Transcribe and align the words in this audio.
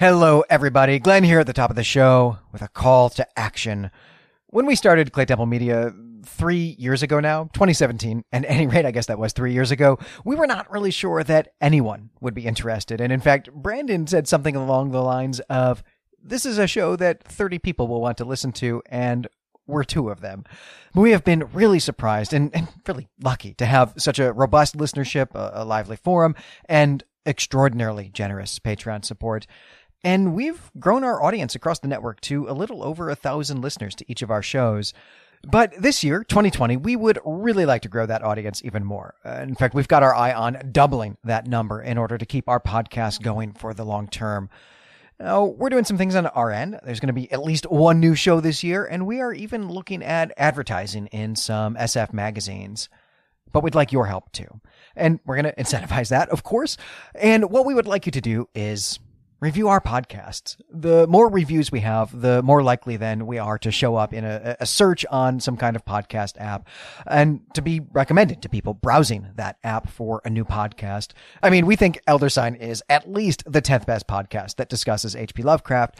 Hello, 0.00 0.44
everybody. 0.48 1.00
Glenn 1.00 1.24
here 1.24 1.40
at 1.40 1.48
the 1.48 1.52
top 1.52 1.70
of 1.70 1.74
the 1.74 1.82
show 1.82 2.38
with 2.52 2.62
a 2.62 2.68
call 2.68 3.10
to 3.10 3.26
action. 3.36 3.90
When 4.46 4.64
we 4.64 4.76
started 4.76 5.10
Claytemple 5.10 5.48
Media 5.48 5.92
three 6.24 6.76
years 6.78 7.02
ago 7.02 7.18
now, 7.18 7.50
2017, 7.52 8.22
and 8.30 8.46
at 8.46 8.48
any 8.48 8.68
rate, 8.68 8.86
I 8.86 8.92
guess 8.92 9.06
that 9.06 9.18
was 9.18 9.32
three 9.32 9.52
years 9.52 9.72
ago, 9.72 9.98
we 10.24 10.36
were 10.36 10.46
not 10.46 10.70
really 10.70 10.92
sure 10.92 11.24
that 11.24 11.48
anyone 11.60 12.10
would 12.20 12.32
be 12.32 12.46
interested. 12.46 13.00
And 13.00 13.12
in 13.12 13.18
fact, 13.18 13.52
Brandon 13.52 14.06
said 14.06 14.28
something 14.28 14.54
along 14.54 14.92
the 14.92 15.02
lines 15.02 15.40
of, 15.50 15.82
this 16.22 16.46
is 16.46 16.58
a 16.58 16.68
show 16.68 16.94
that 16.94 17.24
30 17.24 17.58
people 17.58 17.88
will 17.88 18.00
want 18.00 18.18
to 18.18 18.24
listen 18.24 18.52
to, 18.52 18.80
and 18.88 19.26
we're 19.66 19.82
two 19.82 20.10
of 20.10 20.20
them. 20.20 20.44
We 20.94 21.10
have 21.10 21.24
been 21.24 21.52
really 21.52 21.80
surprised 21.80 22.32
and, 22.32 22.54
and 22.54 22.68
really 22.86 23.08
lucky 23.20 23.52
to 23.54 23.66
have 23.66 23.94
such 23.96 24.20
a 24.20 24.32
robust 24.32 24.76
listenership, 24.76 25.34
a, 25.34 25.50
a 25.54 25.64
lively 25.64 25.96
forum, 25.96 26.36
and 26.66 27.02
extraordinarily 27.26 28.08
generous 28.08 28.58
Patreon 28.58 29.04
support. 29.04 29.46
And 30.04 30.34
we've 30.34 30.70
grown 30.78 31.02
our 31.04 31.22
audience 31.22 31.54
across 31.54 31.80
the 31.80 31.88
network 31.88 32.20
to 32.22 32.48
a 32.48 32.52
little 32.52 32.84
over 32.84 33.10
a 33.10 33.16
thousand 33.16 33.60
listeners 33.60 33.94
to 33.96 34.04
each 34.08 34.22
of 34.22 34.30
our 34.30 34.42
shows. 34.42 34.94
But 35.46 35.72
this 35.80 36.02
year, 36.02 36.24
2020, 36.24 36.76
we 36.76 36.96
would 36.96 37.18
really 37.24 37.64
like 37.64 37.82
to 37.82 37.88
grow 37.88 38.06
that 38.06 38.24
audience 38.24 38.62
even 38.64 38.84
more. 38.84 39.14
Uh, 39.24 39.40
in 39.42 39.54
fact, 39.54 39.74
we've 39.74 39.88
got 39.88 40.02
our 40.02 40.14
eye 40.14 40.32
on 40.32 40.70
doubling 40.72 41.16
that 41.24 41.46
number 41.46 41.80
in 41.80 41.96
order 41.96 42.18
to 42.18 42.26
keep 42.26 42.48
our 42.48 42.60
podcast 42.60 43.22
going 43.22 43.52
for 43.52 43.72
the 43.72 43.84
long 43.84 44.08
term. 44.08 44.50
Now, 45.20 45.46
we're 45.46 45.68
doing 45.68 45.84
some 45.84 45.98
things 45.98 46.14
on 46.14 46.26
our 46.26 46.50
end. 46.50 46.78
There's 46.84 47.00
going 47.00 47.08
to 47.08 47.12
be 47.12 47.30
at 47.32 47.42
least 47.42 47.68
one 47.70 47.98
new 47.98 48.14
show 48.14 48.40
this 48.40 48.62
year, 48.62 48.84
and 48.84 49.06
we 49.06 49.20
are 49.20 49.32
even 49.32 49.68
looking 49.68 50.02
at 50.02 50.32
advertising 50.36 51.06
in 51.08 51.34
some 51.34 51.74
SF 51.74 52.12
magazines. 52.12 52.88
But 53.50 53.64
we'd 53.64 53.74
like 53.74 53.92
your 53.92 54.06
help 54.06 54.30
too. 54.30 54.60
And 54.94 55.18
we're 55.24 55.40
going 55.40 55.52
to 55.52 55.62
incentivize 55.62 56.10
that, 56.10 56.28
of 56.28 56.42
course. 56.44 56.76
And 57.14 57.50
what 57.50 57.66
we 57.66 57.74
would 57.74 57.86
like 57.86 58.06
you 58.06 58.12
to 58.12 58.20
do 58.20 58.48
is 58.54 59.00
review 59.40 59.68
our 59.68 59.80
podcasts. 59.80 60.56
The 60.70 61.06
more 61.06 61.28
reviews 61.28 61.70
we 61.70 61.80
have, 61.80 62.20
the 62.20 62.42
more 62.42 62.62
likely 62.62 62.96
then 62.96 63.26
we 63.26 63.38
are 63.38 63.58
to 63.58 63.70
show 63.70 63.96
up 63.96 64.12
in 64.12 64.24
a, 64.24 64.56
a, 64.58 64.66
search 64.66 65.06
on 65.10 65.38
some 65.40 65.56
kind 65.56 65.76
of 65.76 65.84
podcast 65.84 66.40
app 66.40 66.68
and 67.06 67.40
to 67.54 67.62
be 67.62 67.80
recommended 67.92 68.42
to 68.42 68.48
people 68.48 68.74
browsing 68.74 69.28
that 69.36 69.58
app 69.62 69.88
for 69.88 70.20
a 70.24 70.30
new 70.30 70.44
podcast. 70.44 71.12
I 71.42 71.50
mean, 71.50 71.66
we 71.66 71.76
think 71.76 72.00
Elder 72.06 72.28
Sign 72.28 72.56
is 72.56 72.82
at 72.88 73.10
least 73.10 73.44
the 73.46 73.62
10th 73.62 73.86
best 73.86 74.08
podcast 74.08 74.56
that 74.56 74.68
discusses 74.68 75.14
H.P. 75.14 75.42
Lovecraft. 75.42 75.98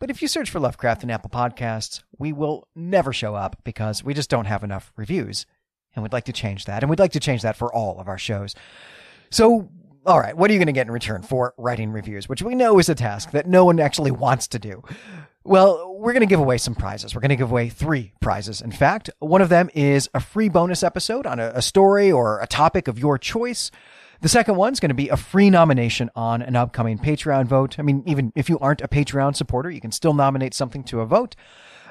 But 0.00 0.10
if 0.10 0.20
you 0.20 0.26
search 0.26 0.50
for 0.50 0.58
Lovecraft 0.58 1.04
in 1.04 1.10
Apple 1.10 1.30
Podcasts, 1.30 2.02
we 2.18 2.32
will 2.32 2.66
never 2.74 3.12
show 3.12 3.36
up 3.36 3.60
because 3.62 4.02
we 4.02 4.14
just 4.14 4.30
don't 4.30 4.46
have 4.46 4.64
enough 4.64 4.92
reviews. 4.96 5.46
And 5.94 6.02
we'd 6.02 6.12
like 6.12 6.24
to 6.24 6.32
change 6.32 6.64
that. 6.64 6.82
And 6.82 6.90
we'd 6.90 6.98
like 6.98 7.12
to 7.12 7.20
change 7.20 7.42
that 7.42 7.56
for 7.56 7.72
all 7.72 8.00
of 8.00 8.08
our 8.08 8.18
shows. 8.18 8.56
So 9.30 9.70
all 10.04 10.18
right, 10.18 10.36
what 10.36 10.50
are 10.50 10.52
you 10.52 10.58
going 10.58 10.66
to 10.66 10.72
get 10.72 10.86
in 10.86 10.92
return 10.92 11.22
for 11.22 11.54
writing 11.56 11.92
reviews, 11.92 12.28
which 12.28 12.42
we 12.42 12.54
know 12.54 12.78
is 12.78 12.88
a 12.88 12.94
task 12.94 13.30
that 13.32 13.46
no 13.46 13.64
one 13.64 13.78
actually 13.78 14.10
wants 14.10 14.48
to 14.48 14.58
do? 14.58 14.82
Well, 15.44 15.96
we're 15.98 16.12
going 16.12 16.20
to 16.20 16.26
give 16.26 16.40
away 16.40 16.58
some 16.58 16.74
prizes. 16.74 17.14
We're 17.14 17.20
going 17.20 17.30
to 17.30 17.36
give 17.36 17.50
away 17.50 17.68
three 17.68 18.12
prizes. 18.20 18.60
In 18.60 18.72
fact, 18.72 19.10
one 19.18 19.40
of 19.40 19.48
them 19.48 19.70
is 19.74 20.08
a 20.14 20.20
free 20.20 20.48
bonus 20.48 20.82
episode 20.82 21.26
on 21.26 21.40
a, 21.40 21.52
a 21.54 21.62
story 21.62 22.12
or 22.12 22.40
a 22.40 22.46
topic 22.46 22.88
of 22.88 22.98
your 22.98 23.18
choice. 23.18 23.70
The 24.20 24.28
second 24.28 24.54
one's 24.54 24.78
going 24.78 24.90
to 24.90 24.94
be 24.94 25.08
a 25.08 25.16
free 25.16 25.50
nomination 25.50 26.10
on 26.14 26.42
an 26.42 26.54
upcoming 26.54 26.98
Patreon 26.98 27.46
vote. 27.46 27.78
I 27.78 27.82
mean, 27.82 28.04
even 28.06 28.32
if 28.36 28.48
you 28.48 28.58
aren't 28.60 28.80
a 28.80 28.88
Patreon 28.88 29.34
supporter, 29.34 29.68
you 29.68 29.80
can 29.80 29.90
still 29.90 30.14
nominate 30.14 30.54
something 30.54 30.84
to 30.84 31.00
a 31.00 31.06
vote. 31.06 31.34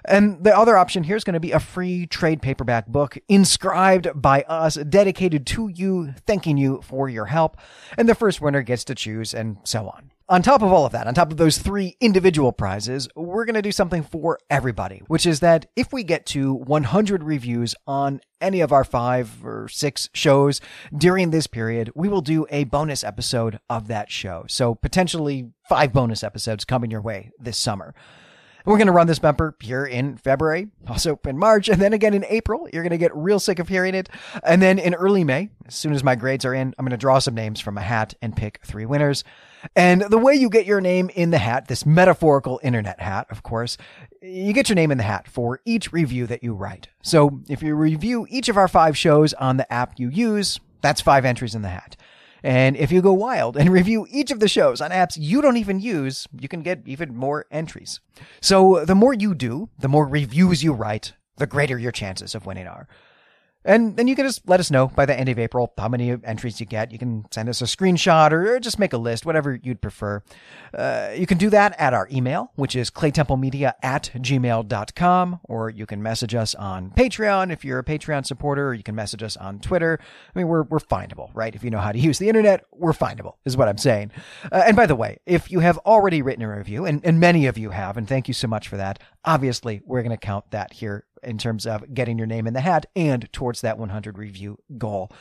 And 0.05 0.43
the 0.43 0.57
other 0.57 0.77
option 0.77 1.03
here 1.03 1.15
is 1.15 1.23
going 1.23 1.33
to 1.33 1.39
be 1.39 1.51
a 1.51 1.59
free 1.59 2.07
trade 2.07 2.41
paperback 2.41 2.87
book 2.87 3.17
inscribed 3.27 4.09
by 4.15 4.43
us, 4.43 4.75
dedicated 4.75 5.45
to 5.47 5.67
you, 5.67 6.13
thanking 6.25 6.57
you 6.57 6.81
for 6.83 7.09
your 7.09 7.25
help. 7.25 7.57
And 7.97 8.07
the 8.09 8.15
first 8.15 8.41
winner 8.41 8.61
gets 8.61 8.83
to 8.85 8.95
choose 8.95 9.33
and 9.33 9.57
so 9.63 9.87
on. 9.87 10.11
On 10.31 10.41
top 10.41 10.61
of 10.61 10.71
all 10.71 10.85
of 10.85 10.93
that, 10.93 11.07
on 11.07 11.13
top 11.13 11.29
of 11.29 11.35
those 11.35 11.57
three 11.57 11.97
individual 11.99 12.53
prizes, 12.53 13.09
we're 13.17 13.43
going 13.43 13.55
to 13.55 13.61
do 13.61 13.73
something 13.73 14.01
for 14.01 14.39
everybody, 14.49 15.01
which 15.07 15.25
is 15.25 15.41
that 15.41 15.65
if 15.75 15.91
we 15.91 16.05
get 16.05 16.25
to 16.27 16.53
100 16.53 17.21
reviews 17.21 17.75
on 17.85 18.21
any 18.39 18.61
of 18.61 18.71
our 18.71 18.85
five 18.85 19.43
or 19.43 19.67
six 19.67 20.09
shows 20.13 20.61
during 20.97 21.31
this 21.31 21.47
period, 21.47 21.91
we 21.95 22.07
will 22.07 22.21
do 22.21 22.47
a 22.49 22.63
bonus 22.63 23.03
episode 23.03 23.59
of 23.69 23.89
that 23.89 24.09
show. 24.09 24.45
So 24.47 24.73
potentially 24.73 25.49
five 25.67 25.91
bonus 25.91 26.23
episodes 26.23 26.63
coming 26.63 26.91
your 26.91 27.01
way 27.01 27.31
this 27.37 27.57
summer. 27.57 27.93
We're 28.65 28.77
going 28.77 28.87
to 28.87 28.93
run 28.93 29.07
this 29.07 29.19
bumper 29.19 29.55
here 29.59 29.85
in 29.85 30.17
February, 30.17 30.67
also 30.87 31.19
in 31.25 31.37
March, 31.37 31.69
and 31.69 31.81
then 31.81 31.93
again 31.93 32.13
in 32.13 32.25
April. 32.25 32.67
You're 32.71 32.83
going 32.83 32.91
to 32.91 32.97
get 32.97 33.15
real 33.15 33.39
sick 33.39 33.59
of 33.59 33.67
hearing 33.67 33.95
it. 33.95 34.09
And 34.43 34.61
then 34.61 34.79
in 34.79 34.93
early 34.93 35.23
May, 35.23 35.49
as 35.67 35.75
soon 35.75 35.93
as 35.93 36.03
my 36.03 36.15
grades 36.15 36.45
are 36.45 36.53
in, 36.53 36.73
I'm 36.77 36.85
going 36.85 36.91
to 36.91 36.97
draw 36.97 37.19
some 37.19 37.33
names 37.33 37.59
from 37.59 37.77
a 37.77 37.81
hat 37.81 38.13
and 38.21 38.35
pick 38.35 38.59
three 38.63 38.85
winners. 38.85 39.23
And 39.75 40.01
the 40.01 40.17
way 40.17 40.35
you 40.35 40.49
get 40.49 40.65
your 40.65 40.81
name 40.81 41.09
in 41.15 41.31
the 41.31 41.37
hat, 41.37 41.67
this 41.67 41.85
metaphorical 41.85 42.59
internet 42.63 42.99
hat, 42.99 43.27
of 43.29 43.43
course, 43.43 43.77
you 44.21 44.53
get 44.53 44.69
your 44.69 44.75
name 44.75 44.91
in 44.91 44.97
the 44.97 45.03
hat 45.03 45.27
for 45.27 45.59
each 45.65 45.91
review 45.91 46.27
that 46.27 46.43
you 46.43 46.53
write. 46.53 46.89
So 47.01 47.41
if 47.47 47.61
you 47.61 47.75
review 47.75 48.27
each 48.29 48.49
of 48.49 48.57
our 48.57 48.67
five 48.67 48.97
shows 48.97 49.33
on 49.33 49.57
the 49.57 49.71
app 49.71 49.99
you 49.99 50.09
use, 50.09 50.59
that's 50.81 51.01
five 51.01 51.25
entries 51.25 51.55
in 51.55 51.61
the 51.61 51.69
hat. 51.69 51.95
And 52.43 52.75
if 52.75 52.91
you 52.91 53.01
go 53.01 53.13
wild 53.13 53.57
and 53.57 53.69
review 53.79 54.07
each 54.09 54.31
of 54.31 54.39
the 54.39 54.47
shows 54.47 54.81
on 54.81 54.91
apps 54.91 55.17
you 55.19 55.41
don't 55.41 55.57
even 55.57 55.79
use, 55.79 56.27
you 56.39 56.47
can 56.47 56.61
get 56.61 56.81
even 56.85 57.15
more 57.15 57.45
entries. 57.51 57.99
So 58.41 58.85
the 58.85 58.95
more 58.95 59.13
you 59.13 59.35
do, 59.35 59.69
the 59.79 59.87
more 59.87 60.07
reviews 60.07 60.63
you 60.63 60.73
write, 60.73 61.13
the 61.37 61.47
greater 61.47 61.77
your 61.77 61.91
chances 61.91 62.35
of 62.35 62.45
winning 62.45 62.67
are. 62.67 62.87
And 63.63 63.95
then 63.95 64.07
you 64.07 64.15
can 64.15 64.25
just 64.25 64.47
let 64.47 64.59
us 64.59 64.71
know 64.71 64.87
by 64.87 65.05
the 65.05 65.17
end 65.17 65.29
of 65.29 65.37
April 65.37 65.71
how 65.77 65.87
many 65.87 66.17
entries 66.23 66.59
you 66.59 66.65
get. 66.65 66.91
You 66.91 66.97
can 66.97 67.25
send 67.31 67.47
us 67.47 67.61
a 67.61 67.65
screenshot 67.65 68.31
or, 68.31 68.59
just 68.59 68.79
make 68.79 68.93
a 68.93 68.97
list, 68.97 69.25
whatever 69.25 69.59
you'd 69.61 69.81
prefer. 69.81 70.23
Uh, 70.73 71.11
you 71.15 71.27
can 71.27 71.37
do 71.37 71.49
that 71.49 71.75
at 71.79 71.93
our 71.93 72.07
email, 72.11 72.51
which 72.55 72.75
is 72.75 72.89
claytemplemedia 72.89 73.73
at 73.83 74.11
gmail.com, 74.15 75.39
or 75.43 75.69
you 75.69 75.85
can 75.85 76.01
message 76.01 76.33
us 76.33 76.55
on 76.55 76.91
Patreon 76.91 77.51
if 77.51 77.63
you're 77.63 77.79
a 77.79 77.83
Patreon 77.83 78.25
supporter, 78.25 78.69
or 78.69 78.73
you 78.73 78.83
can 78.83 78.95
message 78.95 79.21
us 79.21 79.37
on 79.37 79.59
Twitter. 79.59 79.99
I 80.33 80.39
mean, 80.39 80.47
we're, 80.47 80.63
we're 80.63 80.79
findable, 80.79 81.29
right? 81.33 81.53
If 81.53 81.63
you 81.63 81.69
know 81.69 81.79
how 81.79 81.91
to 81.91 81.99
use 81.99 82.17
the 82.17 82.29
internet, 82.29 82.65
we're 82.71 82.93
findable, 82.93 83.35
is 83.45 83.57
what 83.57 83.67
I'm 83.67 83.77
saying. 83.77 84.11
Uh, 84.51 84.63
and 84.65 84.75
by 84.75 84.85
the 84.85 84.95
way, 84.95 85.19
if 85.25 85.51
you 85.51 85.59
have 85.59 85.77
already 85.79 86.21
written 86.21 86.43
a 86.43 86.57
review, 86.57 86.85
and, 86.85 87.05
and 87.05 87.19
many 87.19 87.45
of 87.45 87.57
you 87.57 87.69
have, 87.69 87.97
and 87.97 88.07
thank 88.07 88.27
you 88.27 88.33
so 88.33 88.47
much 88.47 88.67
for 88.67 88.77
that, 88.77 88.99
obviously 89.23 89.81
we're 89.85 90.01
going 90.01 90.11
to 90.11 90.17
count 90.17 90.49
that 90.51 90.73
here 90.73 91.05
in 91.23 91.37
terms 91.37 91.65
of 91.65 91.93
getting 91.93 92.17
your 92.17 92.27
name 92.27 92.47
in 92.47 92.53
the 92.53 92.61
hat 92.61 92.85
and 92.95 93.31
towards 93.31 93.61
that 93.61 93.77
100 93.77 94.17
review 94.17 94.57
goal. 94.77 95.11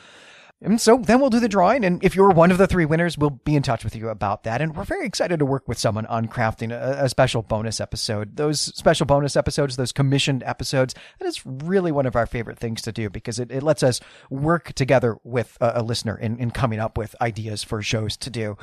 And 0.63 0.79
so 0.79 0.97
then 0.97 1.19
we'll 1.19 1.31
do 1.31 1.39
the 1.39 1.49
drawing. 1.49 1.83
And 1.83 2.03
if 2.03 2.15
you're 2.15 2.29
one 2.29 2.51
of 2.51 2.59
the 2.59 2.67
three 2.67 2.85
winners, 2.85 3.17
we'll 3.17 3.31
be 3.31 3.55
in 3.55 3.63
touch 3.63 3.83
with 3.83 3.95
you 3.95 4.09
about 4.09 4.43
that. 4.43 4.61
And 4.61 4.75
we're 4.75 4.83
very 4.83 5.07
excited 5.07 5.39
to 5.39 5.45
work 5.45 5.67
with 5.67 5.79
someone 5.79 6.05
on 6.05 6.27
crafting 6.27 6.71
a, 6.71 7.05
a, 7.05 7.09
special 7.09 7.41
bonus 7.41 7.81
episode. 7.81 8.37
Those 8.37 8.61
special 8.61 9.07
bonus 9.07 9.35
episodes, 9.35 9.75
those 9.75 9.91
commissioned 9.91 10.43
episodes, 10.43 10.93
that 11.17 11.25
is 11.25 11.41
really 11.45 11.91
one 11.91 12.05
of 12.05 12.15
our 12.15 12.27
favorite 12.27 12.59
things 12.59 12.83
to 12.83 12.91
do 12.91 13.09
because 13.09 13.39
it, 13.39 13.51
it 13.51 13.63
lets 13.63 13.81
us 13.81 13.99
work 14.29 14.73
together 14.73 15.17
with 15.23 15.57
a, 15.61 15.71
a 15.75 15.83
listener 15.83 16.15
in, 16.15 16.37
in 16.37 16.51
coming 16.51 16.79
up 16.79 16.95
with 16.95 17.15
ideas 17.21 17.63
for 17.63 17.81
shows 17.81 18.15
to 18.17 18.29
do. 18.29 18.55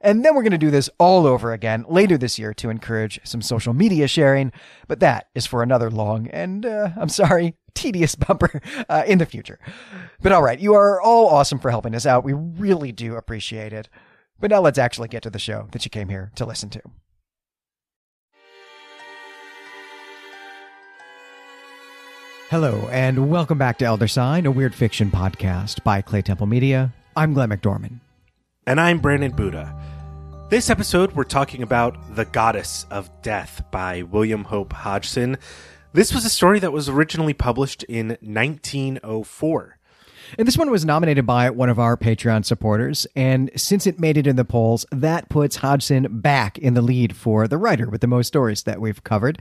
And 0.00 0.24
then 0.24 0.34
we're 0.34 0.42
going 0.42 0.52
to 0.52 0.58
do 0.58 0.70
this 0.70 0.88
all 0.98 1.26
over 1.26 1.52
again 1.52 1.84
later 1.88 2.16
this 2.16 2.38
year 2.38 2.54
to 2.54 2.70
encourage 2.70 3.20
some 3.24 3.42
social 3.42 3.74
media 3.74 4.06
sharing. 4.06 4.52
But 4.86 5.00
that 5.00 5.26
is 5.34 5.46
for 5.46 5.62
another 5.62 5.90
long 5.90 6.28
and, 6.28 6.64
uh, 6.64 6.90
I'm 6.96 7.08
sorry, 7.08 7.56
tedious 7.74 8.14
bumper 8.14 8.60
uh, 8.88 9.04
in 9.06 9.18
the 9.18 9.26
future. 9.26 9.58
But 10.20 10.32
all 10.32 10.42
right, 10.42 10.58
you 10.58 10.74
are 10.74 11.00
all 11.00 11.28
awesome 11.28 11.58
for 11.58 11.70
helping 11.70 11.94
us 11.94 12.06
out. 12.06 12.24
We 12.24 12.32
really 12.32 12.92
do 12.92 13.16
appreciate 13.16 13.72
it. 13.72 13.88
But 14.40 14.50
now 14.50 14.60
let's 14.60 14.78
actually 14.78 15.08
get 15.08 15.24
to 15.24 15.30
the 15.30 15.38
show 15.40 15.68
that 15.72 15.84
you 15.84 15.90
came 15.90 16.08
here 16.08 16.30
to 16.36 16.46
listen 16.46 16.70
to. 16.70 16.82
Hello, 22.50 22.88
and 22.90 23.28
welcome 23.28 23.58
back 23.58 23.76
to 23.78 23.84
Elder 23.84 24.08
Sign, 24.08 24.46
a 24.46 24.50
weird 24.50 24.74
fiction 24.74 25.10
podcast 25.10 25.82
by 25.84 26.00
Claytemple 26.00 26.48
Media. 26.48 26.94
I'm 27.14 27.34
Glenn 27.34 27.50
McDorman. 27.50 28.00
And 28.68 28.78
I'm 28.78 28.98
Brandon 28.98 29.30
Buddha. 29.30 29.74
This 30.50 30.68
episode, 30.68 31.12
we're 31.12 31.24
talking 31.24 31.62
about 31.62 31.96
The 32.14 32.26
Goddess 32.26 32.84
of 32.90 33.08
Death 33.22 33.62
by 33.70 34.02
William 34.02 34.44
Hope 34.44 34.74
Hodgson. 34.74 35.38
This 35.94 36.12
was 36.12 36.26
a 36.26 36.28
story 36.28 36.58
that 36.58 36.70
was 36.70 36.86
originally 36.86 37.32
published 37.32 37.82
in 37.84 38.18
1904. 38.20 39.77
And 40.36 40.46
this 40.46 40.58
one 40.58 40.70
was 40.70 40.84
nominated 40.84 41.24
by 41.24 41.48
one 41.50 41.68
of 41.68 41.78
our 41.78 41.96
Patreon 41.96 42.44
supporters. 42.44 43.06
And 43.16 43.50
since 43.56 43.86
it 43.86 43.98
made 43.98 44.16
it 44.16 44.26
in 44.26 44.36
the 44.36 44.44
polls, 44.44 44.84
that 44.92 45.28
puts 45.28 45.56
Hodgson 45.56 46.20
back 46.20 46.58
in 46.58 46.74
the 46.74 46.82
lead 46.82 47.16
for 47.16 47.48
the 47.48 47.56
writer 47.56 47.88
with 47.88 48.00
the 48.00 48.06
most 48.06 48.26
stories 48.26 48.64
that 48.64 48.80
we've 48.80 49.02
covered. 49.04 49.38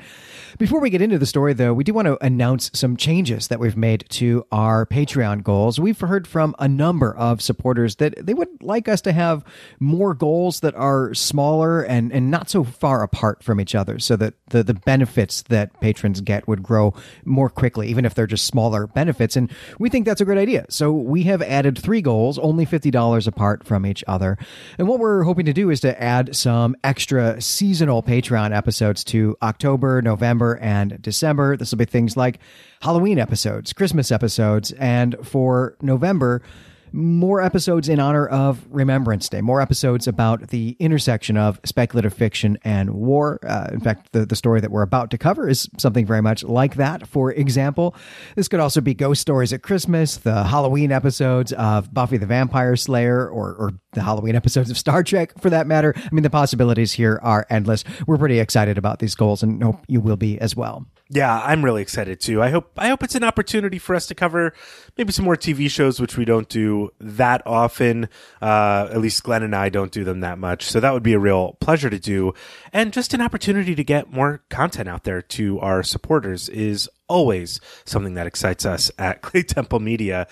Before 0.58 0.80
we 0.80 0.90
get 0.90 1.02
into 1.02 1.18
the 1.18 1.26
story, 1.26 1.54
though, 1.54 1.74
we 1.74 1.84
do 1.84 1.94
want 1.94 2.06
to 2.06 2.24
announce 2.24 2.72
some 2.74 2.96
changes 2.96 3.48
that 3.48 3.60
we've 3.60 3.76
made 3.76 4.06
to 4.10 4.46
our 4.52 4.86
Patreon 4.86 5.44
goals. 5.44 5.80
We've 5.80 6.00
heard 6.00 6.28
from 6.28 6.56
a 6.60 6.68
number 6.68 7.16
of 7.16 7.42
supporters 7.42 7.98
that 7.98 8.26
they 8.26 8.34
would 8.34 8.62
like 8.62 8.88
us 8.88 9.02
to 9.02 9.12
have 9.12 9.44
more 9.80 10.14
goals 10.14 10.62
that 10.62 10.76
are 10.76 11.14
smaller 11.14 11.82
and, 11.82 12.12
and 12.14 12.32
not 12.32 12.50
so 12.50 12.64
far 12.64 13.04
apart 13.04 13.44
from 13.44 13.60
each 13.60 13.76
other 13.76 14.00
so 14.00 14.16
that 14.16 14.36
the, 14.50 14.64
the 14.64 14.74
benefits 14.74 15.42
that 15.44 15.80
patrons 15.82 16.22
get 16.22 16.48
would 16.48 16.64
grow 16.64 16.94
more 17.26 17.50
quickly, 17.50 17.88
even 17.88 18.06
if 18.06 18.14
they're 18.14 18.28
just 18.28 18.46
smaller 18.46 18.88
benefits. 18.88 19.36
And 19.36 19.52
we 19.80 19.90
think 19.90 20.06
that's 20.06 20.22
a 20.22 20.26
great 20.26 20.38
idea. 20.38 20.66
So 20.78 20.92
we 20.92 21.24
have 21.24 21.42
added 21.42 21.78
three 21.78 22.02
goals, 22.02 22.38
only 22.38 22.66
$50 22.66 23.28
apart 23.28 23.66
from 23.66 23.86
each 23.86 24.04
other. 24.08 24.38
And 24.78 24.88
what 24.88 25.00
we're 25.00 25.24
hoping 25.24 25.46
to 25.48 25.54
do 25.54 25.72
is 25.72 25.80
to 25.82 26.02
add 26.02 26.36
some 26.36 26.76
extra 26.84 27.42
seasonal 27.42 28.04
Patreon 28.04 28.56
episodes 28.56 29.04
to 29.06 29.36
October, 29.42 30.04
November, 30.04 30.58
and 30.62 31.02
December. 31.02 31.58
This 31.58 31.72
will 31.72 31.80
be 31.80 31.86
things 31.86 32.16
like 32.16 32.40
Halloween 32.82 33.18
episodes, 33.18 33.74
Christmas 33.74 34.12
episodes, 34.12 34.72
and 34.74 35.16
for 35.24 35.76
November, 35.82 36.44
more 36.92 37.42
episodes 37.42 37.90
in 37.90 38.00
honor 38.00 38.28
of 38.28 38.66
Remembrance 38.70 39.30
Day, 39.30 39.42
more 39.42 39.62
episodes 39.62 40.08
about 40.08 40.50
the 40.50 40.76
intersection 40.80 41.38
of 41.38 41.60
speculative 41.66 42.14
fiction 42.14 42.58
and 42.64 42.92
war. 42.92 43.40
Uh, 43.46 43.70
in 43.72 43.80
fact, 43.80 44.12
the, 44.12 44.26
the 44.26 44.36
story 44.36 44.62
that 44.62 44.72
we're 44.72 44.82
about 44.82 45.12
to 45.12 45.18
cover 45.18 45.48
is 45.48 45.70
something 45.78 46.06
very 46.06 46.22
much 46.22 46.44
like 46.44 46.76
that. 46.76 47.08
For 47.08 47.32
example, 47.32 47.96
this 48.36 48.48
could 48.48 48.60
also 48.60 48.82
be 48.82 48.94
ghost 48.94 49.22
stories 49.22 49.54
at 49.54 49.62
Christmas, 49.62 50.18
the 50.18 50.44
Halloween 50.44 50.92
episodes 50.92 51.54
of 51.54 51.94
Buffy 51.94 52.18
the 52.18 52.26
Vampire 52.26 52.76
Slayer, 52.76 53.28
or, 53.30 53.54
or 53.54 53.72
the 53.94 54.02
Halloween 54.02 54.36
episodes 54.36 54.70
of 54.70 54.78
Star 54.78 55.04
Trek, 55.04 55.40
for 55.40 55.50
that 55.50 55.68
matter. 55.68 55.94
I 55.96 56.10
mean, 56.12 56.24
the 56.24 56.30
possibilities 56.30 56.94
here 56.94 57.20
are 57.24 57.46
endless. 57.50 57.84
We're 58.06 58.18
pretty 58.18 58.40
excited 58.40 58.78
about 58.78 59.00
these 59.00 59.16
goals 59.16 59.44
and 59.44 59.62
hope 59.64 59.82
you 59.88 60.02
will 60.02 60.18
be 60.18 60.40
as 60.40 60.56
well. 60.56 60.86
Yeah, 61.10 61.42
I'm 61.42 61.64
really 61.64 61.82
excited 61.82 62.20
too. 62.20 62.42
I 62.42 62.50
hope 62.50 62.72
I 62.78 62.90
hope 62.90 63.02
it's 63.02 63.16
an 63.16 63.24
opportunity 63.24 63.80
for 63.80 63.96
us 63.96 64.08
to 64.08 64.16
cover 64.16 64.54
maybe 64.98 65.14
some 65.14 65.24
more 65.24 65.38
TV 65.38 65.70
shows, 65.70 66.02
which 66.02 66.18
we 66.18 66.26
don't 66.26 66.50
do 66.50 66.92
that 67.00 67.42
often. 67.46 68.10
Uh, 68.42 68.90
at 68.92 69.00
least 69.00 69.24
Glenn 69.24 69.42
and 69.42 69.56
I 69.56 69.70
don't 69.70 69.92
do 69.92 70.04
them 70.04 70.20
that 70.20 70.38
much, 70.38 70.66
so 70.66 70.82
that 70.82 70.94
would 70.94 71.04
be 71.04 71.14
a 71.14 71.20
real 71.20 71.54
pleasure 71.62 71.90
to 71.90 72.00
do. 72.00 72.34
And 72.74 72.92
just 72.92 73.14
an 73.14 73.22
opportunity 73.22 73.74
to 73.74 73.84
get 73.86 74.12
more 74.12 74.44
content 74.50 74.90
out 74.90 75.06
there 75.06 75.22
to 75.22 75.60
our 75.62 75.82
supporters 75.82 76.50
is 76.50 76.90
always 77.08 77.62
something 77.86 78.16
that 78.16 78.28
excites 78.28 78.66
us 78.66 78.92
at 78.98 79.22
Claytemple 79.22 79.82
Media. 79.82 80.28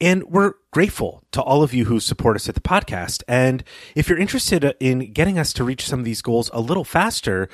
And 0.00 0.24
we're 0.24 0.54
grateful 0.72 1.22
to 1.30 1.40
all 1.40 1.62
of 1.62 1.72
you 1.72 1.84
who 1.84 2.00
support 2.00 2.34
us 2.34 2.48
at 2.48 2.56
the 2.56 2.60
podcast. 2.60 3.22
And 3.28 3.62
if 3.94 4.08
you're 4.08 4.18
interested 4.18 4.74
in 4.80 5.12
getting 5.12 5.38
us 5.38 5.52
to 5.52 5.62
reach 5.62 5.86
some 5.86 6.00
of 6.00 6.04
these 6.04 6.22
goals 6.22 6.50
a 6.52 6.60
little 6.60 6.82
faster, 6.82 7.48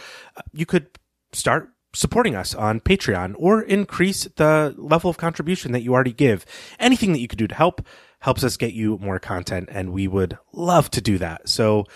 you 0.55 0.65
could 0.65 0.87
start 1.35 1.69
supporting 1.95 2.35
us 2.35 2.55
on 2.55 2.81
Patreon 2.81 3.35
or 3.39 3.63
increase 3.63 4.25
the 4.37 4.75
level 4.77 5.11
of 5.11 5.17
contribution 5.17 5.73
that 5.73 5.83
you 5.83 5.95
already 5.95 6.13
give. 6.13 6.45
Anything 6.79 7.13
that 7.13 7.21
you 7.21 7.29
could 7.29 7.39
do 7.39 7.49
to 7.49 7.55
help 7.55 7.87
helps 8.21 8.45
us 8.45 8.57
get 8.57 8.73
you 8.73 8.99
more 8.99 9.19
content 9.19 9.69
and 9.73 9.93
we 9.93 10.09
would 10.09 10.39
love 10.53 10.91
to 10.91 11.01
do 11.01 11.19
that. 11.19 11.49
So 11.49 11.87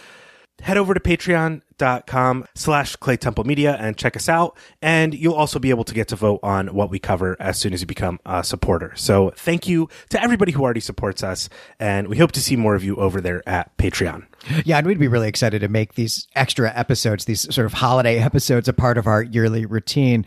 head 0.63 0.77
over 0.77 0.95
to 0.95 1.01
patreon.com 1.01 2.47
slash 2.55 2.97
clay 2.97 3.17
temple 3.17 3.45
media 3.45 3.77
and 3.81 3.97
check 3.97 4.17
us 4.17 4.29
out 4.29 4.57
and 4.81 5.13
you'll 5.13 5.35
also 5.35 5.59
be 5.59 5.71
able 5.71 5.85
to 5.85 5.95
get 5.95 6.09
to 6.09 6.17
vote 6.17 6.41
on 6.43 6.69
what 6.69 6.89
we 6.89 6.99
cover 6.99 7.37
as 7.41 7.59
soon 7.59 7.73
as 7.73 7.81
you 7.81 7.87
become 7.87 8.21
a 8.25 8.45
supporter 8.45 8.93
so 8.95 9.33
thank 9.37 9.67
you 9.67 9.89
to 10.09 10.23
everybody 10.23 10.53
who 10.53 10.63
already 10.63 10.81
supports 10.81 11.23
us 11.23 11.49
and 11.81 12.07
we 12.07 12.19
hope 12.19 12.31
to 12.31 12.41
see 12.41 12.55
more 12.55 12.77
of 12.77 12.85
you 12.85 12.95
over 12.97 13.21
there 13.21 13.47
at 13.49 13.77
patreon 13.77 14.25
yeah, 14.65 14.79
and 14.79 14.87
we'd 14.87 14.99
be 14.99 15.09
really 15.09 15.29
excited 15.29 15.61
to 15.61 15.69
make 15.69 15.95
these 15.95 16.27
extra 16.35 16.73
episodes, 16.75 17.25
these 17.25 17.53
sort 17.55 17.67
of 17.67 17.75
holiday 17.75 18.19
episodes, 18.23 18.69
a 18.69 18.73
part 18.73 18.99
of 18.99 19.07
our 19.07 19.23
yearly 19.23 19.67
routine. 19.67 20.25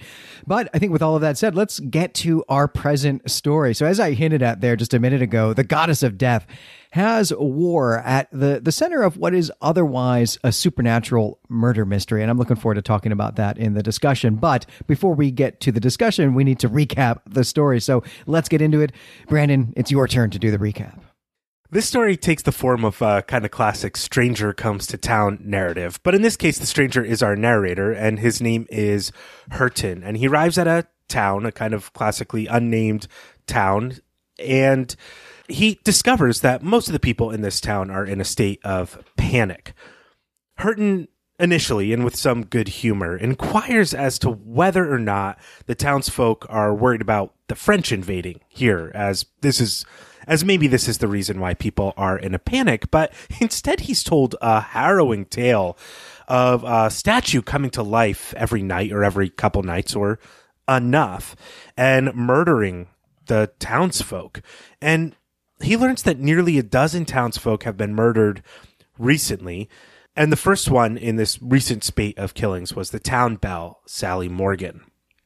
But 0.48 0.70
I 0.74 0.80
think 0.80 0.92
with 0.92 1.02
all 1.02 1.16
of 1.16 1.22
that 1.22 1.38
said, 1.38 1.56
let's 1.56 1.80
get 1.80 2.14
to 2.16 2.44
our 2.48 2.68
present 2.68 3.30
story. 3.30 3.74
So, 3.74 3.86
as 3.86 4.00
I 4.00 4.12
hinted 4.14 4.42
at 4.42 4.62
there 4.62 4.76
just 4.76 4.94
a 4.94 5.00
minute 5.00 5.22
ago, 5.22 5.54
the 5.54 5.64
goddess 5.64 6.04
of 6.04 6.18
death 6.18 6.48
has 6.92 7.34
war 7.36 8.00
at 8.00 8.30
the, 8.32 8.62
the 8.64 8.72
center 8.72 9.02
of 9.02 9.18
what 9.18 9.34
is 9.34 9.52
otherwise 9.62 10.40
a 10.46 10.52
supernatural 10.54 11.40
murder 11.50 11.86
mystery. 11.86 12.22
And 12.22 12.32
I'm 12.32 12.38
looking 12.38 12.56
forward 12.56 12.76
to 12.76 12.82
talking 12.82 13.12
about 13.12 13.36
that 13.36 13.58
in 13.58 13.74
the 13.74 13.84
discussion. 13.84 14.36
But 14.36 14.66
before 14.88 15.14
we 15.14 15.30
get 15.30 15.60
to 15.62 15.74
the 15.74 15.82
discussion, 15.82 16.34
we 16.36 16.46
need 16.46 16.60
to 16.60 16.70
recap 16.70 17.20
the 17.26 17.44
story. 17.44 17.82
So 17.82 18.02
let's 18.28 18.48
get 18.48 18.62
into 18.62 18.80
it. 18.80 18.94
Brandon, 19.28 19.74
it's 19.76 19.92
your 19.92 20.08
turn 20.08 20.30
to 20.30 20.40
do 20.40 20.52
the 20.52 20.58
recap. 20.58 21.02
This 21.72 21.88
story 21.88 22.16
takes 22.16 22.44
the 22.44 22.52
form 22.52 22.86
of 22.86 23.02
a 23.02 23.24
kind 23.24 23.44
of 23.44 23.52
classic 23.52 23.98
stranger 23.98 24.54
comes 24.54 24.86
to 24.88 24.98
town 24.98 25.40
narrative, 25.44 26.00
but 26.04 26.14
in 26.14 26.22
this 26.22 26.38
case, 26.38 26.60
the 26.60 26.66
stranger 26.66 27.04
is 27.04 27.24
our 27.24 27.36
narrator, 27.36 27.92
and 27.92 28.20
his 28.20 28.40
name 28.40 28.68
is 28.70 29.12
Hurton. 29.52 30.04
And 30.04 30.16
he 30.18 30.28
arrives 30.28 30.60
at 30.60 30.68
a 30.68 30.88
town, 31.08 31.46
a 31.46 31.52
kind 31.52 31.74
of 31.74 31.92
classically 31.94 32.46
unnamed 32.46 33.08
town, 33.48 33.98
and 34.38 34.96
he 35.48 35.80
discovers 35.84 36.42
that 36.42 36.62
most 36.62 36.88
of 36.88 36.94
the 36.94 37.00
people 37.00 37.32
in 37.32 37.42
this 37.42 37.60
town 37.60 37.90
are 37.90 38.06
in 38.06 38.22
a 38.22 38.26
state 38.26 38.60
of 38.64 39.04
panic. 39.18 39.74
Hurton 40.60 41.08
initially, 41.40 41.92
and 41.92 42.06
with 42.06 42.16
some 42.16 42.46
good 42.46 42.68
humor, 42.68 43.18
inquires 43.18 43.94
as 43.94 44.20
to 44.20 44.30
whether 44.30 44.94
or 44.94 45.00
not 45.00 45.40
the 45.66 45.76
townsfolk 45.76 46.46
are 46.48 46.74
worried 46.74 47.02
about 47.02 47.34
the 47.48 47.56
French 47.56 47.92
invading 47.92 48.40
here, 48.48 48.92
as 48.96 49.26
this 49.42 49.60
is 49.60 49.84
as 50.28 50.46
maybe 50.46 50.68
this 50.68 50.88
is 50.88 50.98
the 51.00 51.08
reason 51.08 51.40
why 51.40 51.54
people 51.54 51.94
are 51.98 52.18
in 52.18 52.34
a 52.34 52.40
panic, 52.40 52.92
but 52.92 53.14
instead 53.40 53.82
he's 53.82 54.04
told 54.04 54.36
a 54.42 54.62
harrowing 54.62 55.26
tale 55.26 55.78
of 56.28 56.64
a 56.64 56.90
statue 56.90 57.42
coming 57.42 57.70
to 57.72 57.84
life 57.84 58.34
every 58.36 58.64
night 58.64 58.92
or 58.92 59.04
every 59.04 59.30
couple 59.30 59.64
nights 59.64 59.96
or 59.96 60.20
enough 60.68 61.36
and 61.78 62.14
murdering 62.16 62.88
the 63.28 63.52
townsfolk. 63.60 64.42
And 64.82 65.16
he 65.62 65.78
learns 65.78 66.04
that 66.04 66.20
nearly 66.20 66.58
a 66.58 66.64
dozen 66.64 67.06
townsfolk 67.06 67.64
have 67.64 67.78
been 67.78 67.96
murdered 67.96 68.42
recently. 68.98 69.70
And 70.16 70.32
the 70.32 70.38
first 70.38 70.70
one 70.70 70.98
in 70.98 71.18
this 71.18 71.42
recent 71.42 71.84
spate 71.84 72.18
of 72.18 72.34
killings 72.34 72.74
was 72.74 72.92
the 72.92 73.00
town 73.00 73.36
belle, 73.36 73.82
Sally 73.86 74.30
Morgan. 74.30 74.82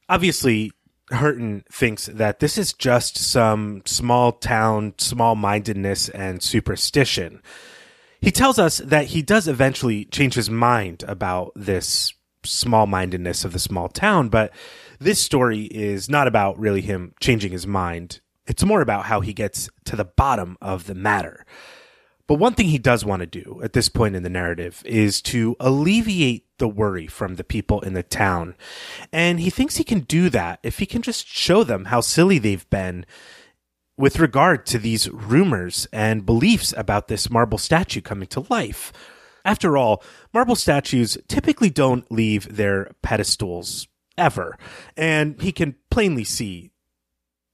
Obviously, 0.08 0.72
Hurton 1.12 1.64
thinks 1.72 2.06
that 2.08 2.40
this 2.40 2.58
is 2.58 2.74
just 2.74 3.18
some 3.18 3.82
small 3.86 4.32
town, 4.32 4.94
small 4.98 5.36
mindedness 5.36 6.10
and 6.10 6.42
superstition. 6.42 7.42
He 8.22 8.32
tells 8.32 8.60
us 8.60 8.80
that 8.80 9.08
he 9.08 9.22
does 9.22 9.48
eventually 9.48 10.06
change 10.06 10.34
his 10.34 10.50
mind 10.50 11.04
about 11.08 11.52
this 11.56 12.14
small 12.44 12.86
mindedness 12.86 13.46
of 13.46 13.54
the 13.54 13.60
small 13.60 13.90
town, 13.90 14.30
but 14.30 14.52
this 15.00 15.20
story 15.20 15.64
is 15.66 16.10
not 16.10 16.28
about 16.28 16.60
really 16.60 16.82
him 16.82 17.14
changing 17.20 17.52
his 17.52 17.66
mind. 17.66 18.20
It's 18.46 18.66
more 18.66 18.82
about 18.82 19.06
how 19.06 19.22
he 19.22 19.34
gets 19.34 19.70
to 19.86 19.96
the 19.96 20.06
bottom 20.06 20.58
of 20.62 20.86
the 20.86 20.96
matter. 20.96 21.46
But 22.30 22.38
one 22.38 22.54
thing 22.54 22.68
he 22.68 22.78
does 22.78 23.04
want 23.04 23.22
to 23.22 23.26
do 23.26 23.60
at 23.64 23.74
this 23.74 23.90
point 23.90 24.16
in 24.16 24.22
the 24.22 24.30
narrative 24.30 24.84
is 24.86 25.20
to 25.24 25.56
alleviate 25.60 26.46
the 26.60 26.68
worry 26.68 27.08
from 27.08 27.38
the 27.38 27.44
people 27.44 27.82
in 27.82 27.94
the 27.94 28.04
town. 28.04 28.54
And 29.12 29.40
he 29.40 29.50
thinks 29.50 29.78
he 29.78 29.84
can 29.84 30.02
do 30.02 30.30
that 30.30 30.60
if 30.62 30.78
he 30.78 30.86
can 30.86 31.02
just 31.02 31.26
show 31.26 31.64
them 31.64 31.86
how 31.86 32.02
silly 32.02 32.38
they've 32.38 32.70
been 32.70 33.08
with 33.98 34.20
regard 34.20 34.68
to 34.68 34.78
these 34.78 35.10
rumors 35.10 35.88
and 35.92 36.24
beliefs 36.24 36.72
about 36.78 37.08
this 37.08 37.32
marble 37.32 37.58
statue 37.58 38.00
coming 38.00 38.28
to 38.28 38.46
life. 38.48 38.94
After 39.44 39.76
all, 39.76 40.04
marble 40.32 40.56
statues 40.56 41.18
typically 41.28 41.72
don't 41.72 42.12
leave 42.12 42.58
their 42.58 42.92
pedestals 43.02 43.88
ever, 44.20 44.56
and 44.96 45.42
he 45.42 45.52
can 45.52 45.78
plainly 45.90 46.26
see 46.26 46.70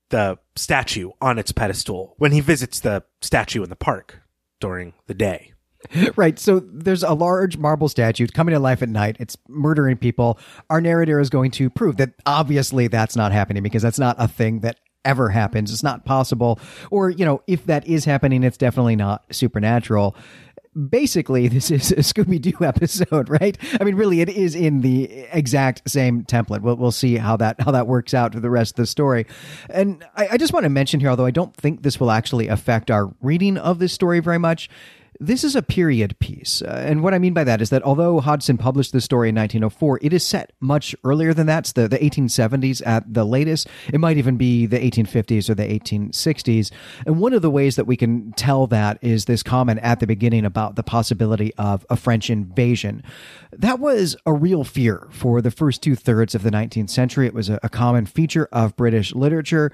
the 0.09 0.37
statue 0.57 1.11
on 1.21 1.39
its 1.39 1.53
pedestal 1.53 2.15
when 2.17 2.33
he 2.33 2.41
visits 2.41 2.81
the 2.81 3.05
statue 3.21 3.63
in 3.63 3.69
the 3.69 3.77
park 3.77 4.19
during 4.59 4.93
the 5.07 5.13
day. 5.13 5.51
Right. 6.15 6.39
So 6.39 6.59
there's 6.59 7.03
a 7.03 7.13
large 7.13 7.57
marble 7.57 7.89
statue 7.89 8.25
coming 8.27 8.53
to 8.53 8.59
life 8.59 8.81
at 8.81 8.89
night. 8.89 9.17
It's 9.19 9.37
murdering 9.47 9.97
people. 9.97 10.39
Our 10.69 10.81
narrator 10.81 11.19
is 11.19 11.29
going 11.29 11.51
to 11.51 11.69
prove 11.69 11.97
that 11.97 12.13
obviously 12.25 12.87
that's 12.87 13.15
not 13.15 13.31
happening 13.31 13.61
because 13.61 13.83
that's 13.83 13.99
not 13.99 14.15
a 14.17 14.27
thing 14.27 14.61
that 14.61 14.79
ever 15.05 15.29
happens. 15.29 15.71
It's 15.71 15.83
not 15.83 16.03
possible. 16.03 16.59
Or, 16.89 17.09
you 17.09 17.23
know, 17.23 17.41
if 17.47 17.65
that 17.67 17.87
is 17.87 18.05
happening, 18.05 18.43
it's 18.43 18.57
definitely 18.57 18.95
not 18.95 19.23
supernatural 19.31 20.15
basically 20.75 21.47
this 21.55 21.71
is 21.71 21.91
a 21.91 21.97
Scooby 21.97 22.41
Doo 22.41 22.65
episode, 22.65 23.29
right? 23.29 23.57
I 23.79 23.83
mean, 23.83 23.95
really, 23.95 24.21
it 24.21 24.29
is 24.29 24.55
in 24.55 24.81
the 24.81 25.05
exact 25.31 25.89
same 25.89 26.23
template. 26.23 26.61
We'll, 26.61 26.75
we'll 26.75 26.91
see 26.91 27.17
how 27.17 27.37
that 27.37 27.61
how 27.61 27.71
that 27.71 27.87
works 27.87 28.13
out 28.13 28.33
for 28.33 28.39
the 28.39 28.49
rest 28.49 28.73
of 28.73 28.83
the 28.83 28.87
story. 28.87 29.25
And 29.69 30.05
I, 30.15 30.29
I 30.31 30.37
just 30.37 30.53
want 30.53 30.63
to 30.65 30.69
mention 30.69 30.99
here, 30.99 31.09
although 31.09 31.25
I 31.25 31.31
don't 31.31 31.55
think 31.55 31.83
this 31.83 31.99
will 31.99 32.11
actually 32.11 32.47
affect 32.47 32.91
our 32.91 33.13
reading 33.21 33.57
of 33.57 33.79
this 33.79 33.93
story 33.93 34.19
very 34.19 34.39
much, 34.39 34.69
this 35.19 35.43
is 35.43 35.55
a 35.55 35.61
period 35.61 36.17
piece. 36.19 36.61
Uh, 36.61 36.83
and 36.85 37.03
what 37.03 37.13
I 37.13 37.19
mean 37.19 37.33
by 37.33 37.43
that 37.43 37.61
is 37.61 37.69
that 37.69 37.83
although 37.83 38.19
Hodgson 38.19 38.57
published 38.57 38.91
the 38.91 39.01
story 39.01 39.29
in 39.29 39.35
1904, 39.35 39.99
it 40.01 40.13
is 40.13 40.25
set 40.25 40.51
much 40.59 40.95
earlier 41.03 41.33
than 41.33 41.47
that. 41.47 41.65
The, 41.75 41.87
the 41.87 41.97
1870s 41.97 42.85
at 42.85 43.11
the 43.11 43.23
latest. 43.23 43.67
It 43.91 43.99
might 43.99 44.17
even 44.17 44.37
be 44.37 44.65
the 44.65 44.77
1850s 44.77 45.49
or 45.49 45.55
the 45.55 45.63
1860s. 45.63 46.71
And 47.05 47.19
one 47.19 47.33
of 47.33 47.41
the 47.41 47.49
ways 47.49 47.75
that 47.75 47.85
we 47.85 47.97
can 47.97 48.33
tell 48.33 48.67
that 48.67 48.99
is 49.01 49.25
this 49.25 49.41
comment 49.41 49.79
at 49.81 49.99
the 49.99 50.07
beginning 50.07 50.45
about 50.45 50.75
the 50.75 50.83
possibility 50.83 51.53
of 51.55 51.85
a 51.89 51.95
French 51.95 52.29
invasion. 52.29 53.03
That 53.51 53.79
was 53.79 54.15
a 54.25 54.33
real 54.33 54.63
fear 54.63 55.07
for 55.11 55.41
the 55.41 55.51
first 55.51 55.81
two 55.81 55.95
thirds 55.95 56.35
of 56.35 56.43
the 56.43 56.51
19th 56.51 56.89
century. 56.89 57.25
It 57.25 57.33
was 57.33 57.49
a, 57.49 57.59
a 57.63 57.69
common 57.69 58.05
feature 58.05 58.47
of 58.51 58.75
British 58.75 59.15
literature. 59.15 59.71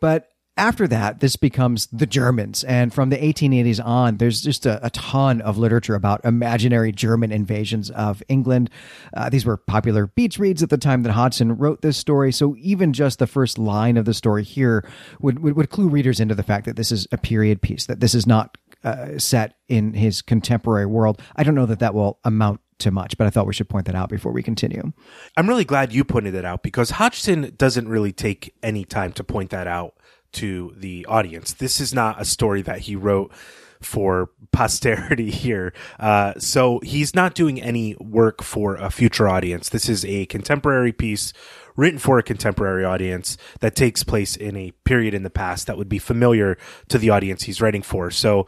But 0.00 0.33
after 0.56 0.86
that, 0.86 1.20
this 1.20 1.34
becomes 1.36 1.86
the 1.86 2.06
Germans. 2.06 2.62
And 2.64 2.94
from 2.94 3.10
the 3.10 3.16
1880s 3.16 3.84
on, 3.84 4.18
there's 4.18 4.40
just 4.40 4.66
a, 4.66 4.84
a 4.86 4.90
ton 4.90 5.40
of 5.40 5.58
literature 5.58 5.94
about 5.94 6.24
imaginary 6.24 6.92
German 6.92 7.32
invasions 7.32 7.90
of 7.90 8.22
England. 8.28 8.70
Uh, 9.16 9.28
these 9.28 9.44
were 9.44 9.56
popular 9.56 10.06
beach 10.06 10.38
reads 10.38 10.62
at 10.62 10.70
the 10.70 10.78
time 10.78 11.02
that 11.02 11.12
Hodgson 11.12 11.56
wrote 11.56 11.82
this 11.82 11.96
story. 11.96 12.30
So 12.30 12.54
even 12.58 12.92
just 12.92 13.18
the 13.18 13.26
first 13.26 13.58
line 13.58 13.96
of 13.96 14.04
the 14.04 14.14
story 14.14 14.44
here 14.44 14.88
would, 15.20 15.40
would, 15.40 15.56
would 15.56 15.70
clue 15.70 15.88
readers 15.88 16.20
into 16.20 16.34
the 16.34 16.44
fact 16.44 16.66
that 16.66 16.76
this 16.76 16.92
is 16.92 17.08
a 17.10 17.18
period 17.18 17.60
piece, 17.60 17.86
that 17.86 18.00
this 18.00 18.14
is 18.14 18.26
not 18.26 18.56
uh, 18.84 19.18
set 19.18 19.56
in 19.68 19.94
his 19.94 20.22
contemporary 20.22 20.86
world. 20.86 21.20
I 21.34 21.42
don't 21.42 21.54
know 21.54 21.66
that 21.66 21.80
that 21.80 21.94
will 21.94 22.20
amount 22.22 22.60
to 22.78 22.90
much, 22.90 23.16
but 23.16 23.26
I 23.26 23.30
thought 23.30 23.46
we 23.46 23.54
should 23.54 23.68
point 23.68 23.86
that 23.86 23.94
out 23.94 24.08
before 24.08 24.32
we 24.32 24.42
continue. 24.42 24.92
I'm 25.36 25.48
really 25.48 25.64
glad 25.64 25.92
you 25.92 26.04
pointed 26.04 26.34
it 26.34 26.44
out 26.44 26.62
because 26.62 26.90
Hodgson 26.90 27.54
doesn't 27.56 27.88
really 27.88 28.12
take 28.12 28.54
any 28.62 28.84
time 28.84 29.12
to 29.12 29.24
point 29.24 29.50
that 29.50 29.66
out 29.66 29.94
to 30.34 30.74
the 30.76 31.06
audience. 31.06 31.52
This 31.52 31.80
is 31.80 31.94
not 31.94 32.20
a 32.20 32.24
story 32.24 32.62
that 32.62 32.80
he 32.80 32.96
wrote 32.96 33.32
for 33.80 34.30
posterity 34.52 35.30
here. 35.30 35.72
Uh, 35.98 36.34
so 36.38 36.80
he's 36.82 37.14
not 37.14 37.34
doing 37.34 37.60
any 37.60 37.94
work 37.96 38.42
for 38.42 38.76
a 38.76 38.90
future 38.90 39.28
audience. 39.28 39.68
This 39.68 39.88
is 39.88 40.04
a 40.04 40.26
contemporary 40.26 40.92
piece 40.92 41.32
written 41.76 41.98
for 41.98 42.18
a 42.18 42.22
contemporary 42.22 42.84
audience 42.84 43.36
that 43.60 43.74
takes 43.74 44.04
place 44.04 44.36
in 44.36 44.56
a 44.56 44.70
period 44.84 45.12
in 45.12 45.22
the 45.24 45.30
past 45.30 45.66
that 45.66 45.76
would 45.76 45.88
be 45.88 45.98
familiar 45.98 46.56
to 46.88 46.98
the 46.98 47.10
audience 47.10 47.42
he's 47.42 47.60
writing 47.60 47.82
for. 47.82 48.10
So, 48.10 48.46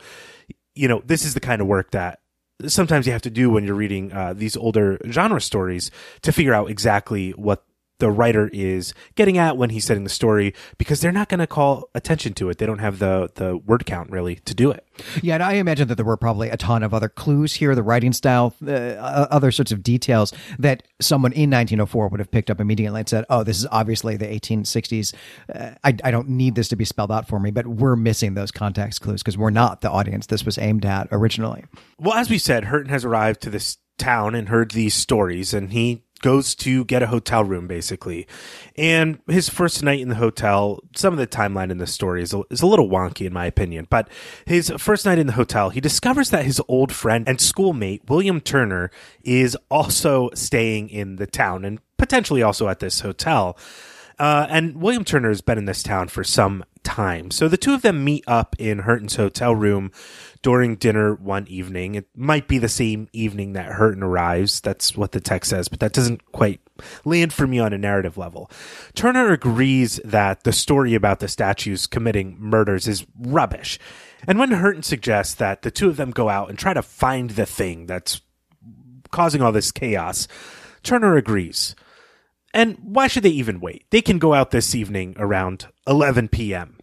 you 0.75 0.89
know, 0.89 1.03
this 1.05 1.25
is 1.25 1.35
the 1.35 1.41
kind 1.41 1.61
of 1.61 1.67
work 1.67 1.91
that 1.91 2.21
sometimes 2.67 3.07
you 3.07 3.13
have 3.13 3.23
to 3.23 3.31
do 3.31 3.51
when 3.51 3.65
you're 3.65 3.75
reading 3.75 4.13
uh, 4.13 4.33
these 4.33 4.57
older 4.57 4.99
genre 5.11 5.41
stories 5.41 5.91
to 6.23 6.33
figure 6.33 6.55
out 6.55 6.71
exactly 6.71 7.33
what 7.33 7.66
the 7.99 8.11
writer 8.11 8.51
is 8.53 8.93
getting 9.15 9.39
at 9.39 9.57
when 9.57 9.71
he's 9.71 9.85
setting 9.85 10.05
the 10.05 10.11
story 10.11 10.55
because 10.79 11.01
they're 11.01 11.13
not 11.13 11.29
going 11.29 11.41
to 11.41 11.47
call 11.47 11.89
attention 11.95 12.35
to 12.35 12.51
it. 12.51 12.59
They 12.59 12.67
don't 12.67 12.79
have 12.79 12.99
the 12.99 13.31
the 13.35 13.57
word 13.57 13.87
count 13.87 14.11
really 14.11 14.37
to 14.37 14.55
do 14.55 14.71
it. 14.71 14.87
Yeah, 15.23 15.35
and 15.35 15.43
I 15.43 15.55
imagine 15.55 15.89
that 15.89 15.97
there 15.97 16.05
were 16.05 16.17
probably 16.17 16.49
a 16.49 16.57
ton 16.57 16.83
of 16.83 16.95
other 16.95 17.09
clues 17.09 17.55
here, 17.55 17.75
the 17.75 17.83
writing 17.83 18.13
style, 18.13 18.55
uh, 18.67 18.71
other 18.71 19.51
sorts 19.51 19.73
of 19.73 19.83
details 19.83 20.33
that 20.59 20.83
someone 21.01 21.33
in 21.33 21.51
1904 21.51 22.09
would 22.09 22.21
have 22.21 22.31
picked 22.31 22.51
up 22.51 22.61
immediately 22.61 23.01
and 23.01 23.09
said, 23.09 23.25
"Oh, 23.29 23.43
this 23.43 23.59
is 23.59 23.67
obviously 23.71 24.17
the 24.17 24.27
1860s. 24.27 25.15
Uh, 25.55 25.73
I, 25.85 25.97
I 26.05 26.11
don't 26.11 26.29
need 26.29 26.55
this 26.55 26.69
to 26.69 26.77
be 26.77 26.85
spelled 26.85 27.13
out 27.13 27.29
for 27.29 27.39
me." 27.41 27.51
But 27.51 27.67
we're 27.67 27.97
missing 27.97 28.35
those 28.35 28.51
context 28.51 29.01
clues 29.01 29.23
because 29.23 29.39
we're 29.39 29.51
not 29.51 29.81
the 29.81 29.91
audience 29.91 30.27
this 30.27 30.45
was 30.45 30.59
aimed 30.59 30.85
at 30.85 31.09
originally. 31.13 31.65
Well, 31.99 32.15
as 32.15 32.31
we 32.31 32.39
said, 32.39 32.65
Hurton 32.65 32.89
has 32.89 33.05
arrived 33.05 33.41
to 33.43 33.51
this 33.51 33.79
town 33.99 34.35
and 34.35 34.49
heard 34.49 34.73
these 34.73 34.95
stories, 34.95 35.55
and 35.55 35.73
he 35.73 36.03
goes 36.21 36.55
to 36.57 36.85
get 36.85 37.03
a 37.03 37.07
hotel 37.07 37.45
room 37.45 37.67
basically. 37.67 38.27
And 38.77 39.19
his 39.29 39.49
first 39.49 39.83
night 39.83 40.01
in 40.01 40.09
the 40.09 40.17
hotel, 40.17 40.81
some 40.95 41.13
of 41.13 41.19
the 41.19 41.27
timeline 41.27 41.71
in 41.71 41.79
the 41.79 41.87
story 41.87 42.23
is 42.23 42.33
a, 42.33 42.43
is 42.51 42.63
a 42.63 42.67
little 42.67 42.89
wonky 42.89 43.27
in 43.27 43.33
my 43.33 43.47
opinion, 43.47 43.87
but 43.91 44.09
his 44.47 44.73
first 44.79 45.05
night 45.07 45.19
in 45.19 45.27
the 45.27 45.35
hotel, 45.35 45.71
he 45.71 45.81
discovers 45.81 46.31
that 46.31 46.45
his 46.45 46.61
old 46.69 46.93
friend 46.93 47.29
and 47.29 47.41
schoolmate, 47.41 48.09
William 48.09 48.41
Turner, 48.41 48.91
is 49.23 49.57
also 49.71 50.31
staying 50.35 50.89
in 50.89 51.17
the 51.17 51.27
town 51.27 51.65
and 51.65 51.81
potentially 51.97 52.43
also 52.43 52.69
at 52.69 52.81
this 52.81 53.01
hotel. 53.01 53.57
Uh, 54.19 54.47
and 54.49 54.81
William 54.81 55.05
Turner 55.05 55.29
has 55.29 55.43
been 55.43 55.59
in 55.59 55.67
this 55.67 55.83
town 55.83 56.09
for 56.09 56.25
some 56.25 56.65
time. 56.83 57.31
So 57.31 57.49
the 57.49 57.59
two 57.59 57.75
of 57.75 57.83
them 57.83 58.05
meet 58.05 58.25
up 58.27 58.57
in 58.59 58.81
Hurton's 58.81 59.17
hotel 59.17 59.55
room 59.55 59.91
during 60.43 60.77
dinner 60.77 61.15
one 61.15 61.47
evening. 61.49 61.95
It 61.95 62.07
might 62.15 62.49
be 62.49 62.59
the 62.59 62.69
same 62.69 63.09
evening 63.13 63.53
that 63.55 63.73
Hurton 63.73 64.03
arrives. 64.03 64.61
That's 64.61 64.97
what 64.97 65.13
the 65.13 65.21
text 65.21 65.51
says, 65.51 65.69
but 65.69 65.81
that 65.81 65.93
doesn't 65.93 66.33
quite 66.33 66.61
land 67.05 67.33
for 67.33 67.47
me 67.47 67.59
on 67.59 67.73
a 67.73 67.79
narrative 67.79 68.19
level. 68.19 68.51
Turner 68.95 69.33
agrees 69.33 70.01
that 70.05 70.45
the 70.45 70.53
story 70.53 70.95
about 70.95 71.21
the 71.21 71.29
statues 71.29 71.87
committing 71.87 72.37
murders 72.39 72.87
is 72.87 73.07
rubbish. 73.19 73.79
And 74.27 74.39
when 74.39 74.51
Hurton 74.51 74.85
suggests 74.85 75.35
that 75.35 75.63
the 75.63 75.71
two 75.71 75.89
of 75.89 75.97
them 75.97 76.11
go 76.11 76.29
out 76.29 76.49
and 76.49 76.59
try 76.59 76.75
to 76.75 76.83
find 76.83 77.31
the 77.31 77.47
thing 77.47 77.87
that's 77.87 78.21
causing 79.11 79.43
all 79.43 79.53
this 79.53 79.73
chaos, 79.73 80.29
Turner 80.83 81.17
agrees. 81.17 81.75
And 82.53 82.79
why 82.83 83.07
should 83.07 83.23
they 83.23 83.31
even 83.31 83.61
wait? 83.61 83.85
They 83.91 84.01
can 84.01 84.19
go 84.19 84.33
out 84.33 84.51
this 84.51 84.75
evening 84.75 85.15
around 85.19 85.67
11 85.87 86.29
p.m. 86.29 86.76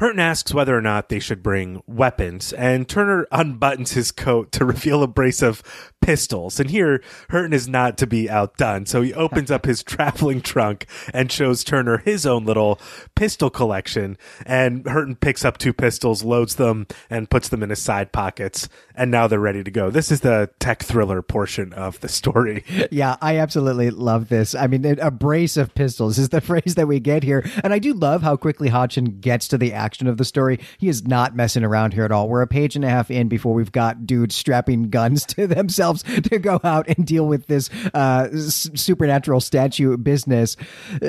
Hurton 0.00 0.18
asks 0.18 0.54
whether 0.54 0.74
or 0.74 0.80
not 0.80 1.10
they 1.10 1.18
should 1.18 1.42
bring 1.42 1.82
weapons, 1.86 2.54
and 2.54 2.88
Turner 2.88 3.26
unbuttons 3.32 3.92
his 3.92 4.10
coat 4.10 4.50
to 4.52 4.64
reveal 4.64 5.02
a 5.02 5.06
brace 5.06 5.42
of 5.42 5.62
pistols. 6.00 6.58
And 6.58 6.70
here, 6.70 7.02
Hurton 7.28 7.52
is 7.52 7.68
not 7.68 7.98
to 7.98 8.06
be 8.06 8.30
outdone, 8.30 8.86
so 8.86 9.02
he 9.02 9.12
opens 9.12 9.50
up 9.50 9.66
his 9.66 9.82
traveling 9.84 10.40
trunk 10.40 10.86
and 11.12 11.30
shows 11.30 11.62
Turner 11.62 11.98
his 11.98 12.24
own 12.24 12.46
little 12.46 12.80
pistol 13.14 13.50
collection. 13.50 14.16
And 14.46 14.84
Hurton 14.84 15.20
picks 15.20 15.44
up 15.44 15.58
two 15.58 15.74
pistols, 15.74 16.24
loads 16.24 16.54
them, 16.54 16.86
and 17.10 17.28
puts 17.28 17.50
them 17.50 17.62
in 17.62 17.68
his 17.68 17.82
side 17.82 18.10
pockets, 18.10 18.70
and 18.94 19.10
now 19.10 19.26
they're 19.26 19.38
ready 19.38 19.62
to 19.62 19.70
go. 19.70 19.90
This 19.90 20.10
is 20.10 20.22
the 20.22 20.48
tech 20.60 20.82
thriller 20.82 21.20
portion 21.20 21.74
of 21.74 22.00
the 22.00 22.08
story. 22.08 22.64
Yeah, 22.90 23.16
I 23.20 23.36
absolutely 23.36 23.90
love 23.90 24.30
this. 24.30 24.54
I 24.54 24.66
mean, 24.66 24.84
a 24.84 25.10
brace 25.10 25.56
of 25.56 25.74
pistols 25.74 26.18
is 26.18 26.30
the 26.30 26.40
phrase 26.40 26.74
that 26.76 26.88
we 26.88 26.98
get 26.98 27.22
here. 27.22 27.48
And 27.62 27.72
I 27.72 27.78
do 27.78 27.92
love 27.92 28.22
how 28.22 28.36
quickly 28.36 28.68
Hodgson 28.68 29.20
gets 29.20 29.46
to 29.48 29.58
the 29.58 29.72
action 29.72 29.89
of 29.98 30.16
the 30.16 30.24
story. 30.24 30.58
He 30.78 30.88
is 30.88 31.06
not 31.06 31.34
messing 31.34 31.64
around 31.64 31.92
here 31.92 32.04
at 32.04 32.12
all. 32.12 32.28
We're 32.28 32.42
a 32.42 32.46
page 32.46 32.76
and 32.76 32.84
a 32.84 32.88
half 32.88 33.10
in 33.10 33.28
before 33.28 33.54
we've 33.54 33.72
got 33.72 34.06
dudes 34.06 34.34
strapping 34.34 34.90
guns 34.90 35.24
to 35.26 35.46
themselves 35.46 36.02
to 36.02 36.38
go 36.38 36.60
out 36.64 36.88
and 36.88 37.06
deal 37.06 37.26
with 37.26 37.46
this 37.46 37.70
uh, 37.94 38.28
supernatural 38.32 39.40
statue 39.40 39.96
business. 39.96 40.56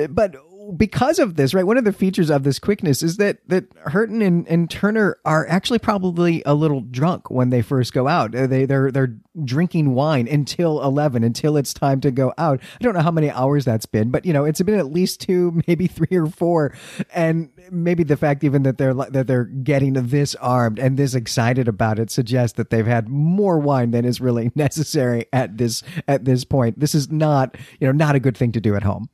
But 0.10 0.36
because 0.76 1.20
of 1.20 1.36
this, 1.36 1.54
right, 1.54 1.66
one 1.66 1.78
of 1.78 1.84
the 1.84 1.94
features 1.94 2.30
of 2.30 2.44
this 2.44 2.60
quickness 2.60 3.04
is 3.04 3.18
that 3.18 3.38
that 3.48 3.70
Hurton 3.88 4.26
and, 4.26 4.48
and 4.48 4.70
Turner 4.70 5.18
are 5.26 5.48
actually 5.48 5.80
probably 5.80 6.42
a 6.46 6.54
little 6.54 6.82
drunk 6.82 7.30
when 7.30 7.50
they 7.50 7.62
first 7.62 7.94
go 7.94 8.08
out. 8.08 8.36
Uh, 8.36 8.48
They 8.48 8.66
they're 8.66 8.92
they're 8.92 9.16
drinking 9.44 9.94
wine 9.94 10.28
until 10.28 10.82
eleven, 10.82 11.24
until 11.24 11.58
it's 11.58 11.74
time 11.74 12.02
to 12.02 12.12
go 12.12 12.34
out. 12.38 12.62
I 12.80 12.84
don't 12.84 12.94
know 12.94 13.02
how 13.02 13.12
many 13.12 13.30
hours 13.30 13.66
that's 13.66 13.86
been, 13.86 14.12
but 14.12 14.26
you 14.26 14.34
know, 14.34 14.46
it's 14.46 14.62
been 14.62 14.80
at 14.80 14.92
least 14.92 15.22
two, 15.22 15.62
maybe 15.68 15.88
three 15.88 16.18
or 16.18 16.28
four, 16.28 16.74
and 17.14 17.50
maybe 17.70 18.04
the 18.04 18.18
fact 18.18 18.44
even 18.44 18.64
that 18.64 18.78
they're 18.78 18.94
that 18.94 19.28
they're 19.28 19.46
getting 19.46 19.94
this 19.94 20.36
armed 20.36 20.80
and 20.80 20.98
this 20.98 21.16
excited 21.16 21.68
about 21.68 22.00
it 22.00 22.10
suggests 22.10 22.58
that 22.58 22.70
they've 22.70 22.88
had 22.88 23.10
more 23.10 23.60
wine 23.60 23.92
than 23.92 24.06
is 24.06 24.22
really 24.22 24.52
necessary 24.56 25.26
at 25.34 25.58
this 25.58 25.84
at 26.08 26.26
this 26.26 26.44
point. 26.44 26.80
This 26.80 26.96
is 26.96 27.12
not 27.12 27.58
you 27.80 27.88
know 27.88 27.94
not 27.94 28.16
a 28.16 28.20
good 28.20 28.38
thing 28.38 28.52
to 28.54 28.62
do 28.62 28.76
at 28.76 28.84
home. 28.84 29.10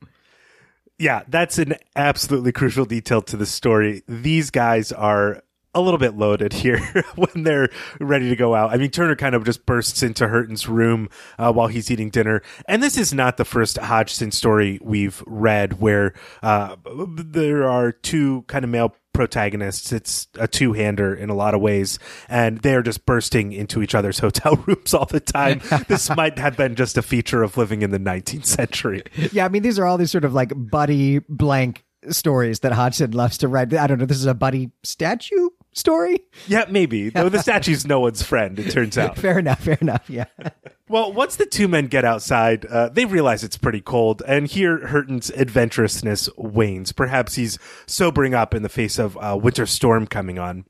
Yeah, 0.98 1.22
that's 1.28 1.58
an 1.58 1.74
absolutely 1.94 2.50
crucial 2.50 2.84
detail 2.84 3.22
to 3.22 3.36
the 3.36 3.46
story. 3.46 4.02
These 4.08 4.50
guys 4.50 4.90
are 4.90 5.42
a 5.74 5.80
little 5.80 5.98
bit 5.98 6.16
loaded 6.16 6.52
here 6.52 6.78
when 7.14 7.44
they're 7.44 7.68
ready 8.00 8.28
to 8.28 8.36
go 8.36 8.54
out. 8.54 8.72
I 8.72 8.78
mean, 8.78 8.90
Turner 8.90 9.14
kind 9.14 9.34
of 9.34 9.44
just 9.44 9.64
bursts 9.64 10.02
into 10.02 10.26
Hurton's 10.26 10.68
room 10.68 11.08
uh, 11.38 11.52
while 11.52 11.68
he's 11.68 11.90
eating 11.90 12.10
dinner. 12.10 12.42
And 12.66 12.82
this 12.82 12.96
is 12.96 13.14
not 13.14 13.36
the 13.36 13.44
first 13.44 13.78
Hodgson 13.78 14.32
story 14.32 14.80
we've 14.82 15.22
read 15.26 15.80
where 15.80 16.14
uh, 16.42 16.76
there 17.16 17.68
are 17.68 17.92
two 17.92 18.42
kind 18.48 18.64
of 18.64 18.70
male 18.70 18.94
protagonists. 19.18 19.90
It's 19.90 20.28
a 20.38 20.46
two 20.46 20.74
hander 20.74 21.12
in 21.12 21.28
a 21.28 21.34
lot 21.34 21.52
of 21.52 21.60
ways, 21.60 21.98
and 22.28 22.58
they 22.58 22.72
are 22.76 22.82
just 22.82 23.04
bursting 23.04 23.50
into 23.50 23.82
each 23.82 23.92
other's 23.92 24.18
hotel 24.20 24.54
rooms 24.64 24.94
all 24.94 25.06
the 25.06 25.18
time. 25.18 25.60
this 25.88 26.08
might 26.16 26.38
have 26.38 26.56
been 26.56 26.76
just 26.76 26.96
a 26.96 27.02
feature 27.02 27.42
of 27.42 27.56
living 27.56 27.82
in 27.82 27.90
the 27.90 27.98
19th 27.98 28.46
century. 28.46 29.02
Yeah, 29.32 29.44
I 29.44 29.48
mean, 29.48 29.62
these 29.62 29.76
are 29.76 29.86
all 29.86 29.98
these 29.98 30.12
sort 30.12 30.24
of 30.24 30.34
like 30.34 30.52
buddy 30.54 31.18
blank 31.28 31.84
stories 32.10 32.60
that 32.60 32.70
Hodgson 32.70 33.10
loves 33.10 33.38
to 33.38 33.48
write. 33.48 33.74
I 33.74 33.88
don't 33.88 33.98
know. 33.98 34.06
This 34.06 34.18
is 34.18 34.26
a 34.26 34.34
buddy 34.34 34.70
statue 34.84 35.48
story. 35.78 36.20
Yeah, 36.46 36.66
maybe. 36.68 37.08
Though 37.10 37.28
the 37.28 37.40
statue's 37.40 37.86
no 37.86 38.00
one's 38.00 38.22
friend, 38.22 38.58
it 38.58 38.70
turns 38.70 38.98
out. 38.98 39.16
Fair 39.16 39.38
enough. 39.38 39.60
Fair 39.60 39.78
enough. 39.80 40.08
Yeah. 40.08 40.26
Well, 40.90 41.12
once 41.12 41.36
the 41.36 41.44
two 41.44 41.68
men 41.68 41.88
get 41.88 42.06
outside, 42.06 42.64
uh, 42.64 42.88
they 42.88 43.04
realize 43.04 43.44
it's 43.44 43.58
pretty 43.58 43.82
cold, 43.82 44.22
and 44.26 44.46
here 44.46 44.86
Hurton's 44.86 45.30
adventurousness 45.30 46.30
wanes. 46.38 46.92
Perhaps 46.92 47.34
he's 47.34 47.58
sobering 47.86 48.32
up 48.32 48.54
in 48.54 48.62
the 48.62 48.70
face 48.70 48.98
of 48.98 49.18
a 49.20 49.36
winter 49.36 49.66
storm 49.66 50.06
coming 50.06 50.38
on. 50.38 50.64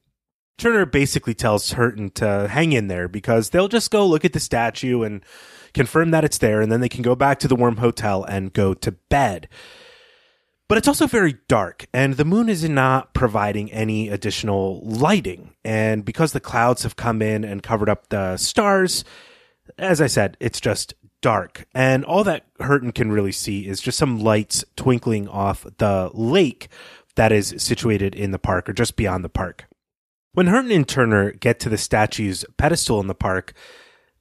Turner 0.56 0.86
basically 0.86 1.34
tells 1.34 1.74
Hurton 1.74 2.12
to 2.14 2.48
hang 2.48 2.72
in 2.72 2.88
there 2.88 3.06
because 3.06 3.50
they'll 3.50 3.68
just 3.68 3.92
go 3.92 4.04
look 4.04 4.24
at 4.24 4.32
the 4.32 4.40
statue 4.40 5.02
and 5.02 5.24
confirm 5.72 6.10
that 6.10 6.24
it's 6.24 6.38
there, 6.38 6.60
and 6.60 6.72
then 6.72 6.80
they 6.80 6.88
can 6.88 7.02
go 7.02 7.14
back 7.14 7.38
to 7.38 7.46
the 7.46 7.54
warm 7.54 7.76
hotel 7.76 8.24
and 8.24 8.52
go 8.52 8.74
to 8.74 8.90
bed. 8.90 9.48
But 10.68 10.76
it's 10.76 10.88
also 10.88 11.06
very 11.06 11.38
dark, 11.48 11.86
and 11.94 12.14
the 12.14 12.26
moon 12.26 12.50
is 12.50 12.68
not 12.68 13.14
providing 13.14 13.72
any 13.72 14.10
additional 14.10 14.82
lighting. 14.84 15.54
And 15.64 16.04
because 16.04 16.32
the 16.32 16.40
clouds 16.40 16.82
have 16.82 16.94
come 16.94 17.22
in 17.22 17.42
and 17.42 17.62
covered 17.62 17.88
up 17.88 18.10
the 18.10 18.36
stars, 18.36 19.02
as 19.78 20.02
I 20.02 20.08
said, 20.08 20.36
it's 20.40 20.60
just 20.60 20.92
dark. 21.22 21.66
And 21.74 22.04
all 22.04 22.22
that 22.24 22.44
Hurton 22.60 22.94
can 22.94 23.10
really 23.10 23.32
see 23.32 23.66
is 23.66 23.80
just 23.80 23.98
some 23.98 24.20
lights 24.20 24.62
twinkling 24.76 25.26
off 25.26 25.66
the 25.78 26.10
lake 26.12 26.68
that 27.16 27.32
is 27.32 27.54
situated 27.56 28.14
in 28.14 28.30
the 28.30 28.38
park 28.38 28.68
or 28.68 28.74
just 28.74 28.94
beyond 28.94 29.24
the 29.24 29.30
park. 29.30 29.64
When 30.34 30.46
Hurton 30.46 30.70
and 30.70 30.86
Turner 30.86 31.32
get 31.32 31.58
to 31.60 31.68
the 31.68 31.78
statue's 31.78 32.44
pedestal 32.58 33.00
in 33.00 33.06
the 33.06 33.14
park, 33.14 33.54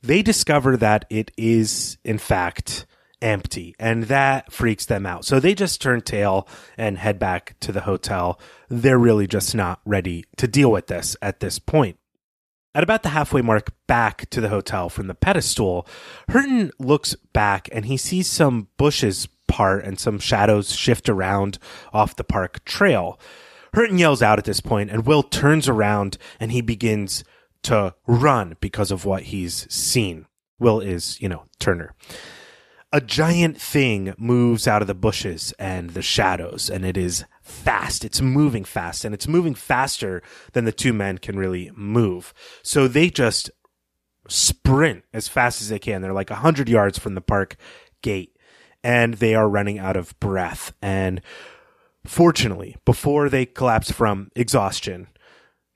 they 0.02 0.22
discover 0.22 0.78
that 0.78 1.06
it 1.10 1.32
is, 1.38 1.98
in 2.04 2.18
fact, 2.18 2.86
empty, 3.22 3.76
and 3.80 4.04
that 4.04 4.52
freaks 4.52 4.86
them 4.86 5.06
out. 5.06 5.26
So 5.26 5.40
they 5.40 5.54
just 5.54 5.82
turn 5.82 6.02
tail 6.02 6.48
and 6.78 6.98
head 6.98 7.20
back 7.20 7.56
to 7.62 7.72
the 7.72 7.82
hotel. 7.82 8.40
They're 8.70 9.00
really 9.00 9.28
just 9.28 9.56
not 9.56 9.80
ready 9.86 10.26
to 10.38 10.48
deal 10.48 10.72
with 10.72 10.88
this 10.88 11.16
at 11.22 11.40
this 11.40 11.60
point. 11.60 11.98
At 12.76 12.84
about 12.84 13.02
the 13.02 13.10
halfway 13.10 13.42
mark 13.42 13.72
back 13.88 14.30
to 14.30 14.40
the 14.40 14.50
hotel 14.50 14.90
from 14.90 15.08
the 15.08 15.16
pedestal, 15.16 15.88
Hurton 16.30 16.72
looks 16.78 17.16
back 17.34 17.70
and 17.72 17.86
he 17.86 17.98
sees 17.98 18.28
some 18.28 18.68
bushes 18.78 19.28
part 19.48 19.84
and 19.84 20.00
some 20.00 20.20
shadows 20.20 20.76
shift 20.76 21.10
around 21.10 21.58
off 21.92 22.16
the 22.16 22.24
park 22.24 22.64
trail. 22.66 23.20
Hurton 23.74 23.98
yells 23.98 24.22
out 24.22 24.38
at 24.38 24.46
this 24.46 24.62
point, 24.62 24.92
and 24.92 25.06
Will 25.06 25.24
turns 25.24 25.68
around 25.68 26.18
and 26.40 26.52
he 26.52 26.62
begins 26.62 27.24
to 27.64 27.96
run 28.06 28.56
because 28.60 28.92
of 28.92 29.06
what 29.06 29.24
he's 29.24 29.72
seen. 29.74 30.26
Will 30.60 30.80
is, 30.80 31.20
you 31.22 31.30
know, 31.30 31.44
Turner. 31.60 31.94
A 32.94 33.02
giant 33.02 33.60
thing 33.60 34.14
moves 34.18 34.68
out 34.68 34.82
of 34.82 34.88
the 34.88 34.96
bushes 34.96 35.54
and 35.60 35.90
the 35.90 36.02
shadows, 36.02 36.70
and 36.70 36.86
it 36.86 36.96
is 36.96 37.26
fast. 37.42 38.06
It's 38.06 38.22
moving 38.22 38.64
fast, 38.64 39.04
and 39.04 39.14
it's 39.14 39.28
moving 39.28 39.56
faster 39.56 40.24
than 40.54 40.66
the 40.66 40.72
two 40.72 40.94
men 40.94 41.18
can 41.18 41.38
really 41.38 41.70
move. 41.76 42.34
So 42.64 42.88
they 42.88 43.10
just 43.10 43.52
sprint 44.30 45.04
as 45.14 45.28
fast 45.28 45.62
as 45.62 45.70
they 45.70 45.80
can. 45.80 46.02
They're 46.02 46.14
like 46.14 46.30
100 46.30 46.70
yards 46.70 46.98
from 46.98 47.16
the 47.16 47.22
park 47.22 47.58
gate, 48.02 48.38
and 48.84 49.16
they 49.16 49.36
are 49.36 49.50
running 49.50 49.80
out 49.80 49.98
of 49.98 50.18
breath. 50.20 50.74
And 50.82 51.22
Fortunately, 52.08 52.78
before 52.86 53.28
they 53.28 53.46
collapse 53.46 53.92
from 53.92 54.32
exhaustion, 54.34 55.08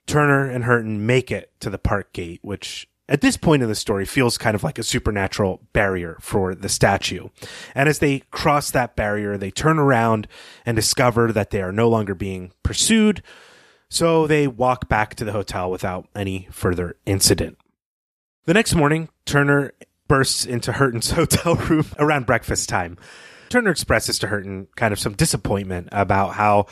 Turner 0.06 0.48
and 0.48 0.64
Hurton 0.64 1.00
make 1.00 1.30
it 1.30 1.52
to 1.60 1.68
the 1.68 1.78
park 1.78 2.14
gate, 2.14 2.40
which 2.42 2.88
at 3.12 3.20
this 3.20 3.36
point 3.36 3.62
in 3.62 3.68
the 3.68 3.74
story 3.74 4.06
feels 4.06 4.38
kind 4.38 4.54
of 4.54 4.64
like 4.64 4.78
a 4.78 4.82
supernatural 4.82 5.60
barrier 5.74 6.16
for 6.20 6.54
the 6.54 6.68
statue. 6.70 7.28
And 7.74 7.86
as 7.86 7.98
they 7.98 8.20
cross 8.30 8.70
that 8.70 8.96
barrier, 8.96 9.36
they 9.36 9.50
turn 9.50 9.78
around 9.78 10.26
and 10.64 10.74
discover 10.74 11.30
that 11.30 11.50
they 11.50 11.60
are 11.60 11.72
no 11.72 11.90
longer 11.90 12.14
being 12.14 12.52
pursued. 12.62 13.22
So 13.90 14.26
they 14.26 14.46
walk 14.46 14.88
back 14.88 15.14
to 15.16 15.26
the 15.26 15.32
hotel 15.32 15.70
without 15.70 16.08
any 16.16 16.48
further 16.50 16.96
incident. 17.04 17.58
The 18.46 18.54
next 18.54 18.74
morning, 18.74 19.10
Turner 19.26 19.72
bursts 20.08 20.46
into 20.46 20.72
Hurton's 20.72 21.10
hotel 21.12 21.56
room 21.56 21.84
around 21.98 22.24
breakfast 22.24 22.70
time. 22.70 22.96
Turner 23.50 23.70
expresses 23.70 24.18
to 24.20 24.28
Hurton 24.28 24.68
kind 24.74 24.94
of 24.94 24.98
some 24.98 25.12
disappointment 25.12 25.90
about 25.92 26.32
how 26.32 26.64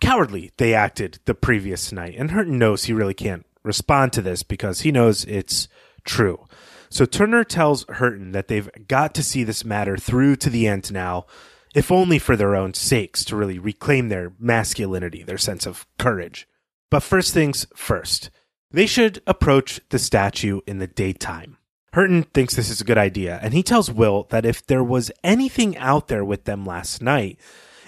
cowardly 0.00 0.52
they 0.58 0.74
acted 0.74 1.20
the 1.24 1.34
previous 1.34 1.90
night. 1.90 2.16
And 2.18 2.32
Hurton 2.32 2.58
knows 2.58 2.84
he 2.84 2.92
really 2.92 3.14
can't 3.14 3.46
respond 3.62 4.12
to 4.12 4.20
this 4.20 4.42
because 4.42 4.80
he 4.80 4.92
knows 4.92 5.24
it's 5.24 5.68
true. 6.06 6.46
So 6.88 7.04
Turner 7.04 7.44
tells 7.44 7.84
Hurton 7.86 8.32
that 8.32 8.48
they've 8.48 8.70
got 8.88 9.14
to 9.14 9.22
see 9.22 9.44
this 9.44 9.64
matter 9.64 9.96
through 9.96 10.36
to 10.36 10.50
the 10.50 10.66
end 10.66 10.92
now, 10.92 11.26
if 11.74 11.92
only 11.92 12.18
for 12.18 12.36
their 12.36 12.56
own 12.56 12.72
sakes, 12.72 13.24
to 13.26 13.36
really 13.36 13.58
reclaim 13.58 14.08
their 14.08 14.32
masculinity, 14.38 15.22
their 15.22 15.36
sense 15.36 15.66
of 15.66 15.86
courage. 15.98 16.48
But 16.90 17.02
first 17.02 17.34
things 17.34 17.66
first, 17.74 18.30
they 18.70 18.86
should 18.86 19.20
approach 19.26 19.80
the 19.90 19.98
statue 19.98 20.60
in 20.66 20.78
the 20.78 20.86
daytime. 20.86 21.58
Hurton 21.92 22.24
thinks 22.32 22.54
this 22.54 22.70
is 22.70 22.80
a 22.80 22.84
good 22.84 22.98
idea, 22.98 23.38
and 23.42 23.54
he 23.54 23.62
tells 23.62 23.90
Will 23.90 24.24
that 24.30 24.44
if 24.44 24.66
there 24.66 24.84
was 24.84 25.10
anything 25.24 25.76
out 25.78 26.08
there 26.08 26.24
with 26.24 26.44
them 26.44 26.64
last 26.64 27.02
night, 27.02 27.38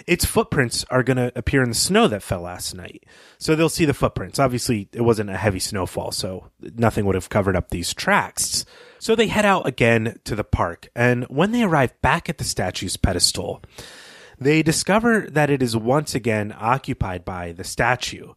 its 0.09 0.25
footprints 0.25 0.83
are 0.89 1.03
going 1.03 1.17
to 1.17 1.31
appear 1.35 1.61
in 1.61 1.69
the 1.69 1.75
snow 1.75 2.07
that 2.07 2.23
fell 2.23 2.41
last 2.41 2.73
night. 2.73 3.05
So 3.37 3.55
they'll 3.55 3.69
see 3.69 3.85
the 3.85 3.93
footprints. 3.93 4.39
Obviously, 4.39 4.89
it 4.91 5.01
wasn't 5.01 5.29
a 5.29 5.37
heavy 5.37 5.59
snowfall, 5.59 6.11
so 6.11 6.49
nothing 6.59 7.05
would 7.05 7.13
have 7.13 7.29
covered 7.29 7.55
up 7.55 7.69
these 7.69 7.93
tracks. 7.93 8.65
So 8.97 9.15
they 9.15 9.27
head 9.27 9.45
out 9.45 9.67
again 9.67 10.19
to 10.23 10.35
the 10.35 10.43
park, 10.43 10.89
and 10.95 11.25
when 11.25 11.51
they 11.51 11.61
arrive 11.61 11.93
back 12.01 12.27
at 12.27 12.39
the 12.39 12.43
statue's 12.43 12.97
pedestal, 12.97 13.61
they 14.39 14.63
discover 14.63 15.27
that 15.29 15.51
it 15.51 15.61
is 15.61 15.77
once 15.77 16.15
again 16.15 16.55
occupied 16.57 17.23
by 17.23 17.51
the 17.51 17.63
statue. 17.63 18.33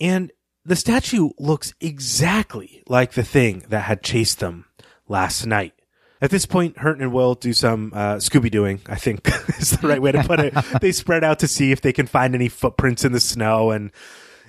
And 0.00 0.32
the 0.64 0.76
statue 0.76 1.28
looks 1.38 1.74
exactly 1.78 2.82
like 2.88 3.12
the 3.12 3.22
thing 3.22 3.64
that 3.68 3.82
had 3.82 4.02
chased 4.02 4.40
them 4.40 4.64
last 5.08 5.44
night. 5.44 5.74
At 6.20 6.30
this 6.30 6.46
point, 6.46 6.76
Hurton 6.76 7.02
and 7.02 7.12
Will 7.12 7.34
do 7.34 7.52
some 7.52 7.92
uh, 7.94 8.16
Scooby 8.16 8.50
Dooing, 8.50 8.80
I 8.88 8.96
think 8.96 9.28
is 9.58 9.72
the 9.72 9.88
right 9.88 10.00
way 10.00 10.12
to 10.12 10.22
put 10.22 10.40
it. 10.40 10.54
they 10.80 10.92
spread 10.92 11.24
out 11.24 11.40
to 11.40 11.48
see 11.48 11.72
if 11.72 11.80
they 11.80 11.92
can 11.92 12.06
find 12.06 12.34
any 12.34 12.48
footprints 12.48 13.04
in 13.04 13.12
the 13.12 13.20
snow. 13.20 13.70
And 13.70 13.90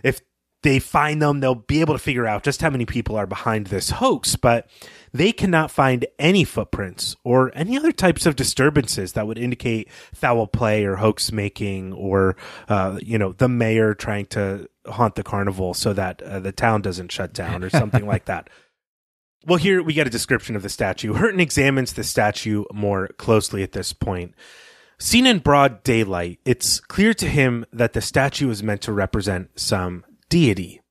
if 0.03 0.21
they 0.63 0.79
find 0.79 1.21
them, 1.21 1.39
they'll 1.41 1.55
be 1.55 1.81
able 1.81 1.93
to 1.93 1.99
figure 1.99 2.25
out 2.25 2.43
just 2.43 2.61
how 2.61 2.69
many 2.69 2.85
people 2.85 3.17
are 3.17 3.27
behind 3.27 3.67
this 3.67 3.89
hoax. 3.89 4.37
But 4.37 4.69
they 5.13 5.33
cannot 5.33 5.69
find 5.69 6.05
any 6.17 6.45
footprints 6.45 7.15
or 7.25 7.51
any 7.53 7.77
other 7.77 7.91
types 7.91 8.25
of 8.25 8.37
disturbances 8.37 9.13
that 9.13 9.27
would 9.27 9.37
indicate 9.37 9.91
foul 10.13 10.47
play 10.47 10.85
or 10.85 10.95
hoax 10.95 11.33
making 11.33 11.91
or, 11.93 12.37
uh, 12.69 12.97
you 13.03 13.17
know, 13.17 13.33
the 13.33 13.49
mayor 13.49 13.93
trying 13.93 14.25
to 14.27 14.69
haunt 14.87 15.15
the 15.15 15.23
carnival 15.23 15.73
so 15.73 15.91
that 15.91 16.21
uh, 16.21 16.39
the 16.39 16.53
town 16.53 16.81
doesn't 16.81 17.11
shut 17.11 17.33
down 17.33 17.61
or 17.61 17.69
something 17.69 18.05
like 18.05 18.25
that. 18.25 18.49
Well, 19.47 19.57
here 19.57 19.81
we 19.81 19.93
get 19.93 20.07
a 20.07 20.09
description 20.09 20.57
of 20.57 20.61
the 20.61 20.67
statue. 20.67 21.13
Hurton 21.13 21.39
examines 21.39 21.93
the 21.93 22.03
statue 22.03 22.65
more 22.73 23.07
closely 23.17 23.63
at 23.63 23.71
this 23.71 23.93
point. 23.93 24.35
Seen 24.99 25.25
in 25.25 25.39
broad 25.39 25.83
daylight, 25.83 26.39
it's 26.43 26.81
clear 26.81 27.13
to 27.13 27.29
him 27.29 27.65
that 27.71 27.93
the 27.93 28.01
statue 28.01 28.49
is 28.49 28.61
meant 28.61 28.81
to 28.81 28.91
represent 28.91 29.57
some 29.57 30.03
deity. 30.27 30.81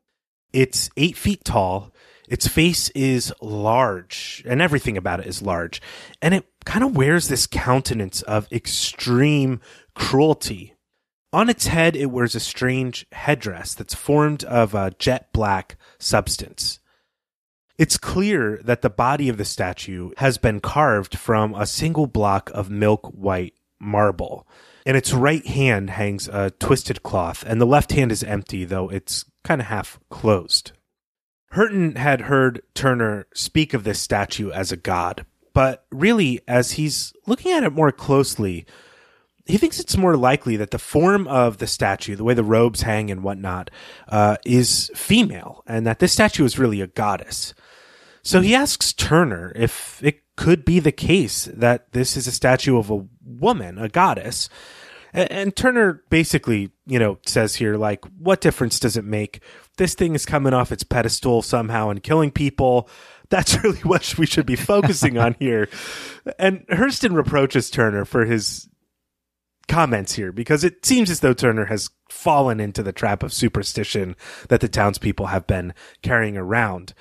It's 0.55 0.88
eight 0.97 1.19
feet 1.19 1.45
tall. 1.45 1.92
Its 2.31 2.49
face 2.49 2.88
is 2.95 3.31
large, 3.42 4.42
and 4.49 4.62
everything 4.62 4.97
about 4.97 5.21
it 5.21 5.27
is 5.27 5.42
large. 5.42 5.83
And 6.23 6.33
it 6.33 6.47
kind 6.64 6.83
of 6.83 6.97
wears 6.97 7.29
this 7.29 7.47
countenance 7.47 8.23
of 8.23 8.51
extreme 8.51 9.61
cruelty. 9.95 10.73
On 11.31 11.51
its 11.51 11.66
head, 11.66 11.95
it 11.95 12.07
wears 12.07 12.35
a 12.35 12.40
strange 12.40 13.05
headdress 13.12 13.75
that's 13.75 13.95
formed 13.95 14.45
of 14.45 14.75
a 14.75 14.92
jet 14.99 15.31
black 15.35 15.77
substance. 15.99 16.81
It's 17.78 17.98
clear 17.98 18.60
that 18.64 18.80
the 18.80 18.90
body 18.90 19.28
of 19.28 19.36
the 19.36 19.44
statue 19.44 20.10
has 20.16 20.38
been 20.38 20.60
carved 20.60 21.18
from 21.18 21.54
a 21.54 21.66
single 21.66 22.06
block 22.06 22.50
of 22.54 22.70
milk 22.70 23.06
white 23.08 23.54
marble. 23.78 24.46
In 24.86 24.96
its 24.96 25.12
right 25.12 25.44
hand 25.46 25.90
hangs 25.90 26.28
a 26.28 26.50
twisted 26.52 27.02
cloth, 27.02 27.44
and 27.46 27.60
the 27.60 27.66
left 27.66 27.92
hand 27.92 28.12
is 28.12 28.22
empty, 28.22 28.64
though 28.64 28.88
it's 28.88 29.24
kind 29.44 29.60
of 29.60 29.66
half 29.66 30.00
closed. 30.08 30.72
Hurton 31.52 31.96
had 31.96 32.22
heard 32.22 32.62
Turner 32.74 33.26
speak 33.34 33.74
of 33.74 33.84
this 33.84 34.00
statue 34.00 34.50
as 34.50 34.72
a 34.72 34.76
god, 34.76 35.26
but 35.52 35.86
really, 35.90 36.40
as 36.48 36.72
he's 36.72 37.12
looking 37.26 37.52
at 37.52 37.62
it 37.62 37.72
more 37.72 37.92
closely, 37.92 38.66
he 39.46 39.58
thinks 39.58 39.78
it's 39.78 39.96
more 39.96 40.16
likely 40.16 40.56
that 40.56 40.70
the 40.70 40.78
form 40.78 41.28
of 41.28 41.58
the 41.58 41.66
statue, 41.66 42.16
the 42.16 42.24
way 42.24 42.34
the 42.34 42.42
robes 42.42 42.82
hang 42.82 43.10
and 43.10 43.22
whatnot, 43.22 43.70
uh, 44.08 44.36
is 44.44 44.90
female, 44.94 45.62
and 45.66 45.86
that 45.86 45.98
this 45.98 46.12
statue 46.12 46.44
is 46.44 46.58
really 46.58 46.80
a 46.80 46.86
goddess. 46.86 47.54
So 48.26 48.40
he 48.40 48.56
asks 48.56 48.92
Turner 48.92 49.52
if 49.54 50.02
it 50.02 50.20
could 50.34 50.64
be 50.64 50.80
the 50.80 50.90
case 50.90 51.44
that 51.44 51.92
this 51.92 52.16
is 52.16 52.26
a 52.26 52.32
statue 52.32 52.76
of 52.76 52.90
a 52.90 53.06
woman, 53.24 53.78
a 53.78 53.88
goddess. 53.88 54.48
And, 55.12 55.30
and 55.30 55.56
Turner 55.56 56.02
basically, 56.10 56.72
you 56.86 56.98
know, 56.98 57.18
says 57.24 57.54
here, 57.54 57.76
like, 57.76 58.04
what 58.18 58.40
difference 58.40 58.80
does 58.80 58.96
it 58.96 59.04
make? 59.04 59.42
This 59.76 59.94
thing 59.94 60.16
is 60.16 60.26
coming 60.26 60.54
off 60.54 60.72
its 60.72 60.82
pedestal 60.82 61.40
somehow 61.40 61.88
and 61.90 62.02
killing 62.02 62.32
people. 62.32 62.88
That's 63.28 63.56
really 63.62 63.78
what 63.82 64.18
we 64.18 64.26
should 64.26 64.46
be 64.46 64.56
focusing 64.56 65.18
on 65.18 65.36
here. 65.38 65.68
And 66.36 66.66
Hurton 66.66 67.14
reproaches 67.14 67.70
Turner 67.70 68.04
for 68.04 68.24
his 68.24 68.68
comments 69.68 70.14
here 70.14 70.32
because 70.32 70.64
it 70.64 70.84
seems 70.84 71.10
as 71.10 71.20
though 71.20 71.32
Turner 71.32 71.66
has 71.66 71.90
fallen 72.10 72.58
into 72.58 72.82
the 72.82 72.92
trap 72.92 73.22
of 73.22 73.32
superstition 73.32 74.16
that 74.48 74.60
the 74.60 74.68
townspeople 74.68 75.26
have 75.26 75.46
been 75.46 75.74
carrying 76.02 76.36
around. 76.36 76.92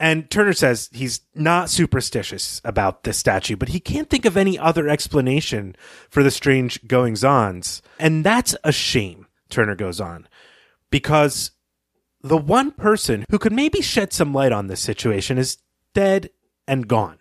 And 0.00 0.30
Turner 0.30 0.54
says 0.54 0.88
he's 0.92 1.20
not 1.34 1.68
superstitious 1.68 2.62
about 2.64 3.02
this 3.02 3.18
statue, 3.18 3.54
but 3.54 3.68
he 3.68 3.80
can't 3.80 4.08
think 4.08 4.24
of 4.24 4.34
any 4.34 4.58
other 4.58 4.88
explanation 4.88 5.76
for 6.08 6.22
the 6.22 6.30
strange 6.30 6.88
goings 6.88 7.22
ons. 7.22 7.82
And 7.98 8.24
that's 8.24 8.56
a 8.64 8.72
shame, 8.72 9.26
Turner 9.50 9.74
goes 9.74 10.00
on, 10.00 10.26
because 10.90 11.50
the 12.22 12.38
one 12.38 12.70
person 12.70 13.26
who 13.30 13.38
could 13.38 13.52
maybe 13.52 13.82
shed 13.82 14.14
some 14.14 14.32
light 14.32 14.52
on 14.52 14.68
this 14.68 14.80
situation 14.80 15.36
is 15.36 15.58
dead 15.92 16.30
and 16.66 16.88
gone. 16.88 17.18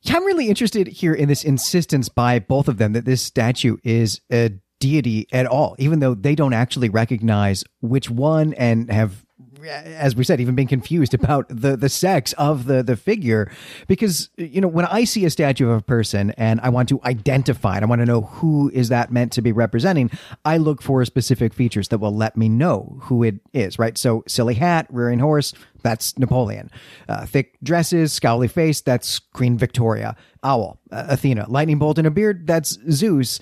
Yeah, 0.00 0.16
I'm 0.16 0.24
really 0.24 0.48
interested 0.48 0.86
here 0.86 1.12
in 1.12 1.28
this 1.28 1.44
insistence 1.44 2.08
by 2.08 2.38
both 2.38 2.66
of 2.66 2.78
them 2.78 2.94
that 2.94 3.04
this 3.04 3.20
statue 3.20 3.76
is 3.84 4.22
a 4.32 4.52
deity 4.80 5.26
at 5.32 5.46
all, 5.46 5.76
even 5.78 6.00
though 6.00 6.14
they 6.14 6.34
don't 6.34 6.54
actually 6.54 6.88
recognize 6.88 7.62
which 7.82 8.08
one 8.08 8.54
and 8.54 8.90
have 8.90 9.25
as 9.64 10.16
we 10.16 10.24
said, 10.24 10.40
even 10.40 10.54
being 10.54 10.68
confused 10.68 11.14
about 11.14 11.48
the 11.48 11.76
the 11.76 11.88
sex 11.88 12.32
of 12.34 12.66
the 12.66 12.82
the 12.82 12.96
figure, 12.96 13.50
because 13.86 14.28
you 14.36 14.60
know 14.60 14.68
when 14.68 14.86
I 14.86 15.04
see 15.04 15.24
a 15.24 15.30
statue 15.30 15.70
of 15.70 15.78
a 15.78 15.82
person 15.82 16.30
and 16.32 16.60
I 16.60 16.68
want 16.68 16.88
to 16.90 17.00
identify 17.04 17.76
it, 17.76 17.82
I 17.82 17.86
want 17.86 18.00
to 18.00 18.06
know 18.06 18.22
who 18.22 18.70
is 18.70 18.88
that 18.88 19.12
meant 19.12 19.32
to 19.32 19.42
be 19.42 19.52
representing. 19.52 20.10
I 20.44 20.56
look 20.56 20.82
for 20.82 21.04
specific 21.04 21.54
features 21.54 21.88
that 21.88 21.98
will 21.98 22.14
let 22.14 22.36
me 22.36 22.48
know 22.48 22.98
who 23.02 23.22
it 23.22 23.36
is. 23.52 23.78
Right. 23.78 23.96
So 23.96 24.24
silly 24.26 24.54
hat, 24.54 24.86
rearing 24.90 25.18
horse, 25.18 25.52
that's 25.82 26.18
Napoleon. 26.18 26.70
Uh, 27.08 27.26
thick 27.26 27.56
dresses, 27.62 28.18
scowly 28.18 28.50
face, 28.50 28.80
that's 28.80 29.18
Queen 29.18 29.56
Victoria. 29.56 30.16
Owl, 30.42 30.78
uh, 30.90 31.06
Athena. 31.08 31.46
Lightning 31.48 31.78
bolt 31.78 31.98
and 31.98 32.06
a 32.06 32.10
beard, 32.10 32.46
that's 32.46 32.78
Zeus 32.90 33.40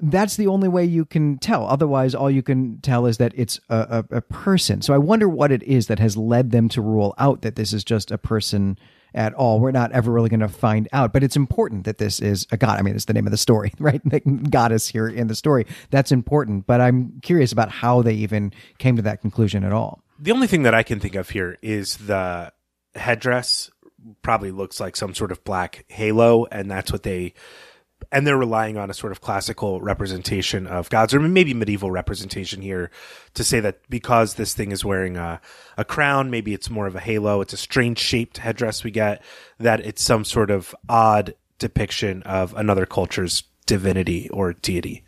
that's 0.00 0.36
the 0.36 0.46
only 0.46 0.68
way 0.68 0.84
you 0.84 1.04
can 1.04 1.38
tell. 1.38 1.66
Otherwise, 1.66 2.14
all 2.14 2.30
you 2.30 2.42
can 2.42 2.80
tell 2.80 3.06
is 3.06 3.18
that 3.18 3.32
it's 3.34 3.60
a, 3.68 4.04
a, 4.10 4.16
a, 4.16 4.20
person. 4.20 4.82
So 4.82 4.94
I 4.94 4.98
wonder 4.98 5.28
what 5.28 5.52
it 5.52 5.62
is 5.62 5.86
that 5.86 5.98
has 5.98 6.16
led 6.16 6.50
them 6.50 6.68
to 6.70 6.80
rule 6.80 7.14
out 7.18 7.42
that 7.42 7.56
this 7.56 7.72
is 7.72 7.84
just 7.84 8.10
a 8.10 8.18
person 8.18 8.78
at 9.14 9.34
all. 9.34 9.60
We're 9.60 9.72
not 9.72 9.92
ever 9.92 10.10
really 10.10 10.28
going 10.28 10.40
to 10.40 10.48
find 10.48 10.88
out, 10.92 11.12
but 11.12 11.22
it's 11.22 11.36
important 11.36 11.84
that 11.84 11.98
this 11.98 12.20
is 12.20 12.46
a 12.50 12.56
god. 12.56 12.78
I 12.78 12.82
mean, 12.82 12.94
it's 12.94 13.04
the 13.04 13.12
name 13.12 13.26
of 13.26 13.30
the 13.30 13.36
story, 13.36 13.72
right? 13.78 14.00
The 14.04 14.20
goddess 14.20 14.88
here 14.88 15.08
in 15.08 15.26
the 15.26 15.34
story. 15.34 15.66
That's 15.90 16.12
important, 16.12 16.66
but 16.66 16.80
I'm 16.80 17.20
curious 17.22 17.52
about 17.52 17.70
how 17.70 18.02
they 18.02 18.14
even 18.14 18.52
came 18.78 18.96
to 18.96 19.02
that 19.02 19.20
conclusion 19.20 19.64
at 19.64 19.72
all. 19.72 20.02
The 20.18 20.32
only 20.32 20.46
thing 20.46 20.62
that 20.62 20.74
I 20.74 20.82
can 20.82 21.00
think 21.00 21.14
of 21.14 21.30
here 21.30 21.58
is 21.62 21.96
the 21.96 22.52
headdress 22.94 23.70
probably 24.22 24.50
looks 24.50 24.80
like 24.80 24.96
some 24.96 25.14
sort 25.14 25.32
of 25.32 25.42
black 25.44 25.84
halo, 25.88 26.46
and 26.46 26.70
that's 26.70 26.92
what 26.92 27.02
they 27.02 27.34
and 28.10 28.26
they're 28.26 28.36
relying 28.36 28.76
on 28.76 28.90
a 28.90 28.94
sort 28.94 29.12
of 29.12 29.20
classical 29.20 29.80
representation 29.80 30.66
of 30.66 30.90
gods, 30.90 31.14
or 31.14 31.20
maybe 31.20 31.54
medieval 31.54 31.90
representation 31.90 32.60
here, 32.60 32.90
to 33.34 33.44
say 33.44 33.60
that 33.60 33.80
because 33.88 34.34
this 34.34 34.54
thing 34.54 34.72
is 34.72 34.84
wearing 34.84 35.16
a, 35.16 35.40
a 35.76 35.84
crown, 35.84 36.30
maybe 36.30 36.54
it's 36.54 36.70
more 36.70 36.86
of 36.86 36.96
a 36.96 37.00
halo. 37.00 37.40
It's 37.40 37.52
a 37.52 37.58
strange 37.58 37.98
shaped 37.98 38.38
headdress 38.38 38.84
we 38.84 38.90
get. 38.90 39.22
That 39.58 39.80
it's 39.80 40.02
some 40.02 40.24
sort 40.24 40.50
of 40.50 40.74
odd 40.88 41.34
depiction 41.58 42.22
of 42.24 42.54
another 42.54 42.86
culture's 42.86 43.44
divinity 43.66 44.28
or 44.30 44.54
deity. 44.54 45.04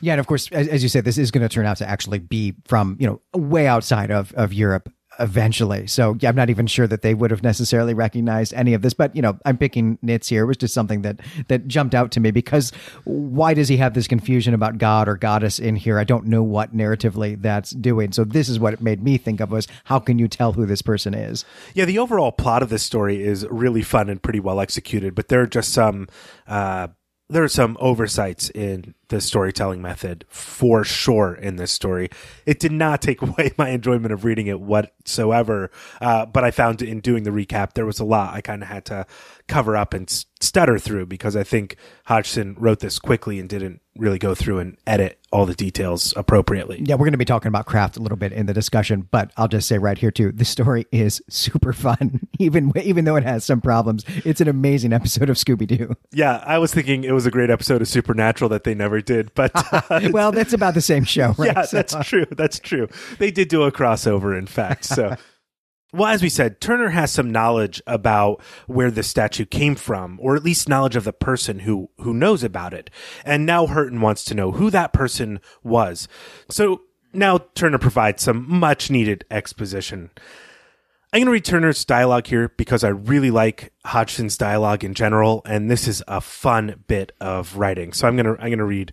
Yeah, 0.00 0.14
and 0.14 0.20
of 0.20 0.26
course, 0.26 0.48
as, 0.52 0.68
as 0.68 0.82
you 0.82 0.88
said, 0.88 1.04
this 1.04 1.18
is 1.18 1.30
going 1.30 1.46
to 1.46 1.52
turn 1.52 1.66
out 1.66 1.76
to 1.78 1.88
actually 1.88 2.18
be 2.18 2.54
from 2.64 2.96
you 2.98 3.06
know 3.06 3.20
way 3.38 3.66
outside 3.66 4.10
of 4.10 4.32
of 4.34 4.52
Europe 4.52 4.90
eventually. 5.18 5.86
So 5.86 6.16
yeah, 6.20 6.28
I'm 6.28 6.36
not 6.36 6.50
even 6.50 6.66
sure 6.66 6.86
that 6.86 7.02
they 7.02 7.14
would 7.14 7.30
have 7.30 7.42
necessarily 7.42 7.94
recognized 7.94 8.54
any 8.54 8.74
of 8.74 8.82
this, 8.82 8.94
but 8.94 9.14
you 9.14 9.22
know, 9.22 9.38
I'm 9.44 9.58
picking 9.58 9.98
nits 10.02 10.28
here. 10.28 10.44
It 10.44 10.46
was 10.46 10.56
just 10.56 10.74
something 10.74 11.02
that 11.02 11.20
that 11.48 11.66
jumped 11.68 11.94
out 11.94 12.10
to 12.12 12.20
me 12.20 12.30
because 12.30 12.72
why 13.04 13.54
does 13.54 13.68
he 13.68 13.76
have 13.78 13.94
this 13.94 14.06
confusion 14.06 14.54
about 14.54 14.78
God 14.78 15.08
or 15.08 15.16
goddess 15.16 15.58
in 15.58 15.76
here? 15.76 15.98
I 15.98 16.04
don't 16.04 16.26
know 16.26 16.42
what 16.42 16.74
narratively 16.74 17.40
that's 17.40 17.70
doing. 17.70 18.12
So 18.12 18.24
this 18.24 18.48
is 18.48 18.58
what 18.58 18.74
it 18.74 18.80
made 18.80 19.02
me 19.02 19.18
think 19.18 19.40
of 19.40 19.50
was 19.50 19.68
how 19.84 19.98
can 19.98 20.18
you 20.18 20.28
tell 20.28 20.52
who 20.52 20.66
this 20.66 20.82
person 20.82 21.14
is? 21.14 21.44
Yeah, 21.74 21.84
the 21.84 21.98
overall 21.98 22.32
plot 22.32 22.62
of 22.62 22.68
this 22.68 22.82
story 22.82 23.22
is 23.22 23.46
really 23.50 23.82
fun 23.82 24.08
and 24.08 24.22
pretty 24.22 24.40
well 24.40 24.60
executed, 24.60 25.14
but 25.14 25.28
there 25.28 25.40
are 25.40 25.46
just 25.46 25.72
some 25.72 26.08
uh 26.46 26.88
there 27.28 27.42
are 27.42 27.48
some 27.48 27.76
oversights 27.80 28.50
in 28.50 28.94
the 29.08 29.20
storytelling 29.20 29.82
method 29.82 30.24
for 30.28 30.84
sure 30.84 31.34
in 31.34 31.56
this 31.56 31.72
story. 31.72 32.08
It 32.44 32.60
did 32.60 32.72
not 32.72 33.02
take 33.02 33.22
away 33.22 33.52
my 33.56 33.70
enjoyment 33.70 34.12
of 34.12 34.24
reading 34.24 34.46
it 34.46 34.60
whatsoever, 34.60 35.70
uh, 36.00 36.26
but 36.26 36.44
I 36.44 36.50
found 36.50 36.82
in 36.82 37.00
doing 37.00 37.24
the 37.24 37.30
recap 37.30 37.72
there 37.74 37.86
was 37.86 37.98
a 37.98 38.04
lot 38.04 38.34
I 38.34 38.40
kind 38.40 38.62
of 38.62 38.68
had 38.68 38.84
to 38.86 39.06
cover 39.48 39.76
up 39.76 39.94
and 39.94 40.08
stutter 40.40 40.78
through 40.78 41.06
because 41.06 41.36
I 41.36 41.42
think 41.42 41.76
Hodgson 42.04 42.56
wrote 42.58 42.80
this 42.80 42.98
quickly 42.98 43.38
and 43.38 43.48
didn't 43.48 43.80
really 43.96 44.18
go 44.18 44.34
through 44.34 44.58
and 44.58 44.76
edit 44.86 45.18
all 45.36 45.44
the 45.44 45.54
details 45.54 46.14
appropriately. 46.16 46.82
Yeah, 46.82 46.94
we're 46.94 47.04
going 47.04 47.12
to 47.12 47.18
be 47.18 47.26
talking 47.26 47.48
about 47.48 47.66
craft 47.66 47.98
a 47.98 48.00
little 48.00 48.16
bit 48.16 48.32
in 48.32 48.46
the 48.46 48.54
discussion, 48.54 49.06
but 49.10 49.32
I'll 49.36 49.48
just 49.48 49.68
say 49.68 49.76
right 49.76 49.98
here 49.98 50.10
too, 50.10 50.32
the 50.32 50.46
story 50.46 50.86
is 50.92 51.22
super 51.28 51.74
fun, 51.74 52.26
even 52.38 52.72
even 52.78 53.04
though 53.04 53.16
it 53.16 53.22
has 53.22 53.44
some 53.44 53.60
problems. 53.60 54.06
It's 54.24 54.40
an 54.40 54.48
amazing 54.48 54.94
episode 54.94 55.28
of 55.28 55.36
Scooby 55.36 55.66
Doo. 55.66 55.94
Yeah, 56.10 56.42
I 56.46 56.56
was 56.56 56.72
thinking 56.72 57.04
it 57.04 57.12
was 57.12 57.26
a 57.26 57.30
great 57.30 57.50
episode 57.50 57.82
of 57.82 57.88
Supernatural 57.88 58.48
that 58.48 58.64
they 58.64 58.74
never 58.74 59.02
did, 59.02 59.30
but 59.34 59.50
uh, 59.90 60.08
well, 60.10 60.32
that's 60.32 60.54
about 60.54 60.72
the 60.72 60.80
same 60.80 61.04
show, 61.04 61.34
right? 61.38 61.54
Yeah, 61.54 61.62
so. 61.62 61.76
that's 61.76 62.08
true. 62.08 62.24
That's 62.30 62.58
true. 62.58 62.88
They 63.18 63.30
did 63.30 63.48
do 63.48 63.64
a 63.64 63.70
crossover, 63.70 64.36
in 64.38 64.46
fact. 64.46 64.86
So. 64.86 65.16
Well, 65.92 66.08
as 66.08 66.22
we 66.22 66.28
said, 66.28 66.60
Turner 66.60 66.90
has 66.90 67.12
some 67.12 67.30
knowledge 67.30 67.80
about 67.86 68.42
where 68.66 68.90
the 68.90 69.02
statue 69.02 69.46
came 69.46 69.76
from, 69.76 70.18
or 70.20 70.36
at 70.36 70.44
least 70.44 70.68
knowledge 70.68 70.96
of 70.96 71.04
the 71.04 71.12
person 71.12 71.60
who, 71.60 71.90
who 71.98 72.12
knows 72.12 72.42
about 72.42 72.74
it. 72.74 72.90
And 73.24 73.46
now 73.46 73.66
Hurton 73.66 74.00
wants 74.00 74.24
to 74.24 74.34
know 74.34 74.52
who 74.52 74.68
that 74.70 74.92
person 74.92 75.40
was. 75.62 76.08
So 76.50 76.82
now 77.12 77.38
Turner 77.54 77.78
provides 77.78 78.22
some 78.22 78.44
much 78.48 78.90
needed 78.90 79.24
exposition. 79.30 80.10
I'm 81.12 81.20
going 81.20 81.26
to 81.26 81.32
read 81.32 81.44
Turner's 81.44 81.84
dialogue 81.84 82.26
here 82.26 82.52
because 82.56 82.84
I 82.84 82.88
really 82.88 83.30
like 83.30 83.72
Hodgson's 83.86 84.36
dialogue 84.36 84.84
in 84.84 84.92
general, 84.92 85.40
and 85.46 85.70
this 85.70 85.88
is 85.88 86.02
a 86.08 86.20
fun 86.20 86.84
bit 86.88 87.12
of 87.20 87.56
writing. 87.56 87.92
So 87.92 88.06
I'm 88.06 88.16
going 88.16 88.26
to 88.26 88.32
I'm 88.32 88.48
going 88.48 88.58
to 88.58 88.64
read 88.64 88.92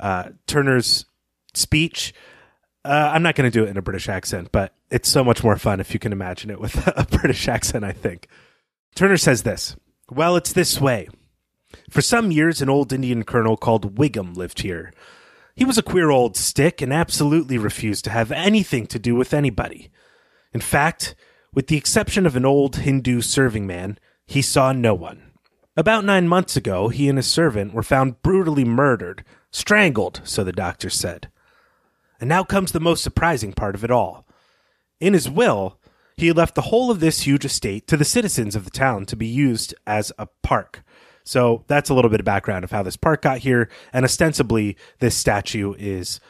uh, 0.00 0.30
Turner's 0.46 1.04
speech. 1.52 2.12
Uh, 2.84 3.12
I'm 3.14 3.22
not 3.22 3.34
going 3.34 3.50
to 3.50 3.58
do 3.58 3.64
it 3.64 3.70
in 3.70 3.76
a 3.76 3.82
British 3.82 4.08
accent, 4.08 4.52
but 4.52 4.74
it's 4.90 5.08
so 5.08 5.24
much 5.24 5.42
more 5.42 5.56
fun 5.56 5.80
if 5.80 5.94
you 5.94 6.00
can 6.00 6.12
imagine 6.12 6.50
it 6.50 6.60
with 6.60 6.86
a 6.96 7.06
British 7.06 7.48
accent, 7.48 7.84
I 7.84 7.92
think. 7.92 8.28
Turner 8.94 9.16
says 9.16 9.42
this 9.42 9.76
Well, 10.10 10.36
it's 10.36 10.52
this 10.52 10.80
way. 10.80 11.08
For 11.90 12.02
some 12.02 12.30
years, 12.30 12.62
an 12.62 12.68
old 12.68 12.92
Indian 12.92 13.24
colonel 13.24 13.56
called 13.56 13.96
Wiggum 13.96 14.36
lived 14.36 14.60
here. 14.60 14.92
He 15.56 15.64
was 15.64 15.78
a 15.78 15.82
queer 15.82 16.10
old 16.10 16.36
stick 16.36 16.82
and 16.82 16.92
absolutely 16.92 17.58
refused 17.58 18.04
to 18.04 18.10
have 18.10 18.32
anything 18.32 18.86
to 18.88 18.98
do 18.98 19.14
with 19.14 19.32
anybody. 19.32 19.90
In 20.52 20.60
fact, 20.60 21.14
with 21.52 21.68
the 21.68 21.76
exception 21.76 22.26
of 22.26 22.36
an 22.36 22.44
old 22.44 22.76
Hindu 22.76 23.20
serving 23.20 23.66
man, 23.66 23.98
he 24.26 24.42
saw 24.42 24.72
no 24.72 24.94
one. 24.94 25.22
About 25.76 26.04
nine 26.04 26.28
months 26.28 26.56
ago, 26.56 26.88
he 26.88 27.08
and 27.08 27.18
his 27.18 27.26
servant 27.26 27.72
were 27.72 27.82
found 27.82 28.22
brutally 28.22 28.64
murdered, 28.64 29.24
strangled, 29.50 30.20
so 30.24 30.44
the 30.44 30.52
doctor 30.52 30.90
said. 30.90 31.28
And 32.20 32.28
now 32.28 32.44
comes 32.44 32.72
the 32.72 32.80
most 32.80 33.02
surprising 33.02 33.52
part 33.52 33.74
of 33.74 33.84
it 33.84 33.90
all. 33.90 34.26
In 35.00 35.12
his 35.12 35.28
will, 35.28 35.78
he 36.16 36.32
left 36.32 36.54
the 36.54 36.62
whole 36.62 36.90
of 36.90 37.00
this 37.00 37.22
huge 37.22 37.44
estate 37.44 37.86
to 37.88 37.96
the 37.96 38.04
citizens 38.04 38.54
of 38.54 38.64
the 38.64 38.70
town 38.70 39.04
to 39.06 39.16
be 39.16 39.26
used 39.26 39.74
as 39.86 40.12
a 40.18 40.28
park. 40.42 40.84
So 41.24 41.64
that's 41.66 41.90
a 41.90 41.94
little 41.94 42.10
bit 42.10 42.20
of 42.20 42.26
background 42.26 42.64
of 42.64 42.70
how 42.70 42.82
this 42.82 42.96
park 42.96 43.22
got 43.22 43.38
here, 43.38 43.70
and 43.92 44.04
ostensibly 44.04 44.76
this 45.00 45.16
statue 45.16 45.74
is 45.78 46.20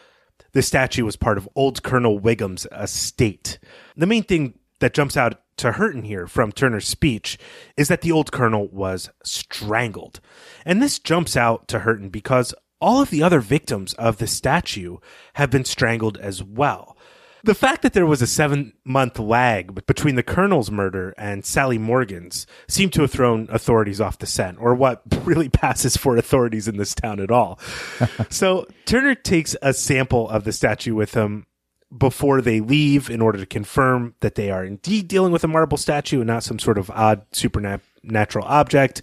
this 0.53 0.69
statue 0.69 1.05
was 1.05 1.17
part 1.17 1.37
of 1.37 1.49
old 1.57 1.83
Colonel 1.83 2.21
Wiggum's 2.21 2.67
estate. 2.73 3.59
The 3.97 4.07
main 4.07 4.23
thing 4.23 4.59
that 4.79 4.95
jumps 4.95 5.17
out 5.17 5.41
to 5.57 5.73
Hurton 5.73 6.05
here 6.05 6.27
from 6.27 6.53
Turner's 6.53 6.87
speech 6.87 7.39
is 7.77 7.89
that 7.89 8.03
the 8.03 8.13
old 8.13 8.33
colonel 8.33 8.69
was 8.69 9.11
strangled. 9.25 10.21
And 10.65 10.81
this 10.81 10.99
jumps 10.99 11.37
out 11.37 11.69
to 11.69 11.81
Hurton 11.81 12.11
because 12.11 12.55
all 12.85 13.01
of 13.01 13.09
the 13.09 13.23
other 13.23 13.41
victims 13.41 13.95
of 13.95 14.19
the 14.19 14.27
statue 14.27 14.99
have 15.35 15.51
been 15.51 15.65
strangled 15.65 16.19
as 16.19 16.43
well. 16.43 16.99
The 17.43 17.55
fact 17.55 17.81
that 17.81 17.95
there 17.95 18.05
was 18.05 18.21
a 18.21 18.27
seven 18.27 18.75
month 18.85 19.19
lag 19.19 19.87
between 19.87 20.17
the 20.17 20.23
colonel's 20.23 20.71
murder 20.71 21.15
and 21.17 21.47
Sally 21.47 21.79
Morgan's 21.79 22.47
seemed 22.69 22.93
to 22.93 23.01
have 23.01 23.11
thrown 23.11 23.49
authorities 23.51 24.03
off 24.03 24.19
the 24.19 24.27
scent, 24.27 24.59
or 24.61 24.75
what 24.75 25.03
really 25.25 25.49
passes 25.49 25.97
for 25.97 26.19
authorities 26.19 26.69
in 26.69 26.77
this 26.77 26.95
town 26.95 27.21
at 27.21 27.31
all. 27.31 27.59
so 28.29 28.67
Turner 28.85 29.15
takes 29.15 29.57
a 29.63 29.73
sample 29.73 30.29
of 30.29 30.45
the 30.45 30.53
statue 30.53 30.95
with 30.95 31.15
him 31.15 31.47
before 31.97 32.43
they 32.43 32.61
leave 32.61 33.09
in 33.09 33.23
order 33.23 33.39
to 33.39 33.47
confirm 33.47 34.15
that 34.21 34.35
they 34.35 34.51
are 34.51 34.65
indeed 34.65 35.09
dealing 35.09 35.33
with 35.33 35.45
a 35.45 35.49
marble 35.49 35.79
statue 35.79 36.21
and 36.21 36.27
not 36.27 36.43
some 36.43 36.59
sort 36.59 36.77
of 36.77 36.91
odd 36.91 37.25
supernatural 37.33 38.45
object. 38.45 39.01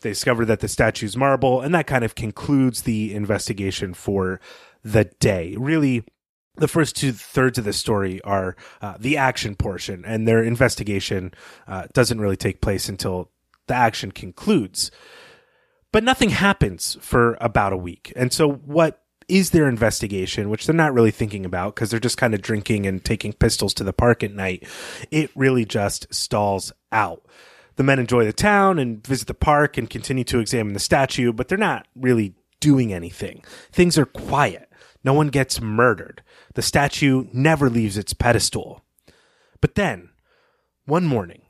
They 0.00 0.10
discover 0.10 0.44
that 0.46 0.60
the 0.60 0.68
statue's 0.68 1.16
marble, 1.16 1.60
and 1.60 1.74
that 1.74 1.86
kind 1.86 2.04
of 2.04 2.14
concludes 2.14 2.82
the 2.82 3.14
investigation 3.14 3.94
for 3.94 4.40
the 4.82 5.04
day. 5.04 5.54
Really, 5.58 6.04
the 6.56 6.68
first 6.68 6.96
two 6.96 7.12
thirds 7.12 7.58
of 7.58 7.64
the 7.64 7.72
story 7.72 8.20
are 8.22 8.56
uh, 8.80 8.94
the 8.98 9.16
action 9.16 9.56
portion, 9.56 10.04
and 10.04 10.26
their 10.26 10.42
investigation 10.42 11.32
uh, 11.66 11.86
doesn't 11.92 12.20
really 12.20 12.36
take 12.36 12.60
place 12.60 12.88
until 12.88 13.30
the 13.66 13.74
action 13.74 14.10
concludes. 14.12 14.90
But 15.92 16.04
nothing 16.04 16.30
happens 16.30 16.96
for 17.00 17.36
about 17.40 17.72
a 17.72 17.76
week. 17.76 18.12
And 18.14 18.32
so, 18.32 18.50
what 18.50 19.02
is 19.28 19.50
their 19.50 19.68
investigation, 19.68 20.48
which 20.50 20.66
they're 20.66 20.74
not 20.74 20.94
really 20.94 21.10
thinking 21.10 21.44
about 21.44 21.74
because 21.74 21.90
they're 21.90 22.00
just 22.00 22.16
kind 22.16 22.34
of 22.34 22.42
drinking 22.42 22.86
and 22.86 23.04
taking 23.04 23.32
pistols 23.32 23.74
to 23.74 23.84
the 23.84 23.92
park 23.92 24.22
at 24.22 24.32
night? 24.32 24.66
It 25.10 25.30
really 25.34 25.64
just 25.64 26.12
stalls 26.12 26.72
out. 26.92 27.24
The 27.76 27.82
men 27.82 27.98
enjoy 27.98 28.24
the 28.24 28.32
town 28.32 28.78
and 28.78 29.06
visit 29.06 29.26
the 29.26 29.34
park 29.34 29.78
and 29.78 29.88
continue 29.88 30.24
to 30.24 30.40
examine 30.40 30.74
the 30.74 30.80
statue, 30.80 31.32
but 31.32 31.48
they're 31.48 31.58
not 31.58 31.86
really 31.94 32.34
doing 32.60 32.92
anything. 32.92 33.42
Things 33.72 33.96
are 33.98 34.06
quiet. 34.06 34.68
No 35.02 35.14
one 35.14 35.28
gets 35.28 35.60
murdered. 35.60 36.22
The 36.54 36.62
statue 36.62 37.26
never 37.32 37.70
leaves 37.70 37.96
its 37.96 38.12
pedestal. 38.12 38.84
But 39.60 39.74
then, 39.74 40.10
one 40.84 41.06
morning, 41.06 41.42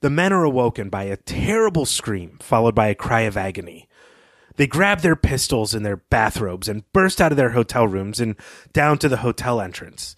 the 0.00 0.10
men 0.10 0.32
are 0.32 0.44
awoken 0.44 0.88
by 0.88 1.04
a 1.04 1.16
terrible 1.16 1.84
scream 1.84 2.38
followed 2.40 2.74
by 2.74 2.88
a 2.88 2.94
cry 2.94 3.22
of 3.22 3.36
agony. 3.36 3.88
They 4.56 4.66
grab 4.66 5.00
their 5.00 5.16
pistols 5.16 5.74
and 5.74 5.84
their 5.84 5.98
bathrobes 5.98 6.68
and 6.68 6.90
burst 6.92 7.20
out 7.20 7.30
of 7.32 7.36
their 7.36 7.50
hotel 7.50 7.86
rooms 7.86 8.20
and 8.20 8.36
down 8.72 8.98
to 8.98 9.08
the 9.08 9.18
hotel 9.18 9.60
entrance. 9.60 10.16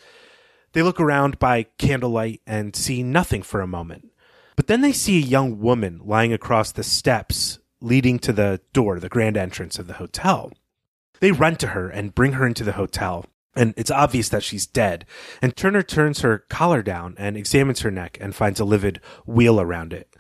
They 0.72 0.82
look 0.82 1.00
around 1.00 1.38
by 1.38 1.64
candlelight 1.78 2.40
and 2.46 2.74
see 2.76 3.02
nothing 3.02 3.42
for 3.42 3.60
a 3.60 3.66
moment. 3.66 4.10
But 4.60 4.66
then 4.66 4.82
they 4.82 4.92
see 4.92 5.16
a 5.16 5.22
young 5.22 5.58
woman 5.58 6.02
lying 6.04 6.34
across 6.34 6.70
the 6.70 6.82
steps 6.82 7.60
leading 7.80 8.18
to 8.18 8.30
the 8.30 8.60
door, 8.74 9.00
the 9.00 9.08
grand 9.08 9.38
entrance 9.38 9.78
of 9.78 9.86
the 9.86 9.94
hotel. 9.94 10.52
They 11.20 11.32
run 11.32 11.56
to 11.56 11.68
her 11.68 11.88
and 11.88 12.14
bring 12.14 12.32
her 12.32 12.46
into 12.46 12.62
the 12.62 12.72
hotel, 12.72 13.24
and 13.56 13.72
it's 13.78 13.90
obvious 13.90 14.28
that 14.28 14.42
she's 14.42 14.66
dead. 14.66 15.06
And 15.40 15.56
Turner 15.56 15.82
turns 15.82 16.20
her 16.20 16.44
collar 16.50 16.82
down 16.82 17.14
and 17.16 17.38
examines 17.38 17.80
her 17.80 17.90
neck 17.90 18.18
and 18.20 18.34
finds 18.34 18.60
a 18.60 18.66
livid 18.66 19.00
wheal 19.26 19.62
around 19.62 19.94
it. 19.94 20.14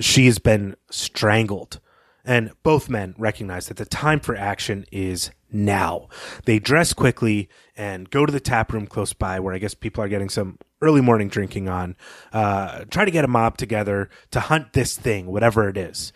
She 0.00 0.24
has 0.24 0.38
been 0.38 0.76
strangled. 0.90 1.78
And 2.26 2.50
both 2.64 2.90
men 2.90 3.14
recognize 3.16 3.68
that 3.68 3.76
the 3.76 3.86
time 3.86 4.18
for 4.18 4.34
action 4.34 4.84
is 4.90 5.30
now. 5.50 6.08
They 6.44 6.58
dress 6.58 6.92
quickly 6.92 7.48
and 7.76 8.10
go 8.10 8.26
to 8.26 8.32
the 8.32 8.40
tap 8.40 8.72
room 8.72 8.88
close 8.88 9.12
by 9.12 9.38
where 9.38 9.54
I 9.54 9.58
guess 9.58 9.74
people 9.74 10.02
are 10.02 10.08
getting 10.08 10.28
some 10.28 10.58
early 10.82 11.00
morning 11.00 11.28
drinking 11.28 11.68
on. 11.68 11.96
Uh, 12.32 12.84
try 12.90 13.04
to 13.04 13.12
get 13.12 13.24
a 13.24 13.28
mob 13.28 13.56
together 13.56 14.10
to 14.32 14.40
hunt 14.40 14.72
this 14.72 14.96
thing, 14.96 15.26
whatever 15.26 15.68
it 15.68 15.76
is. 15.76 16.12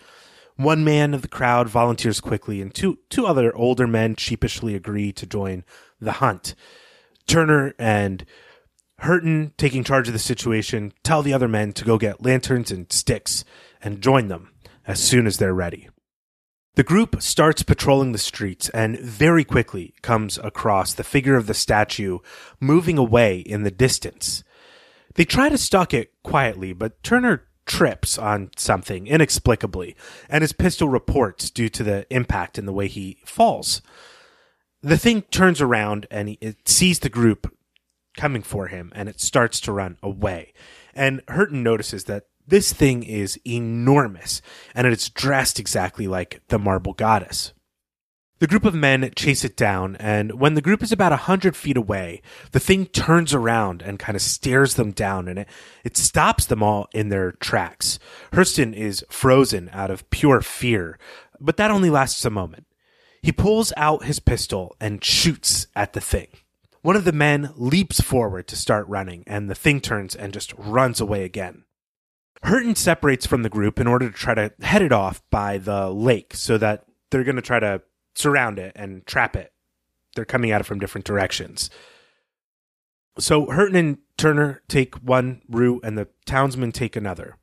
One 0.57 0.85
man 0.85 1.15
of 1.15 1.23
the 1.23 1.29
crowd 1.29 1.69
volunteers 1.69 2.21
quickly, 2.21 2.61
and 2.61 2.75
two 2.75 2.99
two 3.09 3.27
other 3.27 3.55
older 3.57 3.87
men 3.87 4.17
sheepishly 4.17 4.75
agree 4.75 5.13
to 5.13 5.27
join 5.27 5.65
the 6.01 6.13
hunt. 6.13 6.55
Turner 7.27 7.73
and 7.79 8.27
Hurton, 9.03 9.53
taking 9.57 9.85
charge 9.85 10.09
of 10.09 10.13
the 10.13 10.19
situation, 10.19 10.93
tell 11.03 11.23
the 11.23 11.33
other 11.33 11.49
men 11.49 11.73
to 11.75 11.85
go 11.85 11.97
get 11.97 12.23
lanterns 12.23 12.71
and 12.71 12.93
sticks 12.93 13.45
and 13.81 14.03
join 14.03 14.29
them 14.29 14.51
as 14.87 15.01
soon 15.01 15.27
as 15.27 15.39
they're 15.39 15.55
ready. 15.55 15.89
The 16.81 16.85
group 16.85 17.21
starts 17.21 17.63
patrolling 17.63 18.13
the 18.13 18.17
streets 18.19 18.71
and 18.71 18.99
very 18.99 19.45
quickly 19.45 19.93
comes 20.01 20.39
across 20.39 20.95
the 20.95 21.05
figure 21.05 21.37
of 21.37 21.47
the 21.47 21.53
statue 21.53 22.21
moving 22.59 22.97
away 22.97 23.41
in 23.41 23.65
the 23.65 23.71
distance. 23.71 24.43
They 25.15 25.27
try 25.27 25.51
to 25.51 25.59
stalk 25.59 25.93
it 25.93 26.15
quietly, 26.23 26.73
but 26.73 27.03
Turner 27.03 27.43
trips 27.67 28.17
on 28.17 28.51
something 28.57 29.07
inexplicably, 29.07 29.95
and 30.31 30.41
his 30.41 30.55
pistol 30.55 30.89
reports 30.89 31.51
due 31.51 31.69
to 31.69 31.83
the 31.83 32.07
impact 32.09 32.57
and 32.57 32.67
the 32.67 32.73
way 32.73 32.89
he 32.89 33.19
falls. 33.27 33.83
The 34.81 34.97
thing 34.97 35.21
turns 35.21 35.61
around 35.61 36.07
and 36.11 36.39
it 36.41 36.67
sees 36.67 37.01
the 37.01 37.11
group 37.11 37.55
coming 38.17 38.41
for 38.41 38.69
him, 38.69 38.91
and 38.95 39.07
it 39.07 39.21
starts 39.21 39.61
to 39.61 39.73
run 39.73 39.99
away. 40.03 40.55
And 40.95 41.21
Hurton 41.27 41.63
notices 41.63 42.05
that 42.05 42.25
this 42.47 42.73
thing 42.73 43.03
is 43.03 43.39
enormous, 43.47 44.43
and 44.75 44.87
it's 44.87 45.09
dressed 45.09 45.61
exactly 45.61 46.09
like 46.09 46.43
the 46.49 46.59
marble 46.59 46.93
goddess. 46.93 47.53
The 48.41 48.47
group 48.47 48.65
of 48.65 48.75
men 48.75 49.11
chase 49.15 49.45
it 49.45 49.55
down, 49.55 49.97
and 49.97 50.41
when 50.41 50.55
the 50.55 50.63
group 50.63 50.83
is 50.83 50.93
about 50.93 51.13
a 51.13 51.17
hundred 51.17 51.55
feet 51.55 51.77
away, 51.77 52.23
the 52.53 52.59
thing 52.59 52.87
turns 52.87 53.35
around 53.35 53.83
and 53.83 53.99
kind 53.99 54.17
of 54.17 54.23
stares 54.23 54.77
them 54.77 54.93
down, 54.93 55.29
and 55.29 55.41
it, 55.41 55.49
it 55.85 55.97
stops 55.99 56.47
them 56.47 56.63
all 56.63 56.89
in 56.95 57.11
their 57.11 57.33
tracks. 57.33 57.99
Hurton 58.33 58.73
is 58.75 59.05
frozen 59.11 59.69
out 59.75 59.91
of 59.91 60.09
pure 60.09 60.41
fear, 60.41 60.99
but 61.39 61.59
that 61.59 61.71
only 61.71 61.91
lasts 61.91 62.25
a 62.25 62.31
moment. 62.31 62.67
He 63.23 63.31
pulls 63.31 63.75
out 63.77 64.05
his 64.05 64.21
pistol 64.21 64.75
and 64.81 65.05
shoots 65.05 65.67
at 65.77 65.93
the 65.93 66.01
thing. 66.01 66.29
One 66.81 66.97
of 66.97 67.05
the 67.05 67.13
men 67.13 67.51
leaps 67.57 68.01
forward 68.01 68.49
to 68.49 68.57
start 68.57 68.89
running, 68.89 69.23
and 69.27 69.51
the 69.51 69.55
thing 69.55 69.83
turns 69.83 70.17
and 70.17 70.33
just 70.33 70.55
runs 70.57 70.99
away 70.99 71.25
again. 71.25 71.65
Hurton 72.45 72.77
separates 72.77 73.27
from 73.27 73.43
the 73.43 73.49
group 73.49 73.79
in 73.79 73.87
order 73.87 74.11
to 74.11 74.17
try 74.17 74.35
to 74.35 74.53
head 74.61 74.83
it 74.83 74.93
off 74.93 75.23
by 75.31 75.59
the 75.59 75.91
lake 75.91 76.35
so 76.35 76.57
that 76.59 76.85
they're 77.11 77.25
going 77.25 77.37
to 77.37 77.43
try 77.43 77.61
to 77.61 77.83
surround 78.15 78.59
it 78.59 78.73
and 78.75 79.07
trap 79.07 79.37
it. 79.37 79.53
They're 80.15 80.25
coming 80.25 80.51
at 80.51 80.61
it 80.61 80.65
from 80.65 80.79
different 80.79 81.05
directions. 81.05 81.71
So 83.19 83.47
Hurton 83.47 83.77
and 83.77 83.99
Turner 84.17 84.63
take 84.69 84.95
one 84.97 85.43
route 85.49 85.83
and 85.85 85.99
the 85.99 86.09
townsmen 86.25 86.73
take 86.73 86.97
another. 86.97 87.37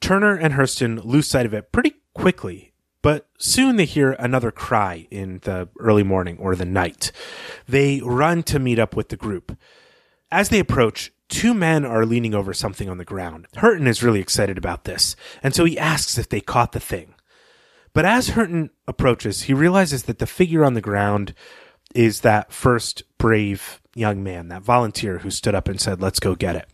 Turner 0.00 0.36
and 0.36 0.54
Hurton 0.54 1.04
lose 1.04 1.28
sight 1.28 1.46
of 1.46 1.54
it 1.54 1.72
pretty 1.72 1.94
quickly, 2.14 2.72
but 3.02 3.28
soon 3.38 3.76
they 3.76 3.84
hear 3.84 4.12
another 4.12 4.50
cry 4.50 5.06
in 5.10 5.40
the 5.44 5.68
early 5.78 6.02
morning 6.02 6.36
or 6.38 6.54
the 6.54 6.64
night. 6.64 7.12
They 7.68 8.00
run 8.04 8.42
to 8.44 8.58
meet 8.58 8.78
up 8.78 8.96
with 8.96 9.08
the 9.08 9.16
group. 9.16 9.56
As 10.30 10.48
they 10.48 10.58
approach, 10.58 11.12
two 11.28 11.54
men 11.54 11.84
are 11.84 12.06
leaning 12.06 12.34
over 12.34 12.52
something 12.52 12.88
on 12.88 12.98
the 12.98 13.04
ground. 13.04 13.46
Hurton 13.56 13.86
is 13.86 14.02
really 14.02 14.20
excited 14.20 14.58
about 14.58 14.84
this, 14.84 15.16
and 15.42 15.54
so 15.54 15.64
he 15.64 15.78
asks 15.78 16.18
if 16.18 16.28
they 16.28 16.40
caught 16.40 16.72
the 16.72 16.80
thing. 16.80 17.14
But 17.92 18.04
as 18.04 18.30
Hurton 18.30 18.70
approaches, 18.86 19.44
he 19.44 19.54
realizes 19.54 20.04
that 20.04 20.18
the 20.18 20.26
figure 20.26 20.64
on 20.64 20.74
the 20.74 20.82
ground 20.82 21.34
is 21.94 22.20
that 22.20 22.52
first 22.52 23.02
brave 23.16 23.80
young 23.94 24.22
man, 24.22 24.48
that 24.48 24.62
volunteer 24.62 25.18
who 25.18 25.30
stood 25.30 25.54
up 25.54 25.68
and 25.68 25.80
said, 25.80 26.00
Let's 26.00 26.20
go 26.20 26.34
get 26.34 26.56
it. 26.56 26.68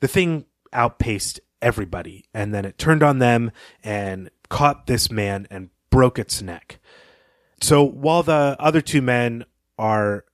The 0.00 0.08
thing 0.08 0.46
outpaced 0.72 1.40
everybody, 1.60 2.24
and 2.34 2.52
then 2.52 2.64
it 2.64 2.76
turned 2.76 3.02
on 3.02 3.20
them 3.20 3.52
and 3.84 4.30
caught 4.48 4.86
this 4.86 5.10
man 5.10 5.46
and 5.50 5.70
broke 5.90 6.18
its 6.18 6.42
neck. 6.42 6.80
So 7.60 7.84
while 7.84 8.24
the 8.24 8.56
other 8.58 8.80
two 8.80 9.00
men 9.00 9.44
are 9.78 10.24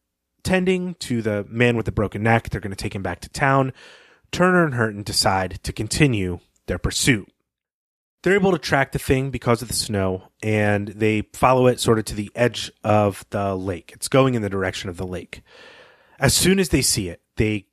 tending 0.43 0.95
to 0.97 1.23
the 1.23 1.47
man 1.49 1.77
with 1.77 1.87
the 1.87 1.93
broken 1.93 2.23
neck, 2.23 2.51
they're 2.51 2.61
going 2.61 2.71
to 2.71 2.77
take 2.77 2.95
him 2.95 3.03
back 3.03 3.21
to 3.21 3.29
town. 3.29 3.73
Turner 4.33 4.65
and 4.65 4.75
Hurton 4.75 5.05
decide 5.05 5.61
to 5.63 5.73
continue 5.73 6.41
their 6.67 6.79
pursuit. 6.79 7.33
They're 8.23 8.35
able 8.35 8.53
to 8.53 8.59
track 8.59 8.93
the 8.93 8.99
thing 8.99 9.31
because 9.31 9.63
of 9.63 9.69
the 9.69 9.75
snow, 9.75 10.25
and 10.43 10.89
they 10.89 11.23
follow 11.33 11.69
it 11.69 11.81
sort 11.81 11.99
of 11.99 12.05
to 12.07 12.15
the 12.15 12.31
edge 12.35 12.71
of 12.83 13.25
the 13.31 13.55
lake. 13.55 13.93
It's 13.95 14.09
going 14.09 14.35
in 14.35 14.43
the 14.43 14.51
direction 14.51 14.91
of 14.91 14.97
the 14.97 15.07
lake. 15.07 15.43
As 16.19 16.35
soon 16.35 16.59
as 16.59 16.71
they 16.71 16.83
see 16.83 17.09
it, 17.09 17.23
they 17.37 17.67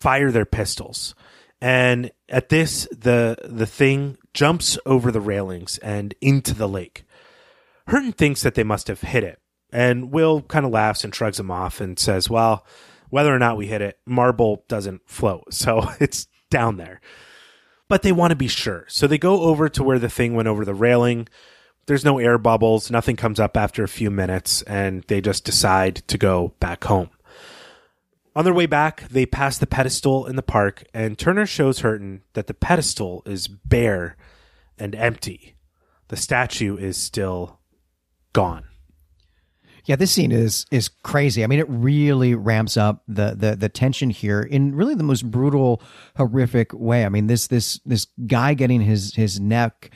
fire 0.00 0.30
their 0.30 0.46
pistols. 0.46 1.14
And 1.60 2.12
at 2.28 2.48
this, 2.48 2.86
the 2.92 3.36
the 3.44 3.66
thing 3.66 4.18
jumps 4.32 4.78
over 4.86 5.10
the 5.10 5.20
railings 5.20 5.78
and 5.78 6.14
into 6.20 6.54
the 6.54 6.68
lake. 6.68 7.04
Hurton 7.88 8.14
thinks 8.14 8.42
that 8.42 8.54
they 8.54 8.62
must 8.62 8.86
have 8.86 9.00
hit 9.00 9.24
it, 9.24 9.40
and 9.72 10.12
Will 10.12 10.42
kind 10.42 10.66
of 10.66 10.72
laughs 10.72 11.04
and 11.04 11.14
shrugs 11.14 11.40
him 11.40 11.50
off 11.50 11.80
and 11.80 11.98
says, 11.98 12.30
"Well, 12.30 12.66
whether 13.10 13.34
or 13.34 13.38
not 13.38 13.56
we 13.56 13.66
hit 13.66 13.82
it, 13.82 13.98
marble 14.06 14.64
doesn't 14.68 15.02
float, 15.06 15.44
so 15.54 15.90
it's 16.00 16.26
down 16.50 16.76
there." 16.76 17.00
but 17.88 18.02
they 18.02 18.12
want 18.12 18.30
to 18.30 18.36
be 18.36 18.48
sure. 18.48 18.84
So 18.88 19.06
they 19.06 19.18
go 19.18 19.42
over 19.42 19.68
to 19.70 19.82
where 19.82 19.98
the 19.98 20.10
thing 20.10 20.34
went 20.34 20.48
over 20.48 20.64
the 20.64 20.74
railing. 20.74 21.28
There's 21.86 22.04
no 22.04 22.18
air 22.18 22.36
bubbles, 22.36 22.90
nothing 22.90 23.16
comes 23.16 23.40
up 23.40 23.56
after 23.56 23.82
a 23.82 23.88
few 23.88 24.10
minutes, 24.10 24.60
and 24.62 25.04
they 25.08 25.22
just 25.22 25.44
decide 25.44 25.96
to 26.08 26.18
go 26.18 26.54
back 26.60 26.84
home. 26.84 27.08
On 28.36 28.44
their 28.44 28.54
way 28.54 28.66
back, 28.66 29.08
they 29.08 29.24
pass 29.24 29.58
the 29.58 29.66
pedestal 29.66 30.26
in 30.26 30.36
the 30.36 30.42
park, 30.42 30.84
and 30.92 31.18
Turner 31.18 31.46
shows 31.46 31.80
Hurton 31.80 32.20
that 32.34 32.46
the 32.46 32.54
pedestal 32.54 33.22
is 33.24 33.48
bare 33.48 34.16
and 34.78 34.94
empty. 34.94 35.56
The 36.08 36.16
statue 36.16 36.76
is 36.76 36.98
still 36.98 37.58
gone. 38.34 38.64
Yeah, 39.88 39.96
this 39.96 40.12
scene 40.12 40.32
is 40.32 40.66
is 40.70 40.90
crazy. 41.02 41.42
I 41.42 41.46
mean, 41.46 41.58
it 41.58 41.66
really 41.70 42.34
ramps 42.34 42.76
up 42.76 43.02
the 43.08 43.34
the 43.34 43.56
the 43.56 43.70
tension 43.70 44.10
here 44.10 44.42
in 44.42 44.74
really 44.74 44.94
the 44.94 45.02
most 45.02 45.30
brutal, 45.30 45.80
horrific 46.18 46.74
way. 46.74 47.06
I 47.06 47.08
mean, 47.08 47.26
this 47.26 47.46
this 47.46 47.80
this 47.86 48.06
guy 48.26 48.52
getting 48.52 48.82
his 48.82 49.14
his 49.14 49.40
neck 49.40 49.90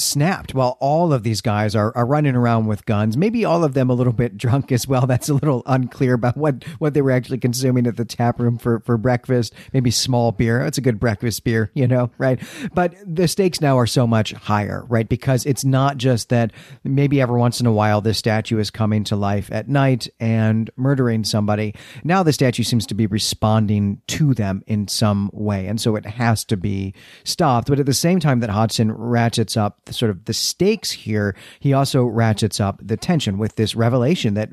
snapped 0.00 0.54
while 0.54 0.76
all 0.80 1.12
of 1.12 1.22
these 1.22 1.40
guys 1.40 1.74
are, 1.74 1.96
are 1.96 2.06
running 2.06 2.34
around 2.34 2.66
with 2.66 2.86
guns. 2.86 3.16
Maybe 3.16 3.44
all 3.44 3.64
of 3.64 3.74
them 3.74 3.90
a 3.90 3.94
little 3.94 4.12
bit 4.12 4.36
drunk 4.36 4.72
as 4.72 4.86
well. 4.86 5.06
That's 5.08 5.28
a 5.28 5.34
little 5.34 5.62
unclear 5.66 6.14
about 6.14 6.36
what 6.36 6.64
what 6.78 6.94
they 6.94 7.02
were 7.02 7.10
actually 7.10 7.38
consuming 7.38 7.86
at 7.86 7.96
the 7.96 8.04
tap 8.04 8.40
room 8.40 8.58
for 8.58 8.80
for 8.80 8.96
breakfast. 8.96 9.54
Maybe 9.72 9.90
small 9.90 10.32
beer. 10.32 10.60
It's 10.60 10.78
a 10.78 10.82
good 10.82 11.00
breakfast 11.00 11.44
beer 11.44 11.70
you 11.74 11.86
know 11.86 12.10
right? 12.18 12.40
But 12.74 12.94
the 13.04 13.28
stakes 13.28 13.60
now 13.60 13.78
are 13.78 13.86
so 13.86 14.06
much 14.06 14.32
higher 14.32 14.84
right? 14.88 15.08
Because 15.08 15.46
it's 15.46 15.64
not 15.64 15.96
just 15.96 16.28
that 16.28 16.52
maybe 16.84 17.20
every 17.20 17.38
once 17.38 17.60
in 17.60 17.66
a 17.66 17.72
while 17.72 18.00
this 18.00 18.18
statue 18.18 18.58
is 18.58 18.70
coming 18.70 19.04
to 19.04 19.16
life 19.16 19.50
at 19.52 19.68
night 19.68 20.08
and 20.20 20.70
murdering 20.76 21.24
somebody. 21.24 21.74
Now 22.04 22.22
the 22.22 22.32
statue 22.32 22.62
seems 22.62 22.86
to 22.86 22.94
be 22.94 23.06
responding 23.06 24.00
to 24.08 24.34
them 24.34 24.62
in 24.66 24.88
some 24.88 25.30
way. 25.32 25.66
And 25.66 25.80
so 25.80 25.96
it 25.96 26.06
has 26.06 26.44
to 26.44 26.56
be 26.56 26.94
stopped. 27.24 27.68
But 27.68 27.80
at 27.80 27.86
the 27.86 27.94
same 27.94 28.20
time 28.20 28.40
that 28.40 28.50
hodgson 28.50 28.92
ratchets 28.92 29.56
up 29.56 29.80
the, 29.88 29.92
sort 29.92 30.10
of 30.10 30.24
the 30.26 30.32
stakes 30.32 30.92
here, 30.92 31.34
he 31.58 31.72
also 31.72 32.04
ratchets 32.04 32.60
up 32.60 32.80
the 32.80 32.96
tension 32.96 33.38
with 33.38 33.56
this 33.56 33.74
revelation 33.74 34.34
that, 34.34 34.50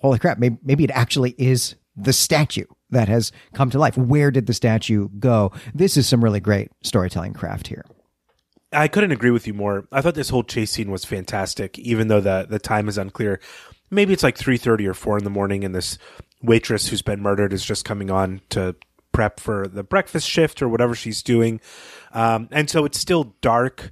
holy 0.00 0.18
crap, 0.18 0.38
maybe, 0.38 0.56
maybe 0.62 0.84
it 0.84 0.90
actually 0.90 1.34
is 1.36 1.74
the 1.94 2.12
statue 2.12 2.64
that 2.90 3.08
has 3.08 3.32
come 3.52 3.68
to 3.70 3.78
life. 3.78 3.98
Where 3.98 4.30
did 4.30 4.46
the 4.46 4.54
statue 4.54 5.08
go? 5.18 5.52
This 5.74 5.96
is 5.96 6.08
some 6.08 6.24
really 6.24 6.40
great 6.40 6.70
storytelling 6.82 7.34
craft 7.34 7.68
here. 7.68 7.84
I 8.72 8.88
couldn't 8.88 9.12
agree 9.12 9.30
with 9.30 9.46
you 9.46 9.54
more. 9.54 9.88
I 9.92 10.00
thought 10.00 10.14
this 10.14 10.28
whole 10.28 10.44
chase 10.44 10.70
scene 10.70 10.90
was 10.90 11.04
fantastic, 11.04 11.78
even 11.78 12.08
though 12.08 12.20
the 12.20 12.46
the 12.48 12.58
time 12.58 12.88
is 12.88 12.98
unclear. 12.98 13.40
Maybe 13.90 14.12
it's 14.12 14.22
like 14.22 14.36
three 14.36 14.58
thirty 14.58 14.86
or 14.86 14.94
four 14.94 15.16
in 15.16 15.24
the 15.24 15.30
morning, 15.30 15.64
and 15.64 15.74
this 15.74 15.96
waitress 16.42 16.88
who's 16.88 17.02
been 17.02 17.22
murdered 17.22 17.52
is 17.52 17.64
just 17.64 17.86
coming 17.86 18.10
on 18.10 18.42
to 18.50 18.76
prep 19.10 19.40
for 19.40 19.66
the 19.66 19.82
breakfast 19.82 20.28
shift 20.28 20.60
or 20.60 20.68
whatever 20.68 20.94
she's 20.94 21.22
doing, 21.22 21.62
um, 22.12 22.48
and 22.52 22.68
so 22.68 22.84
it's 22.84 23.00
still 23.00 23.34
dark 23.40 23.90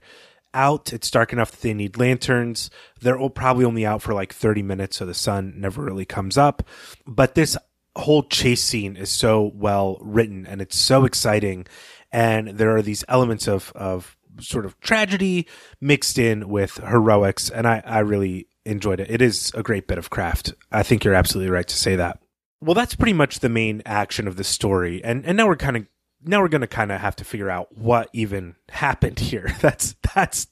out. 0.56 0.92
It's 0.92 1.10
dark 1.10 1.32
enough 1.32 1.52
that 1.52 1.60
they 1.60 1.74
need 1.74 1.98
lanterns. 1.98 2.70
They're 3.00 3.28
probably 3.28 3.64
only 3.64 3.86
out 3.86 4.02
for 4.02 4.14
like 4.14 4.32
30 4.32 4.62
minutes, 4.62 4.96
so 4.96 5.06
the 5.06 5.14
sun 5.14 5.54
never 5.56 5.82
really 5.82 6.06
comes 6.06 6.36
up. 6.36 6.62
But 7.06 7.34
this 7.34 7.56
whole 7.94 8.24
chase 8.24 8.62
scene 8.62 8.96
is 8.96 9.10
so 9.10 9.52
well 9.54 9.98
written 10.00 10.46
and 10.46 10.60
it's 10.60 10.76
so 10.76 11.04
exciting. 11.04 11.66
And 12.12 12.48
there 12.48 12.74
are 12.76 12.82
these 12.82 13.04
elements 13.08 13.46
of, 13.46 13.72
of 13.74 14.16
sort 14.40 14.66
of 14.66 14.78
tragedy 14.80 15.46
mixed 15.80 16.18
in 16.18 16.48
with 16.48 16.76
heroics. 16.76 17.50
And 17.50 17.66
I, 17.66 17.82
I 17.84 18.00
really 18.00 18.48
enjoyed 18.64 19.00
it. 19.00 19.10
It 19.10 19.22
is 19.22 19.52
a 19.54 19.62
great 19.62 19.86
bit 19.86 19.98
of 19.98 20.10
craft. 20.10 20.54
I 20.72 20.82
think 20.82 21.04
you're 21.04 21.14
absolutely 21.14 21.50
right 21.50 21.66
to 21.66 21.76
say 21.76 21.96
that. 21.96 22.20
Well, 22.60 22.74
that's 22.74 22.94
pretty 22.94 23.12
much 23.12 23.40
the 23.40 23.48
main 23.48 23.82
action 23.84 24.26
of 24.26 24.36
the 24.36 24.44
story. 24.44 25.02
And, 25.04 25.24
and 25.26 25.36
now 25.36 25.46
we're 25.46 25.56
kind 25.56 25.76
of, 25.76 25.86
now 26.22 26.40
we're 26.40 26.48
going 26.48 26.60
to 26.60 26.66
kind 26.66 26.92
of 26.92 27.00
have 27.00 27.16
to 27.16 27.24
figure 27.24 27.50
out 27.50 27.76
what 27.76 28.08
even 28.12 28.56
happened 28.68 29.18
here. 29.20 29.54
That's, 29.60 29.94
that's 30.14 30.48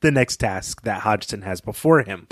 the 0.00 0.10
next 0.10 0.38
task 0.38 0.82
that 0.82 1.02
Hodgson 1.02 1.42
has 1.42 1.60
before 1.60 2.02
him. 2.02 2.28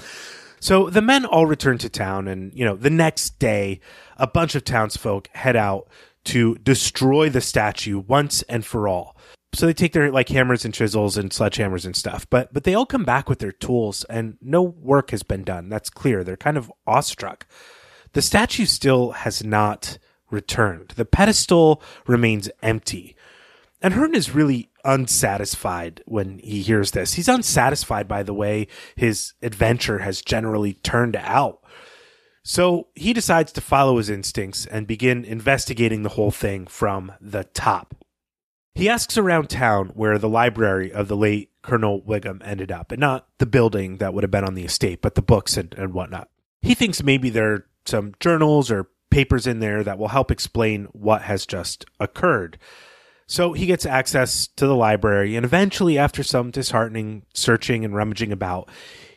So 0.60 0.90
the 0.90 1.00
men 1.00 1.24
all 1.24 1.46
return 1.46 1.78
to 1.78 1.88
town, 1.88 2.28
and 2.28 2.52
you 2.54 2.66
know, 2.66 2.76
the 2.76 2.90
next 2.90 3.38
day, 3.38 3.80
a 4.18 4.26
bunch 4.26 4.54
of 4.54 4.62
townsfolk 4.62 5.28
head 5.32 5.56
out 5.56 5.88
to 6.24 6.56
destroy 6.56 7.30
the 7.30 7.40
statue 7.40 7.98
once 7.98 8.42
and 8.42 8.64
for 8.64 8.86
all. 8.86 9.16
So 9.54 9.66
they 9.66 9.72
take 9.72 9.94
their 9.94 10.12
like 10.12 10.28
hammers 10.28 10.66
and 10.66 10.74
chisels 10.74 11.16
and 11.16 11.30
sledgehammers 11.30 11.86
and 11.86 11.96
stuff, 11.96 12.28
but 12.28 12.52
but 12.52 12.64
they 12.64 12.74
all 12.74 12.86
come 12.86 13.04
back 13.04 13.28
with 13.28 13.38
their 13.38 13.52
tools, 13.52 14.04
and 14.04 14.36
no 14.42 14.62
work 14.62 15.10
has 15.10 15.22
been 15.22 15.44
done. 15.44 15.70
That's 15.70 15.90
clear. 15.90 16.22
They're 16.22 16.36
kind 16.36 16.58
of 16.58 16.70
awestruck. 16.86 17.46
The 18.12 18.22
statue 18.22 18.66
still 18.66 19.12
has 19.12 19.42
not 19.42 19.98
returned. 20.30 20.90
The 20.96 21.04
pedestal 21.04 21.82
remains 22.06 22.50
empty. 22.62 23.16
And 23.82 23.94
Hurton 23.94 24.14
is 24.14 24.34
really 24.34 24.70
unsatisfied 24.84 26.02
when 26.06 26.38
he 26.40 26.62
hears 26.62 26.90
this. 26.90 27.14
He's 27.14 27.28
unsatisfied 27.28 28.08
by 28.08 28.22
the 28.22 28.34
way 28.34 28.68
his 28.96 29.32
adventure 29.42 29.98
has 29.98 30.22
generally 30.22 30.74
turned 30.74 31.16
out. 31.16 31.62
So 32.42 32.88
he 32.94 33.12
decides 33.12 33.52
to 33.52 33.60
follow 33.60 33.98
his 33.98 34.10
instincts 34.10 34.66
and 34.66 34.86
begin 34.86 35.24
investigating 35.24 36.02
the 36.02 36.10
whole 36.10 36.30
thing 36.30 36.66
from 36.66 37.12
the 37.20 37.44
top. 37.44 37.94
He 38.74 38.88
asks 38.88 39.18
around 39.18 39.50
town 39.50 39.90
where 39.94 40.16
the 40.16 40.28
library 40.28 40.92
of 40.92 41.08
the 41.08 41.16
late 41.16 41.50
Colonel 41.62 42.00
Wiggum 42.00 42.40
ended 42.42 42.72
up, 42.72 42.92
and 42.92 43.00
not 43.00 43.28
the 43.38 43.46
building 43.46 43.98
that 43.98 44.14
would 44.14 44.24
have 44.24 44.30
been 44.30 44.44
on 44.44 44.54
the 44.54 44.64
estate, 44.64 45.02
but 45.02 45.14
the 45.14 45.22
books 45.22 45.56
and, 45.56 45.74
and 45.74 45.92
whatnot. 45.92 46.30
He 46.62 46.74
thinks 46.74 47.02
maybe 47.02 47.28
there 47.28 47.52
are 47.52 47.66
some 47.84 48.14
journals 48.20 48.70
or 48.70 48.88
papers 49.10 49.46
in 49.46 49.60
there 49.60 49.82
that 49.82 49.98
will 49.98 50.08
help 50.08 50.30
explain 50.30 50.86
what 50.92 51.22
has 51.22 51.46
just 51.46 51.84
occurred. 51.98 52.58
So 53.26 53.52
he 53.52 53.66
gets 53.66 53.86
access 53.86 54.48
to 54.56 54.66
the 54.66 54.74
library, 54.74 55.36
and 55.36 55.44
eventually, 55.44 55.96
after 55.96 56.24
some 56.24 56.50
disheartening 56.50 57.22
searching 57.32 57.84
and 57.84 57.94
rummaging 57.94 58.32
about, 58.32 58.68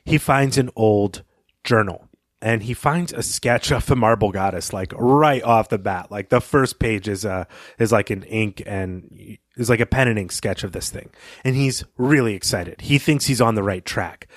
he 0.06 0.20
finds 0.20 0.58
an 0.58 0.70
old 0.76 1.24
journal. 1.64 2.08
And 2.40 2.62
he 2.62 2.74
finds 2.74 3.14
a 3.14 3.24
sketch 3.24 3.72
of 3.72 3.86
the 3.86 3.96
marble 3.96 4.32
goddess, 4.32 4.74
like 4.74 4.94
right 4.98 5.42
off 5.42 5.70
the 5.70 5.78
bat. 5.78 6.12
Like 6.12 6.28
the 6.28 6.42
first 6.42 6.78
page 6.78 7.08
is 7.08 7.26
uh 7.26 7.46
is 7.80 7.94
like 7.94 8.10
an 8.10 8.24
ink 8.24 8.62
and 8.66 9.38
is 9.56 9.70
like 9.70 9.80
a 9.80 9.86
pen 9.86 10.10
and 10.10 10.20
ink 10.20 10.32
sketch 10.32 10.64
of 10.64 10.74
this 10.74 10.90
thing. 10.90 11.10
And 11.44 11.56
he's 11.56 11.84
really 11.98 12.36
excited. 12.36 12.82
He 12.82 13.00
thinks 13.00 13.26
he's 13.26 13.42
on 13.42 13.56
the 13.56 13.64
right 13.64 13.86
track. 13.86 14.28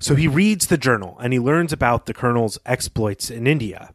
So 0.00 0.14
he 0.14 0.26
reads 0.26 0.66
the 0.66 0.78
journal 0.78 1.18
and 1.20 1.32
he 1.32 1.38
learns 1.38 1.72
about 1.72 2.06
the 2.06 2.14
colonel's 2.14 2.58
exploits 2.66 3.30
in 3.30 3.46
India. 3.46 3.93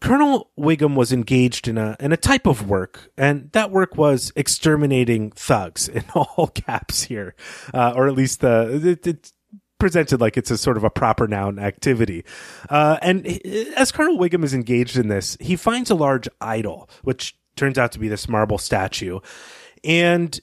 Colonel 0.00 0.50
Wiggum 0.58 0.94
was 0.94 1.12
engaged 1.12 1.68
in 1.68 1.76
a 1.76 1.96
in 2.00 2.12
a 2.12 2.16
type 2.16 2.46
of 2.46 2.68
work, 2.68 3.10
and 3.16 3.50
that 3.52 3.70
work 3.70 3.96
was 3.96 4.32
exterminating 4.36 5.30
thugs 5.32 5.88
in 5.88 6.04
all 6.14 6.48
caps 6.48 7.02
here, 7.02 7.34
uh, 7.74 7.92
or 7.94 8.08
at 8.08 8.14
least 8.14 8.40
the 8.40 8.80
it, 8.82 9.06
it's 9.06 9.32
presented 9.78 10.20
like 10.20 10.36
it's 10.36 10.50
a 10.50 10.56
sort 10.56 10.76
of 10.76 10.84
a 10.84 10.90
proper 10.90 11.26
noun 11.26 11.58
activity. 11.58 12.24
Uh, 12.70 12.98
and 13.02 13.26
as 13.76 13.90
Colonel 13.90 14.16
Wiggum 14.16 14.44
is 14.44 14.54
engaged 14.54 14.96
in 14.96 15.08
this, 15.08 15.36
he 15.40 15.56
finds 15.56 15.90
a 15.90 15.94
large 15.96 16.28
idol, 16.40 16.88
which 17.02 17.36
turns 17.56 17.78
out 17.78 17.90
to 17.92 17.98
be 17.98 18.08
this 18.08 18.28
marble 18.28 18.58
statue, 18.58 19.18
and 19.82 20.40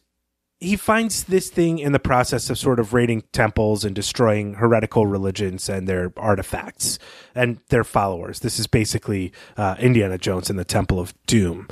he 0.59 0.75
finds 0.75 1.23
this 1.23 1.49
thing 1.49 1.79
in 1.79 1.93
the 1.93 1.99
process 1.99 2.49
of 2.49 2.57
sort 2.57 2.79
of 2.79 2.93
raiding 2.93 3.23
temples 3.31 3.85
and 3.85 3.95
destroying 3.95 4.55
heretical 4.55 5.07
religions 5.07 5.69
and 5.69 5.87
their 5.87 6.11
artifacts 6.17 6.99
and 7.33 7.59
their 7.69 7.85
followers. 7.85 8.39
This 8.39 8.59
is 8.59 8.67
basically 8.67 9.31
uh, 9.55 9.75
Indiana 9.79 10.17
Jones 10.17 10.49
in 10.49 10.57
the 10.57 10.65
Temple 10.65 10.99
of 10.99 11.13
Doom. 11.25 11.69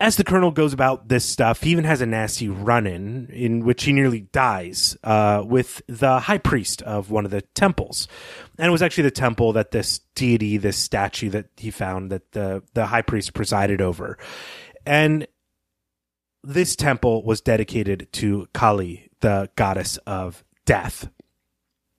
As 0.00 0.16
the 0.16 0.24
colonel 0.24 0.50
goes 0.50 0.72
about 0.72 1.08
this 1.08 1.26
stuff, 1.26 1.62
he 1.62 1.70
even 1.72 1.84
has 1.84 2.00
a 2.00 2.06
nasty 2.06 2.48
run 2.48 2.86
in 2.86 3.26
in 3.26 3.66
which 3.66 3.84
he 3.84 3.92
nearly 3.92 4.20
dies 4.20 4.96
uh, 5.04 5.42
with 5.44 5.82
the 5.86 6.20
high 6.20 6.38
priest 6.38 6.80
of 6.82 7.10
one 7.10 7.26
of 7.26 7.30
the 7.30 7.42
temples. 7.42 8.08
And 8.56 8.66
it 8.66 8.70
was 8.70 8.80
actually 8.80 9.04
the 9.04 9.10
temple 9.10 9.52
that 9.52 9.72
this 9.72 9.98
deity, 10.14 10.56
this 10.56 10.78
statue 10.78 11.28
that 11.30 11.48
he 11.58 11.70
found 11.70 12.10
that 12.12 12.32
the, 12.32 12.62
the 12.72 12.86
high 12.86 13.02
priest 13.02 13.34
presided 13.34 13.82
over. 13.82 14.16
And 14.86 15.26
this 16.42 16.76
temple 16.76 17.24
was 17.24 17.40
dedicated 17.40 18.08
to 18.12 18.48
Kali, 18.52 19.10
the 19.20 19.50
goddess 19.56 19.96
of 19.98 20.44
death. 20.64 21.08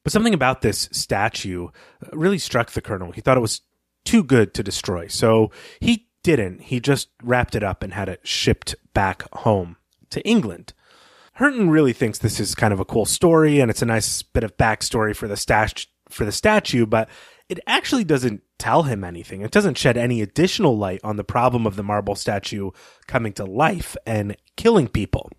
But 0.04 0.12
something 0.12 0.34
about 0.34 0.62
this 0.62 0.90
statue 0.92 1.68
uh, 1.68 2.10
really 2.14 2.40
struck 2.40 2.72
the 2.72 2.82
colonel. 2.82 3.12
He 3.12 3.22
thought 3.22 3.38
it 3.38 3.42
was 3.42 3.62
too 4.04 4.24
good 4.24 4.54
to 4.56 4.64
destroy. 4.64 5.08
So 5.08 5.52
he 5.80 6.08
didn't. 6.24 6.62
He 6.62 6.80
just 6.80 7.10
wrapped 7.24 7.56
it 7.56 7.64
up 7.64 7.84
and 7.84 7.94
had 7.94 8.10
it 8.10 8.22
shipped 8.24 8.76
back 8.94 9.24
home 9.34 9.78
to 10.10 10.26
England. 10.28 10.74
Hurton 11.40 11.70
really 11.70 11.94
thinks 11.94 12.20
this 12.20 12.40
is 12.40 12.56
kind 12.56 12.74
of 12.74 12.80
a 12.80 12.86
cool 12.86 13.06
story 13.06 13.60
and 13.60 13.72
it's 13.72 13.82
a 13.82 13.86
nice 13.86 14.22
bit 14.22 14.44
of 14.44 14.58
backstory 14.58 15.16
for 15.16 15.28
the 15.28 15.76
for 16.10 16.26
the 16.26 16.32
statue, 16.32 16.86
but 16.86 17.10
it 17.48 17.60
actually 17.68 18.04
doesn't 18.04 18.42
tell 18.62 18.84
him 18.84 19.04
anything. 19.04 19.42
It 19.42 19.50
doesn't 19.50 19.80
shed 19.80 19.98
any 19.98 20.22
additional 20.22 20.78
light 20.78 21.02
on 21.04 21.16
the 21.16 21.24
problem 21.24 21.66
of 21.66 21.76
the 21.76 21.84
marble 21.84 22.14
statue 22.14 22.70
coming 23.08 23.34
to 23.34 23.44
life 23.44 23.98
and 24.06 24.38
killing 24.56 24.88
people. 24.88 25.32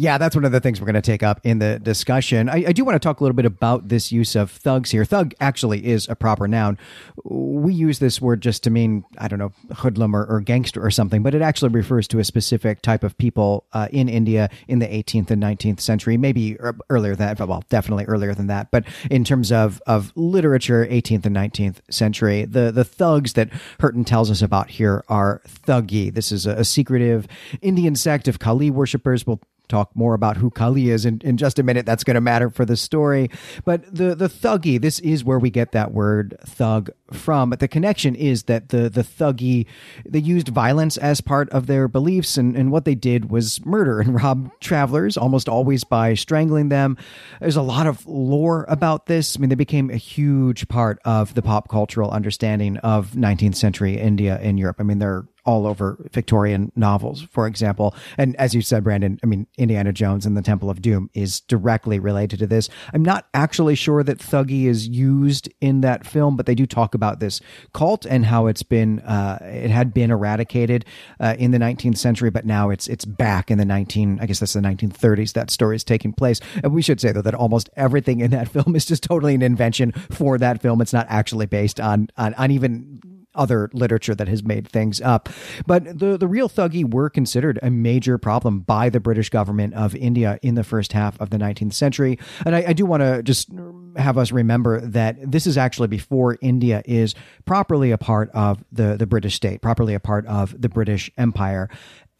Yeah, 0.00 0.16
that's 0.16 0.34
one 0.34 0.46
of 0.46 0.52
the 0.52 0.60
things 0.60 0.80
we're 0.80 0.86
going 0.86 0.94
to 0.94 1.02
take 1.02 1.22
up 1.22 1.42
in 1.44 1.58
the 1.58 1.78
discussion. 1.78 2.48
I, 2.48 2.64
I, 2.68 2.72
do 2.72 2.86
want 2.86 2.94
to 2.94 2.98
talk 2.98 3.20
a 3.20 3.22
little 3.22 3.36
bit 3.36 3.44
about 3.44 3.88
this 3.88 4.10
use 4.10 4.34
of 4.34 4.50
thugs 4.50 4.92
here. 4.92 5.04
Thug 5.04 5.34
actually 5.40 5.86
is 5.86 6.08
a 6.08 6.16
proper 6.16 6.48
noun. 6.48 6.78
We 7.22 7.74
use 7.74 7.98
this 7.98 8.18
word 8.18 8.40
just 8.40 8.62
to 8.62 8.70
mean, 8.70 9.04
I 9.18 9.28
don't 9.28 9.38
know, 9.38 9.52
hoodlum 9.74 10.16
or, 10.16 10.24
or 10.24 10.40
gangster 10.40 10.82
or 10.82 10.90
something, 10.90 11.22
but 11.22 11.34
it 11.34 11.42
actually 11.42 11.68
refers 11.68 12.08
to 12.08 12.18
a 12.18 12.24
specific 12.24 12.80
type 12.80 13.04
of 13.04 13.18
people 13.18 13.66
uh, 13.74 13.88
in 13.92 14.08
India 14.08 14.48
in 14.68 14.78
the 14.78 14.86
18th 14.86 15.32
and 15.32 15.42
19th 15.42 15.80
century, 15.80 16.16
maybe 16.16 16.56
earlier 16.88 17.14
than 17.14 17.36
that, 17.36 17.46
well, 17.46 17.62
definitely 17.68 18.06
earlier 18.06 18.34
than 18.34 18.46
that. 18.46 18.70
But 18.70 18.86
in 19.10 19.22
terms 19.22 19.52
of, 19.52 19.82
of 19.86 20.12
literature, 20.16 20.86
18th 20.86 21.26
and 21.26 21.36
19th 21.36 21.80
century, 21.90 22.46
the, 22.46 22.72
the 22.72 22.84
thugs 22.84 23.34
that 23.34 23.50
Hurton 23.80 24.06
tells 24.06 24.30
us 24.30 24.40
about 24.40 24.70
here 24.70 25.04
are 25.10 25.42
Thuggee. 25.46 26.10
This 26.14 26.32
is 26.32 26.46
a, 26.46 26.52
a 26.52 26.64
secretive 26.64 27.28
Indian 27.60 27.94
sect 27.94 28.28
of 28.28 28.38
Kali 28.38 28.70
worshippers. 28.70 29.26
We'll 29.26 29.42
talk 29.70 29.94
more 29.94 30.14
about 30.14 30.36
who 30.36 30.50
Kali 30.50 30.90
is 30.90 31.06
in, 31.06 31.20
in 31.24 31.36
just 31.36 31.58
a 31.58 31.62
minute. 31.62 31.86
That's 31.86 32.04
going 32.04 32.16
to 32.16 32.20
matter 32.20 32.50
for 32.50 32.64
the 32.64 32.76
story. 32.76 33.30
But 33.64 33.84
the, 33.94 34.14
the 34.14 34.28
Thuggee, 34.28 34.80
this 34.80 34.98
is 35.00 35.24
where 35.24 35.38
we 35.38 35.50
get 35.50 35.72
that 35.72 35.92
word 35.92 36.36
thug 36.44 36.90
from. 37.12 37.50
But 37.50 37.60
the 37.60 37.68
connection 37.68 38.14
is 38.14 38.44
that 38.44 38.68
the, 38.68 38.90
the 38.90 39.02
Thuggee, 39.02 39.66
they 40.04 40.18
used 40.18 40.48
violence 40.48 40.96
as 40.96 41.20
part 41.20 41.48
of 41.50 41.66
their 41.66 41.88
beliefs. 41.88 42.36
And, 42.36 42.56
and 42.56 42.70
what 42.70 42.84
they 42.84 42.94
did 42.94 43.30
was 43.30 43.64
murder 43.64 44.00
and 44.00 44.14
rob 44.22 44.50
travelers, 44.60 45.16
almost 45.16 45.48
always 45.48 45.84
by 45.84 46.14
strangling 46.14 46.68
them. 46.68 46.96
There's 47.40 47.56
a 47.56 47.62
lot 47.62 47.86
of 47.86 48.06
lore 48.06 48.66
about 48.68 49.06
this. 49.06 49.36
I 49.36 49.40
mean, 49.40 49.48
they 49.48 49.54
became 49.54 49.90
a 49.90 49.96
huge 49.96 50.68
part 50.68 50.98
of 51.04 51.34
the 51.34 51.42
pop 51.42 51.68
cultural 51.68 52.10
understanding 52.10 52.76
of 52.78 53.12
19th 53.12 53.56
century 53.56 53.96
India 53.96 54.38
and 54.42 54.58
Europe. 54.58 54.76
I 54.78 54.82
mean, 54.82 54.98
they're 54.98 55.24
all 55.50 55.66
over 55.66 55.98
Victorian 56.12 56.70
novels, 56.76 57.22
for 57.22 57.48
example. 57.48 57.92
And 58.16 58.36
as 58.36 58.54
you 58.54 58.62
said, 58.62 58.84
Brandon, 58.84 59.18
I 59.24 59.26
mean, 59.26 59.48
Indiana 59.58 59.92
Jones 59.92 60.24
and 60.24 60.36
the 60.36 60.42
Temple 60.42 60.70
of 60.70 60.80
Doom 60.80 61.10
is 61.12 61.40
directly 61.40 61.98
related 61.98 62.38
to 62.38 62.46
this. 62.46 62.68
I'm 62.94 63.02
not 63.02 63.26
actually 63.34 63.74
sure 63.74 64.04
that 64.04 64.18
Thuggee 64.18 64.66
is 64.66 64.86
used 64.86 65.48
in 65.60 65.80
that 65.80 66.06
film, 66.06 66.36
but 66.36 66.46
they 66.46 66.54
do 66.54 66.66
talk 66.66 66.94
about 66.94 67.18
this 67.18 67.40
cult 67.74 68.06
and 68.06 68.26
how 68.26 68.46
it's 68.46 68.62
been, 68.62 69.00
uh, 69.00 69.38
it 69.42 69.70
had 69.70 69.92
been 69.92 70.12
eradicated 70.12 70.84
uh, 71.18 71.34
in 71.36 71.50
the 71.50 71.58
19th 71.58 71.98
century, 71.98 72.30
but 72.30 72.46
now 72.46 72.70
it's 72.70 72.86
it's 72.86 73.04
back 73.04 73.50
in 73.50 73.58
the 73.58 73.64
19, 73.64 74.20
I 74.20 74.26
guess 74.26 74.38
that's 74.38 74.52
the 74.52 74.60
1930s. 74.60 75.32
That 75.32 75.50
story 75.50 75.74
is 75.74 75.82
taking 75.82 76.12
place. 76.12 76.40
And 76.62 76.72
we 76.72 76.82
should 76.82 77.00
say 77.00 77.10
though 77.10 77.22
that 77.22 77.34
almost 77.34 77.68
everything 77.76 78.20
in 78.20 78.30
that 78.30 78.48
film 78.52 78.76
is 78.76 78.86
just 78.86 79.02
totally 79.02 79.34
an 79.34 79.42
invention 79.42 79.90
for 79.92 80.38
that 80.38 80.62
film. 80.62 80.80
It's 80.80 80.92
not 80.92 81.06
actually 81.08 81.46
based 81.46 81.80
on 81.80 82.08
on, 82.16 82.34
on 82.34 82.52
even 82.52 83.19
other 83.34 83.70
literature 83.72 84.14
that 84.14 84.28
has 84.28 84.42
made 84.42 84.68
things 84.68 85.00
up. 85.00 85.28
But 85.66 85.98
the, 85.98 86.16
the 86.16 86.28
real 86.28 86.48
Thuggee 86.48 86.90
were 86.90 87.10
considered 87.10 87.58
a 87.62 87.70
major 87.70 88.18
problem 88.18 88.60
by 88.60 88.88
the 88.88 89.00
British 89.00 89.30
government 89.30 89.74
of 89.74 89.94
India 89.94 90.38
in 90.42 90.54
the 90.54 90.64
first 90.64 90.92
half 90.92 91.20
of 91.20 91.30
the 91.30 91.38
19th 91.38 91.74
century. 91.74 92.18
And 92.44 92.54
I, 92.54 92.64
I 92.68 92.72
do 92.72 92.86
want 92.86 93.02
to 93.02 93.22
just 93.22 93.50
have 93.96 94.18
us 94.18 94.32
remember 94.32 94.80
that 94.80 95.30
this 95.30 95.46
is 95.46 95.56
actually 95.58 95.88
before 95.88 96.38
India 96.40 96.82
is 96.84 97.14
properly 97.44 97.90
a 97.90 97.98
part 97.98 98.30
of 98.30 98.64
the, 98.72 98.96
the 98.96 99.06
British 99.06 99.34
state, 99.34 99.62
properly 99.62 99.94
a 99.94 100.00
part 100.00 100.26
of 100.26 100.60
the 100.60 100.68
British 100.68 101.10
Empire 101.16 101.68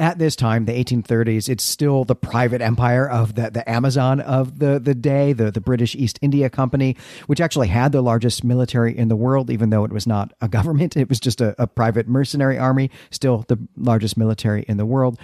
at 0.00 0.18
this 0.18 0.34
time, 0.34 0.64
the 0.64 0.72
1830s, 0.72 1.48
it's 1.48 1.62
still 1.62 2.04
the 2.04 2.14
private 2.14 2.62
empire 2.62 3.08
of 3.08 3.34
the, 3.34 3.50
the 3.50 3.68
Amazon 3.68 4.20
of 4.20 4.58
the, 4.58 4.80
the 4.80 4.94
day, 4.94 5.32
the, 5.32 5.50
the 5.50 5.60
British 5.60 5.94
East 5.94 6.18
India 6.22 6.48
Company, 6.48 6.96
which 7.26 7.40
actually 7.40 7.68
had 7.68 7.92
the 7.92 8.00
largest 8.00 8.42
military 8.42 8.96
in 8.96 9.08
the 9.08 9.16
world, 9.16 9.50
even 9.50 9.70
though 9.70 9.84
it 9.84 9.92
was 9.92 10.06
not 10.06 10.32
a 10.40 10.48
government. 10.48 10.96
It 11.00 11.08
was 11.08 11.20
just 11.20 11.40
a, 11.40 11.54
a 11.60 11.66
private 11.66 12.08
mercenary 12.08 12.58
army, 12.58 12.90
still 13.10 13.44
the 13.48 13.58
largest 13.76 14.16
military 14.16 14.64
in 14.68 14.76
the 14.76 14.84
world. 14.84 15.18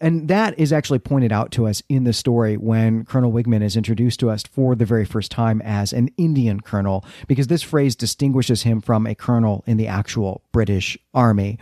And 0.00 0.28
that 0.28 0.58
is 0.58 0.72
actually 0.72 0.98
pointed 0.98 1.32
out 1.32 1.50
to 1.52 1.66
us 1.66 1.82
in 1.88 2.04
the 2.04 2.12
story 2.12 2.56
when 2.56 3.04
Colonel 3.04 3.32
Wigman 3.32 3.62
is 3.62 3.76
introduced 3.76 4.20
to 4.20 4.30
us 4.30 4.42
for 4.42 4.74
the 4.74 4.84
very 4.84 5.04
first 5.04 5.30
time 5.30 5.62
as 5.62 5.92
an 5.92 6.10
Indian 6.16 6.60
colonel, 6.60 7.04
because 7.28 7.46
this 7.46 7.62
phrase 7.62 7.96
distinguishes 7.96 8.62
him 8.62 8.80
from 8.80 9.06
a 9.06 9.14
colonel 9.14 9.64
in 9.66 9.78
the 9.78 9.86
actual 9.86 10.42
British 10.52 10.96
army. 11.14 11.58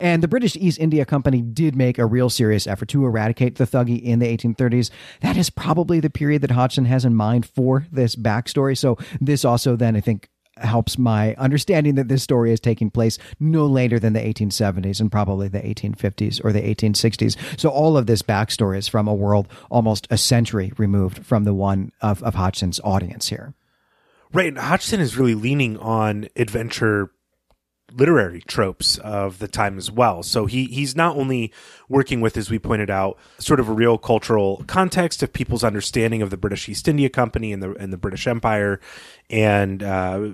And 0.00 0.22
the 0.22 0.28
British 0.28 0.56
East 0.56 0.78
India 0.78 1.04
Company 1.04 1.40
did 1.40 1.76
make 1.76 1.98
a 1.98 2.06
real 2.06 2.28
serious 2.28 2.66
effort 2.66 2.88
to 2.88 3.04
eradicate 3.04 3.56
the 3.56 3.66
Thuggee 3.66 4.02
in 4.02 4.18
the 4.18 4.26
1830s. 4.26 4.90
That 5.20 5.36
is 5.36 5.48
probably 5.48 6.00
the 6.00 6.10
period 6.10 6.42
that 6.42 6.50
Hodgson 6.50 6.84
has 6.86 7.04
in 7.04 7.14
mind 7.14 7.46
for 7.46 7.86
this 7.92 8.16
backstory. 8.16 8.76
So 8.76 8.98
this 9.20 9.44
also 9.44 9.76
then, 9.76 9.96
I 9.96 10.00
think, 10.00 10.28
helps 10.58 10.98
my 10.98 11.34
understanding 11.36 11.94
that 11.94 12.08
this 12.08 12.22
story 12.22 12.52
is 12.52 12.60
taking 12.60 12.90
place 12.90 13.18
no 13.40 13.66
later 13.66 13.98
than 13.98 14.12
the 14.12 14.20
1870s 14.20 15.00
and 15.00 15.10
probably 15.10 15.48
the 15.48 15.60
1850s 15.60 16.44
or 16.44 16.52
the 16.52 16.60
1860s. 16.60 17.36
So 17.58 17.70
all 17.70 17.96
of 17.96 18.06
this 18.06 18.22
backstory 18.22 18.78
is 18.78 18.88
from 18.88 19.08
a 19.08 19.14
world 19.14 19.48
almost 19.70 20.06
a 20.10 20.18
century 20.18 20.72
removed 20.76 21.24
from 21.24 21.44
the 21.44 21.54
one 21.54 21.92
of, 22.00 22.22
of 22.22 22.34
Hodgson's 22.34 22.80
audience 22.84 23.28
here. 23.28 23.54
Right. 24.32 24.56
Hodgson 24.56 25.00
is 25.00 25.16
really 25.16 25.34
leaning 25.34 25.78
on 25.78 26.28
adventure 26.36 27.10
literary 27.94 28.40
tropes 28.42 28.98
of 28.98 29.38
the 29.38 29.48
time 29.48 29.78
as 29.78 29.90
well. 29.90 30.22
So 30.22 30.46
he 30.46 30.66
he's 30.66 30.96
not 30.96 31.16
only 31.16 31.52
working 31.88 32.20
with, 32.20 32.36
as 32.36 32.50
we 32.50 32.58
pointed 32.58 32.90
out, 32.90 33.18
sort 33.38 33.60
of 33.60 33.68
a 33.68 33.72
real 33.72 33.98
cultural 33.98 34.64
context 34.66 35.22
of 35.22 35.32
people's 35.32 35.64
understanding 35.64 36.22
of 36.22 36.30
the 36.30 36.36
British 36.36 36.68
East 36.68 36.88
India 36.88 37.08
Company 37.08 37.52
and 37.52 37.62
the 37.62 37.72
and 37.74 37.92
the 37.92 37.98
British 37.98 38.26
Empire, 38.26 38.80
and 39.30 39.82
uh, 39.82 40.28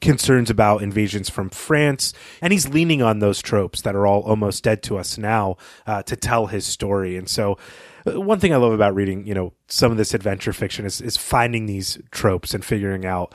concerns 0.00 0.50
about 0.50 0.82
invasions 0.82 1.28
from 1.28 1.50
France, 1.50 2.12
and 2.40 2.52
he's 2.52 2.68
leaning 2.68 3.02
on 3.02 3.18
those 3.18 3.40
tropes 3.40 3.80
that 3.82 3.94
are 3.94 4.06
all 4.06 4.22
almost 4.22 4.62
dead 4.62 4.82
to 4.84 4.98
us 4.98 5.18
now 5.18 5.56
uh, 5.86 6.02
to 6.04 6.16
tell 6.16 6.46
his 6.46 6.66
story. 6.66 7.16
And 7.16 7.28
so, 7.28 7.58
uh, 8.06 8.20
one 8.20 8.38
thing 8.38 8.52
I 8.52 8.56
love 8.56 8.72
about 8.72 8.94
reading, 8.94 9.26
you 9.26 9.34
know, 9.34 9.52
some 9.68 9.90
of 9.90 9.98
this 9.98 10.14
adventure 10.14 10.52
fiction 10.52 10.84
is 10.84 11.00
is 11.00 11.16
finding 11.16 11.66
these 11.66 11.98
tropes 12.10 12.54
and 12.54 12.64
figuring 12.64 13.06
out 13.06 13.34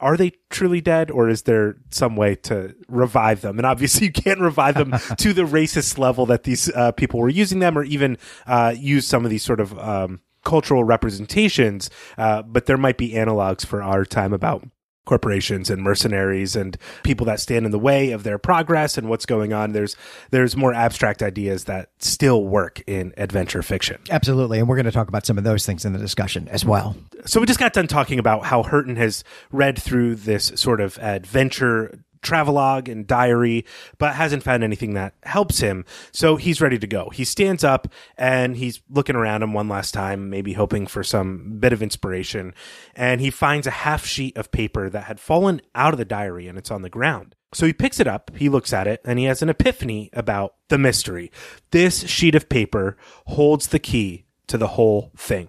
are 0.00 0.16
they 0.16 0.32
truly 0.50 0.80
dead 0.80 1.10
or 1.10 1.28
is 1.28 1.42
there 1.42 1.76
some 1.90 2.16
way 2.16 2.34
to 2.36 2.74
revive 2.88 3.40
them? 3.40 3.58
And 3.58 3.66
obviously 3.66 4.06
you 4.06 4.12
can't 4.12 4.40
revive 4.40 4.74
them 4.74 4.92
to 5.18 5.32
the 5.32 5.42
racist 5.42 5.98
level 5.98 6.26
that 6.26 6.44
these 6.44 6.70
uh, 6.70 6.92
people 6.92 7.20
were 7.20 7.28
using 7.28 7.58
them 7.58 7.76
or 7.76 7.84
even 7.84 8.18
uh, 8.46 8.74
use 8.76 9.06
some 9.06 9.24
of 9.24 9.30
these 9.30 9.42
sort 9.42 9.60
of 9.60 9.78
um, 9.78 10.20
cultural 10.44 10.84
representations. 10.84 11.90
Uh, 12.16 12.42
but 12.42 12.66
there 12.66 12.78
might 12.78 12.96
be 12.96 13.12
analogs 13.12 13.64
for 13.64 13.82
our 13.82 14.04
time 14.04 14.32
about 14.32 14.66
corporations 15.06 15.70
and 15.70 15.82
mercenaries 15.82 16.54
and 16.54 16.76
people 17.02 17.24
that 17.26 17.40
stand 17.40 17.64
in 17.64 17.72
the 17.72 17.78
way 17.78 18.10
of 18.10 18.22
their 18.22 18.36
progress 18.38 18.98
and 18.98 19.08
what's 19.08 19.24
going 19.24 19.54
on. 19.54 19.72
There's 19.72 19.96
there's 20.30 20.56
more 20.56 20.74
abstract 20.74 21.22
ideas 21.22 21.64
that 21.64 21.90
still 21.98 22.44
work 22.44 22.82
in 22.86 23.14
adventure 23.16 23.62
fiction. 23.62 23.98
Absolutely. 24.10 24.58
And 24.58 24.68
we're 24.68 24.76
going 24.76 24.86
to 24.86 24.92
talk 24.92 25.08
about 25.08 25.24
some 25.24 25.38
of 25.38 25.44
those 25.44 25.64
things 25.64 25.84
in 25.84 25.92
the 25.94 25.98
discussion 25.98 26.48
as 26.48 26.64
well. 26.64 26.94
So 27.24 27.40
we 27.40 27.46
just 27.46 27.58
got 27.58 27.72
done 27.72 27.86
talking 27.86 28.18
about 28.18 28.44
how 28.44 28.62
Hurton 28.62 28.96
has 28.96 29.24
read 29.50 29.80
through 29.80 30.16
this 30.16 30.52
sort 30.56 30.80
of 30.80 30.98
adventure 30.98 31.98
travelogue 32.26 32.88
and 32.88 33.06
diary, 33.06 33.64
but 33.98 34.14
hasn't 34.14 34.42
found 34.42 34.62
anything 34.62 34.94
that 34.94 35.14
helps 35.22 35.60
him. 35.60 35.84
So 36.12 36.36
he's 36.36 36.60
ready 36.60 36.78
to 36.78 36.86
go. 36.86 37.10
He 37.10 37.24
stands 37.24 37.64
up 37.64 37.88
and 38.18 38.56
he's 38.56 38.82
looking 38.90 39.16
around 39.16 39.42
him 39.42 39.54
one 39.54 39.68
last 39.68 39.94
time, 39.94 40.28
maybe 40.28 40.52
hoping 40.52 40.86
for 40.86 41.02
some 41.02 41.58
bit 41.58 41.72
of 41.72 41.82
inspiration. 41.82 42.54
And 42.94 43.20
he 43.20 43.30
finds 43.30 43.66
a 43.66 43.70
half 43.70 44.04
sheet 44.04 44.36
of 44.36 44.50
paper 44.50 44.90
that 44.90 45.04
had 45.04 45.20
fallen 45.20 45.62
out 45.74 45.94
of 45.94 45.98
the 45.98 46.04
diary 46.04 46.48
and 46.48 46.58
it's 46.58 46.70
on 46.70 46.82
the 46.82 46.90
ground. 46.90 47.34
So 47.54 47.64
he 47.64 47.72
picks 47.72 48.00
it 48.00 48.06
up, 48.06 48.32
he 48.36 48.48
looks 48.48 48.72
at 48.72 48.86
it, 48.86 49.00
and 49.04 49.18
he 49.18 49.24
has 49.26 49.40
an 49.40 49.48
epiphany 49.48 50.10
about 50.12 50.56
the 50.68 50.76
mystery. 50.76 51.30
This 51.70 52.06
sheet 52.06 52.34
of 52.34 52.48
paper 52.48 52.96
holds 53.26 53.68
the 53.68 53.78
key 53.78 54.26
to 54.48 54.58
the 54.58 54.66
whole 54.68 55.12
thing. 55.16 55.48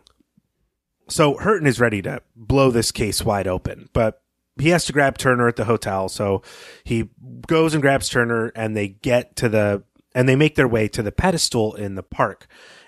So 1.10 1.36
Hurton 1.36 1.68
is 1.68 1.80
ready 1.80 2.02
to 2.04 2.22
blow 2.36 2.70
this 2.70 2.92
case 2.92 3.24
wide 3.24 3.48
open, 3.48 3.90
but 3.94 4.22
he 4.60 4.70
has 4.70 4.86
to 4.86 4.94
grab 4.94 5.18
Turner 5.18 5.48
at 5.48 5.56
the 5.56 5.66
hotel. 5.66 6.10
So 6.10 6.42
he 6.84 7.10
goes 7.48 7.74
and 7.74 7.82
grabs 7.82 8.10
Turner 8.10 8.52
and 8.56 8.76
they 8.76 8.88
get 8.88 9.36
to 9.38 9.50
the, 9.50 9.84
and 10.14 10.28
they 10.28 10.36
make 10.36 10.56
their 10.56 10.68
way 10.68 10.88
to 10.90 11.04
the 11.04 11.12
pedestal 11.12 11.76
in 11.76 11.96
the 11.96 12.04
park. 12.04 12.48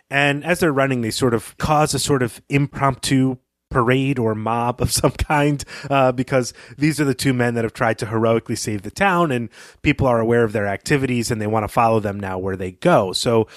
And 0.09 0.43
as 0.43 0.59
they're 0.59 0.71
running, 0.71 1.01
they 1.01 1.11
sort 1.11 1.33
of 1.33 1.57
cause 1.57 1.93
a 1.93 1.99
sort 1.99 2.23
of 2.23 2.41
impromptu 2.49 3.37
parade 3.69 4.17
or 4.17 4.35
mob 4.35 4.81
of 4.81 4.91
some 4.91 5.11
kind 5.11 5.63
uh, 5.89 6.11
because 6.11 6.53
these 6.77 6.99
are 6.99 7.05
the 7.05 7.13
two 7.13 7.33
men 7.33 7.53
that 7.53 7.63
have 7.63 7.73
tried 7.73 7.97
to 7.99 8.07
heroically 8.07 8.55
save 8.55 8.81
the 8.81 8.91
town 8.91 9.31
and 9.31 9.49
people 9.81 10.07
are 10.07 10.19
aware 10.19 10.43
of 10.43 10.53
their 10.53 10.67
activities 10.67 11.31
and 11.31 11.41
they 11.41 11.47
want 11.47 11.63
to 11.63 11.67
follow 11.67 11.99
them 11.99 12.19
now 12.19 12.37
where 12.37 12.55
they 12.55 12.71
go. 12.71 13.13
So 13.13 13.47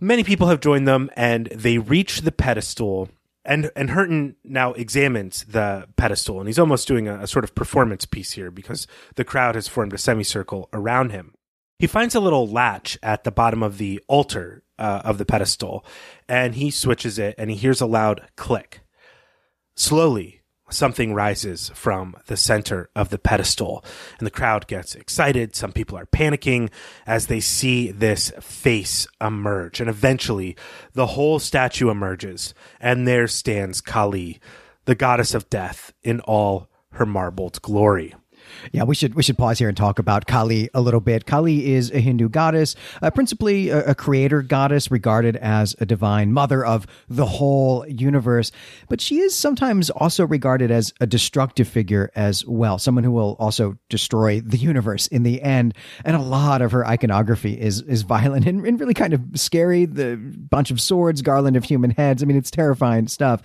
many 0.00 0.24
people 0.24 0.48
have 0.48 0.60
joined 0.60 0.86
them 0.86 1.10
and 1.16 1.46
they 1.46 1.78
reach 1.78 2.22
the 2.22 2.32
pedestal 2.32 3.08
and 3.44 3.70
and 3.74 3.90
Hurton 3.90 4.36
now 4.44 4.72
examines 4.72 5.44
the 5.44 5.88
pedestal, 5.96 6.38
and 6.38 6.48
he's 6.48 6.58
almost 6.58 6.86
doing 6.86 7.08
a, 7.08 7.20
a, 7.20 7.26
sort 7.26 7.44
of 7.44 7.54
performance 7.54 8.04
piece 8.04 8.32
here 8.32 8.50
because 8.50 8.86
the 9.14 9.24
crowd 9.24 9.54
has 9.54 9.68
formed 9.68 9.92
a 9.92 9.98
semicircle 9.98 10.68
around 10.72 11.10
him. 11.10 11.34
He 11.78 11.86
finds 11.86 12.14
a 12.14 12.20
little 12.20 12.46
latch 12.46 12.98
at 13.02 13.24
the 13.24 13.32
bottom 13.32 13.62
of 13.62 13.78
the 13.78 14.02
altar 14.06 14.62
uh, 14.78 15.02
of 15.04 15.18
the 15.18 15.24
pedestal, 15.24 15.84
and 16.28 16.54
he 16.54 16.70
switches 16.70 17.18
it, 17.18 17.34
and 17.38 17.50
he 17.50 17.56
hears 17.56 17.80
a 17.80 17.86
loud 17.86 18.26
click. 18.36 18.80
Slowly, 19.74 20.39
something 20.70 21.14
rises 21.14 21.70
from 21.74 22.16
the 22.26 22.36
center 22.36 22.88
of 22.94 23.10
the 23.10 23.18
pedestal 23.18 23.84
and 24.18 24.26
the 24.26 24.30
crowd 24.30 24.66
gets 24.66 24.94
excited. 24.94 25.54
Some 25.54 25.72
people 25.72 25.98
are 25.98 26.06
panicking 26.06 26.70
as 27.06 27.26
they 27.26 27.40
see 27.40 27.90
this 27.90 28.30
face 28.40 29.06
emerge. 29.20 29.80
And 29.80 29.90
eventually 29.90 30.56
the 30.92 31.06
whole 31.06 31.38
statue 31.38 31.90
emerges 31.90 32.54
and 32.80 33.06
there 33.06 33.26
stands 33.26 33.80
Kali, 33.80 34.40
the 34.84 34.94
goddess 34.94 35.34
of 35.34 35.50
death 35.50 35.92
in 36.02 36.20
all 36.20 36.68
her 36.92 37.06
marbled 37.06 37.60
glory. 37.62 38.14
Yeah, 38.72 38.84
we 38.84 38.94
should 38.94 39.14
we 39.14 39.22
should 39.22 39.38
pause 39.38 39.58
here 39.58 39.68
and 39.68 39.76
talk 39.76 39.98
about 39.98 40.26
Kali 40.26 40.68
a 40.74 40.80
little 40.80 41.00
bit. 41.00 41.26
Kali 41.26 41.72
is 41.72 41.90
a 41.90 42.00
Hindu 42.00 42.28
goddess, 42.28 42.76
uh, 43.02 43.10
principally 43.10 43.70
a, 43.70 43.90
a, 43.90 43.94
creator 43.94 44.42
goddess, 44.42 44.90
regarded 44.90 45.36
as 45.36 45.74
a 45.80 45.86
divine 45.86 46.32
mother 46.32 46.64
of 46.64 46.86
the 47.08 47.26
whole 47.26 47.86
universe. 47.88 48.52
But 48.88 49.00
she 49.00 49.18
is 49.18 49.34
sometimes 49.34 49.90
also 49.90 50.26
regarded 50.26 50.70
as 50.70 50.92
a 51.00 51.06
destructive 51.06 51.68
figure 51.68 52.10
as 52.14 52.44
well, 52.46 52.78
someone 52.78 53.04
who 53.04 53.12
will 53.12 53.36
also 53.38 53.76
destroy 53.88 54.40
the 54.40 54.58
universe 54.58 55.06
in 55.06 55.22
the 55.22 55.42
end. 55.42 55.74
And 56.04 56.16
a 56.16 56.20
lot 56.20 56.62
of 56.62 56.72
her 56.72 56.86
iconography 56.86 57.60
is 57.60 57.82
is 57.82 58.02
violent 58.02 58.46
and, 58.46 58.66
and 58.66 58.78
really 58.78 58.94
kind 58.94 59.14
of 59.14 59.22
scary. 59.34 59.84
The 59.84 60.16
bunch 60.16 60.70
of 60.70 60.80
swords, 60.80 61.22
garland 61.22 61.56
of 61.56 61.64
human 61.64 61.90
heads. 61.90 62.22
I 62.22 62.26
mean, 62.26 62.36
it's 62.36 62.50
terrifying 62.50 63.08
stuff. 63.08 63.42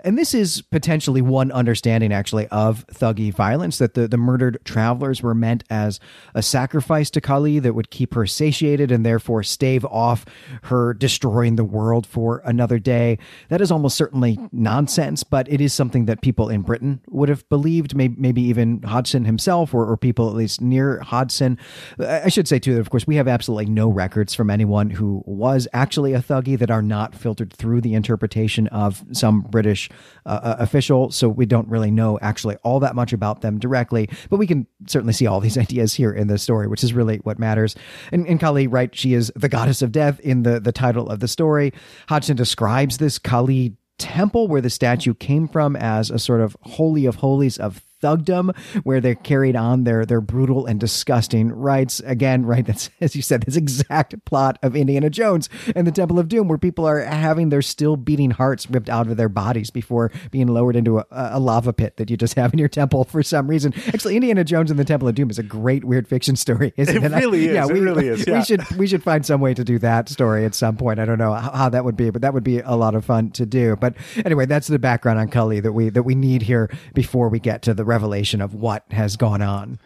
And 0.00 0.18
this 0.18 0.34
is 0.34 0.62
potentially 0.62 1.22
one 1.22 1.50
understanding, 1.52 2.12
actually, 2.12 2.46
of 2.48 2.86
Thuggee 2.88 3.32
violence 3.32 3.78
that 3.78 3.94
the 3.94 4.08
the 4.08 4.16
murdered 4.16 4.57
travelers 4.64 5.22
were 5.22 5.34
meant 5.34 5.64
as 5.70 6.00
a 6.34 6.42
sacrifice 6.42 7.10
to 7.10 7.20
Kali 7.20 7.58
that 7.58 7.74
would 7.74 7.90
keep 7.90 8.14
her 8.14 8.26
satiated 8.26 8.90
and 8.90 9.04
therefore 9.04 9.42
stave 9.42 9.84
off 9.84 10.24
her 10.64 10.94
destroying 10.94 11.56
the 11.56 11.64
world 11.64 12.06
for 12.06 12.42
another 12.44 12.78
day. 12.78 13.18
That 13.48 13.60
is 13.60 13.70
almost 13.70 13.96
certainly 13.96 14.38
nonsense, 14.52 15.22
but 15.22 15.50
it 15.50 15.60
is 15.60 15.72
something 15.72 16.06
that 16.06 16.22
people 16.22 16.48
in 16.48 16.62
Britain 16.62 17.00
would 17.08 17.28
have 17.28 17.48
believed, 17.48 17.94
maybe, 17.94 18.42
even 18.42 18.82
Hodgson 18.82 19.24
himself 19.24 19.74
or, 19.74 19.86
or 19.86 19.96
people 19.96 20.28
at 20.28 20.34
least 20.34 20.60
near 20.60 21.00
Hodgson. 21.00 21.58
I 21.98 22.28
should 22.28 22.48
say, 22.48 22.58
too, 22.58 22.74
that 22.74 22.80
of 22.80 22.90
course 22.90 23.06
we 23.06 23.16
have 23.16 23.28
absolutely 23.28 23.66
no 23.66 23.88
records 23.88 24.34
from 24.34 24.50
anyone 24.50 24.90
who 24.90 25.22
was 25.26 25.68
actually 25.72 26.12
a 26.14 26.20
Thuggee 26.20 26.58
that 26.58 26.70
are 26.70 26.82
not 26.82 27.14
filtered 27.14 27.52
through 27.52 27.80
the 27.80 27.94
interpretation 27.94 28.66
of 28.68 29.04
some 29.12 29.42
British 29.42 29.90
uh, 30.26 30.40
uh 30.42 30.56
official. 30.58 31.10
So 31.10 31.28
we 31.28 31.46
don't 31.46 31.68
really 31.68 31.90
know 31.90 32.18
actually 32.20 32.56
all 32.56 32.80
that 32.80 32.94
much 32.94 33.12
about 33.12 33.40
them 33.40 33.58
directly, 33.58 34.08
but 34.30 34.38
we 34.38 34.46
can 34.48 34.66
certainly 34.86 35.12
see 35.12 35.26
all 35.26 35.40
these 35.40 35.58
ideas 35.66 35.94
here 35.94 36.12
in 36.12 36.26
the 36.26 36.38
story, 36.38 36.66
which 36.66 36.82
is 36.82 36.92
really 36.92 37.18
what 37.18 37.38
matters. 37.38 37.76
And, 38.10 38.26
and 38.26 38.40
Kali, 38.40 38.66
right, 38.66 38.94
she 38.94 39.14
is 39.14 39.32
the 39.36 39.48
goddess 39.48 39.82
of 39.82 39.92
death 39.92 40.18
in 40.20 40.42
the, 40.42 40.58
the 40.58 40.72
title 40.72 41.08
of 41.08 41.20
the 41.20 41.28
story. 41.28 41.72
Hodgson 42.08 42.36
describes 42.36 42.98
this 42.98 43.18
Kali 43.18 43.76
temple 43.98 44.48
where 44.48 44.60
the 44.60 44.70
statue 44.70 45.14
came 45.14 45.48
from 45.48 45.76
as 45.76 46.10
a 46.10 46.18
sort 46.18 46.40
of 46.40 46.56
holy 46.62 47.04
of 47.04 47.16
holies 47.16 47.58
of 47.58 47.82
thugdom 48.02 48.56
where 48.84 49.00
they're 49.00 49.14
carried 49.14 49.56
on 49.56 49.84
their 49.84 50.04
their 50.04 50.20
brutal 50.20 50.66
and 50.66 50.78
disgusting 50.80 51.52
rites. 51.52 52.00
Again, 52.00 52.44
right? 52.46 52.64
That's 52.64 52.90
as 53.00 53.16
you 53.16 53.22
said, 53.22 53.42
this 53.42 53.56
exact 53.56 54.24
plot 54.24 54.58
of 54.62 54.76
Indiana 54.76 55.10
Jones 55.10 55.48
and 55.74 55.86
the 55.86 55.92
Temple 55.92 56.18
of 56.18 56.28
Doom, 56.28 56.48
where 56.48 56.58
people 56.58 56.86
are 56.86 57.00
having 57.00 57.48
their 57.48 57.62
still 57.62 57.96
beating 57.96 58.30
hearts 58.30 58.70
ripped 58.70 58.88
out 58.88 59.08
of 59.08 59.16
their 59.16 59.28
bodies 59.28 59.70
before 59.70 60.10
being 60.30 60.48
lowered 60.48 60.76
into 60.76 60.98
a, 60.98 61.06
a 61.10 61.40
lava 61.40 61.72
pit 61.72 61.96
that 61.96 62.10
you 62.10 62.16
just 62.16 62.34
have 62.34 62.52
in 62.52 62.58
your 62.58 62.68
temple 62.68 63.04
for 63.04 63.22
some 63.22 63.48
reason. 63.48 63.72
Actually, 63.88 64.16
Indiana 64.16 64.44
Jones 64.44 64.70
and 64.70 64.78
the 64.78 64.84
Temple 64.84 65.08
of 65.08 65.14
Doom 65.14 65.30
is 65.30 65.38
a 65.38 65.42
great 65.42 65.84
weird 65.84 66.08
fiction 66.08 66.36
story. 66.36 66.72
Isn't 66.76 66.96
it, 66.96 67.12
it 67.12 67.16
really 67.16 67.48
I, 67.48 67.50
is. 67.50 67.54
Yeah, 67.54 67.66
we, 67.66 67.78
it 67.80 67.82
really 67.82 68.08
is. 68.08 68.26
Yeah. 68.26 68.38
We 68.38 68.44
should 68.44 68.76
we 68.76 68.86
should 68.86 69.02
find 69.02 69.24
some 69.24 69.40
way 69.40 69.54
to 69.54 69.64
do 69.64 69.78
that 69.80 70.08
story 70.08 70.44
at 70.44 70.54
some 70.54 70.76
point. 70.76 70.98
I 70.98 71.04
don't 71.04 71.18
know 71.18 71.32
how, 71.32 71.50
how 71.50 71.68
that 71.70 71.84
would 71.84 71.96
be, 71.96 72.10
but 72.10 72.22
that 72.22 72.34
would 72.34 72.44
be 72.44 72.60
a 72.60 72.74
lot 72.74 72.94
of 72.94 73.04
fun 73.04 73.30
to 73.32 73.46
do. 73.46 73.76
But 73.76 73.94
anyway, 74.24 74.46
that's 74.46 74.68
the 74.68 74.78
background 74.78 75.18
on 75.18 75.28
Kali 75.28 75.60
that 75.60 75.72
we 75.72 75.90
that 75.90 76.02
we 76.02 76.14
need 76.14 76.42
here 76.42 76.70
before 76.94 77.28
we 77.28 77.40
get 77.40 77.62
to 77.62 77.74
the 77.74 77.84
revelation 77.88 78.40
of 78.40 78.54
what 78.54 78.84
has 78.90 79.16
gone 79.16 79.42
on. 79.42 79.80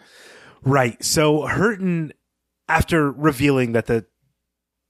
Right. 0.62 1.03
So 1.03 1.46
Hurton, 1.46 2.12
after 2.68 3.11
revealing 3.11 3.72
that 3.72 3.86
the 3.86 4.05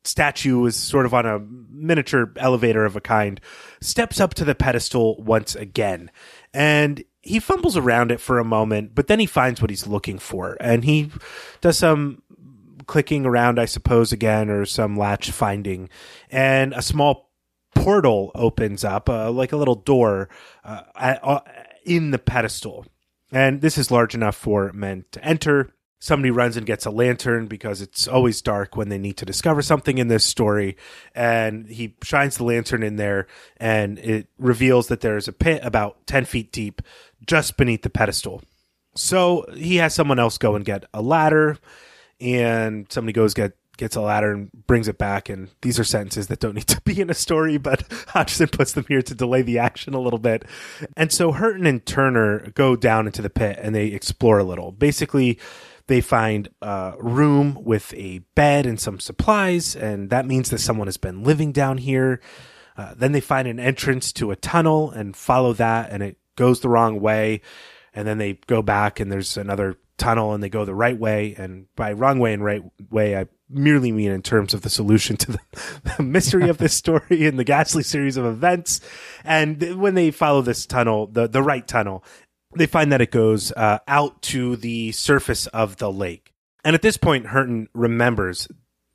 statue 0.05 0.59
was 0.59 0.77
sort 0.77 1.07
of 1.07 1.15
on 1.15 1.27
a 1.27 1.39
miniature 1.39 2.33
elevator 2.37 2.85
of 2.85 2.97
a 2.97 3.01
kind, 3.01 3.41
steps 3.81 4.21
up 4.21 4.35
to 4.35 4.45
the 4.45 4.55
pedestal 4.55 5.23
once 5.23 5.55
again. 5.55 6.11
And 6.53 7.05
he 7.21 7.39
fumbles 7.39 7.77
around 7.77 8.11
it 8.11 8.21
for 8.21 8.39
a 8.39 8.45
moment, 8.45 8.95
but 8.95 9.07
then 9.07 9.21
he 9.21 9.27
finds 9.27 9.61
what 9.61 9.71
he's 9.71 9.87
looking 9.87 10.19
for. 10.19 10.57
And 10.61 10.85
he 10.85 11.11
does 11.61 11.79
some 11.79 12.23
clicking 12.87 13.25
around, 13.25 13.61
I 13.61 13.67
suppose, 13.67 14.13
again, 14.13 14.51
or 14.51 14.67
some 14.67 14.97
latch 14.97 15.31
finding. 15.31 15.89
And 16.31 16.73
a 16.73 16.83
small 16.83 17.31
portal 17.75 18.33
opens 18.35 18.85
up, 18.85 19.09
uh, 19.09 19.31
like 19.31 19.53
a 19.53 19.57
little 19.57 19.77
door 19.77 20.29
uh, 20.65 20.83
uh, 20.97 21.41
in 21.85 22.11
the 22.11 22.19
pedestal. 22.19 22.87
And 23.33 23.63
this 23.63 23.79
is 23.79 23.91
large 23.91 24.15
enough 24.15 24.37
for 24.37 24.71
men 24.75 25.07
to 25.13 25.25
enter. 25.25 25.73
Somebody 25.99 26.31
runs 26.31 26.57
and 26.57 26.67
gets 26.67 26.85
a 26.85 26.91
lantern 26.91 27.47
because 27.47 27.81
it's 27.81 28.07
always 28.07 28.43
dark 28.43 28.77
when 28.77 28.89
they 28.89 28.99
need 28.99 29.17
to 29.19 29.25
discover 29.25 29.63
something 29.63 29.99
in 29.99 30.09
this 30.09 30.25
story. 30.25 30.77
And 31.15 31.67
he 31.67 31.97
shines 32.03 32.37
the 32.37 32.45
lantern 32.45 32.83
in 32.83 32.97
there, 32.97 33.27
and 33.57 33.99
it 34.01 34.29
reveals 34.37 34.89
that 34.89 35.01
there 35.01 35.17
is 35.17 35.29
a 35.29 35.33
pit 35.33 35.63
about 35.65 36.07
10 36.07 36.27
feet 36.27 36.53
deep 36.53 36.83
just 37.27 37.57
beneath 37.57 37.83
the 37.83 37.91
pedestal. 37.91 38.43
So 38.97 39.47
he 39.55 39.77
has 39.77 39.95
someone 39.95 40.19
else 40.19 40.37
go 40.39 40.55
and 40.55 40.65
get 40.65 40.85
a 40.93 41.01
ladder, 41.01 41.57
and 42.21 42.87
somebody 42.91 43.15
goes 43.15 43.33
get 43.33 43.57
gets 43.83 43.97
a 43.97 44.01
ladder 44.01 44.33
and 44.33 44.51
brings 44.69 44.87
it 44.87 44.97
back. 44.97 45.29
And 45.29 45.49
these 45.61 45.79
are 45.79 45.85
sentences 45.85 46.29
that 46.29 46.39
don't 46.39 46.55
need 46.55 46.69
to 46.69 46.81
be 46.83 47.01
in 47.01 47.11
a 47.11 47.15
story, 47.15 47.59
but 47.59 47.85
Hodgson 48.09 48.49
puts 48.49 48.73
them 48.73 48.87
here 48.89 49.03
to 49.03 49.15
delay 49.15 49.43
the 49.43 49.59
action 49.59 49.93
a 49.93 50.01
little 50.01 50.21
bit. 50.21 50.45
And 50.97 51.13
so 51.13 51.33
Hurton 51.33 51.67
and 51.67 51.85
Turner 51.85 52.51
go 52.55 52.77
down 52.77 53.07
into 53.07 53.23
the 53.23 53.31
pit 53.31 53.59
and 53.61 53.75
they 53.75 53.87
explore 53.87 54.39
a 54.39 54.45
little. 54.45 54.71
Basically, 54.71 55.39
they 55.89 56.01
find 56.01 56.49
a 56.63 56.95
room 57.01 57.59
with 57.65 57.93
a 57.95 58.21
bed 58.37 58.67
and 58.67 58.79
some 58.79 59.01
supplies, 59.01 59.75
and 59.75 60.11
that 60.11 60.27
means 60.27 60.51
that 60.51 60.59
someone 60.59 60.87
has 60.87 60.97
been 60.97 61.25
living 61.25 61.51
down 61.51 61.79
here. 61.79 62.21
Uh, 62.77 62.95
then 62.97 63.11
they 63.11 63.21
find 63.21 63.49
an 63.49 63.59
entrance 63.59 64.13
to 64.13 64.31
a 64.31 64.37
tunnel 64.37 64.93
and 64.93 65.17
follow 65.17 65.53
that, 65.55 65.91
and 65.91 66.03
it 66.03 66.19
goes 66.37 66.61
the 66.61 66.69
wrong 66.69 67.01
way. 67.01 67.41
And 67.93 68.07
then 68.07 68.19
they 68.19 68.35
go 68.47 68.63
back, 68.63 69.01
and 69.01 69.11
there's 69.11 69.37
another 69.37 69.77
tunnel, 70.03 70.35
and 70.35 70.43
they 70.43 70.49
go 70.49 70.65
the 70.65 70.75
right 70.75 70.99
way. 70.99 71.35
And 71.39 71.67
by 71.77 71.93
wrong 71.93 72.19
way 72.19 72.33
and 72.33 72.45
right 72.45 72.63
way, 72.91 73.17
I 73.17 73.27
merely 73.49 73.93
mean 73.93 74.11
in 74.11 74.23
terms 74.23 74.55
of 74.55 74.63
the 74.63 74.71
solution 74.71 75.17
to 75.19 75.33
the, 75.33 75.39
the 75.97 76.03
mystery 76.03 76.49
of 76.49 76.59
this 76.59 76.75
story 76.75 77.27
and 77.27 77.39
the 77.39 77.45
ghastly 77.45 77.83
series 77.83 78.17
of 78.17 78.25
events. 78.25 78.81
And 79.25 79.81
when 79.81 79.95
they 79.95 80.11
follow 80.11 80.43
this 80.43 80.67
tunnel, 80.67 81.07
the, 81.07 81.29
the 81.29 81.43
right 81.43 81.67
tunnel, 81.67 82.05
they 82.57 82.67
find 82.67 82.93
that 82.93 83.01
it 83.01 83.11
goes 83.11 83.53
uh, 83.53 83.79
out 83.87 84.21
to 84.23 84.57
the 84.57 84.93
surface 84.93 85.47
of 85.49 85.77
the 85.77 85.91
lake. 85.91 86.35
And 86.65 86.75
at 86.75 86.83
this 86.83 86.97
point, 86.97 87.27
Hurton 87.27 87.69
remembers 87.73 88.49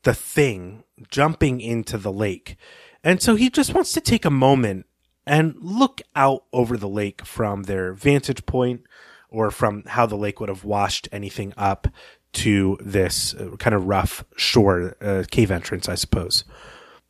the 0.03 0.13
thing 0.13 0.83
jumping 1.09 1.59
into 1.61 1.97
the 1.97 2.11
lake. 2.11 2.57
And 3.03 3.21
so 3.21 3.35
he 3.35 3.49
just 3.49 3.73
wants 3.73 3.93
to 3.93 4.01
take 4.01 4.25
a 4.25 4.29
moment 4.29 4.85
and 5.25 5.55
look 5.59 6.01
out 6.15 6.45
over 6.53 6.77
the 6.77 6.87
lake 6.87 7.25
from 7.25 7.63
their 7.63 7.93
vantage 7.93 8.45
point 8.45 8.81
or 9.29 9.51
from 9.51 9.83
how 9.85 10.05
the 10.05 10.15
lake 10.15 10.39
would 10.39 10.49
have 10.49 10.63
washed 10.63 11.07
anything 11.11 11.53
up 11.57 11.87
to 12.33 12.77
this 12.81 13.33
uh, 13.33 13.55
kind 13.57 13.75
of 13.75 13.85
rough 13.85 14.23
shore 14.35 14.95
uh, 15.01 15.23
cave 15.29 15.51
entrance, 15.51 15.89
I 15.89 15.95
suppose. 15.95 16.43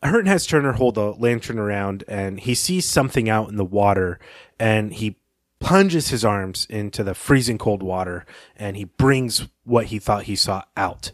Hurton 0.04 0.28
has 0.28 0.46
Turner 0.46 0.74
hold 0.74 0.98
a 0.98 1.12
lantern 1.12 1.58
around 1.58 2.04
and 2.08 2.40
he 2.40 2.54
sees 2.54 2.86
something 2.86 3.30
out 3.30 3.50
in 3.50 3.58
the 3.58 3.66
water 3.66 4.20
and 4.60 4.94
he 4.94 5.18
plunges 5.60 6.10
his 6.10 6.24
arms 6.24 6.68
into 6.70 7.04
the 7.04 7.16
freezing 7.16 7.58
cold 7.58 7.82
water 7.82 8.26
and 8.56 8.78
he 8.78 8.84
brings 8.84 9.48
what 9.64 9.88
he 9.88 10.00
thought 10.00 10.24
he 10.24 10.36
saw 10.36 10.64
out. 10.76 11.12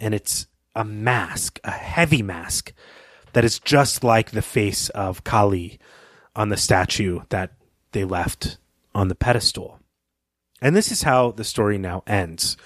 And 0.00 0.14
it's 0.14 0.46
a 0.74 0.84
mask, 0.84 1.60
a 1.62 1.70
heavy 1.70 2.22
mask 2.22 2.72
that 3.34 3.44
is 3.44 3.58
just 3.58 4.02
like 4.02 4.30
the 4.30 4.42
face 4.42 4.88
of 4.90 5.24
Kali 5.24 5.78
on 6.34 6.48
the 6.48 6.56
statue 6.56 7.20
that 7.28 7.52
they 7.92 8.04
left 8.04 8.56
on 8.94 9.08
the 9.08 9.14
pedestal. 9.14 9.78
And 10.62 10.74
this 10.76 10.92
is 10.92 11.02
how 11.02 11.32
the 11.32 11.44
story 11.44 11.76
now 11.76 12.02
ends 12.06 12.56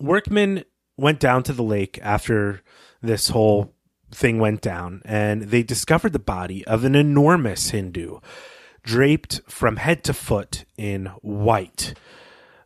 Workman 0.00 0.64
went 0.96 1.20
down 1.20 1.44
to 1.44 1.52
the 1.52 1.62
lake 1.62 1.98
after 2.02 2.62
this 3.00 3.28
whole 3.28 3.74
thing 4.10 4.38
went 4.38 4.60
down 4.60 5.00
and 5.04 5.42
they 5.42 5.62
discovered 5.62 6.12
the 6.12 6.18
body 6.18 6.66
of 6.66 6.84
an 6.84 6.94
enormous 6.94 7.70
Hindu 7.70 8.18
draped 8.82 9.40
from 9.48 9.76
head 9.76 10.02
to 10.04 10.12
foot 10.12 10.64
in 10.76 11.06
white. 11.22 11.94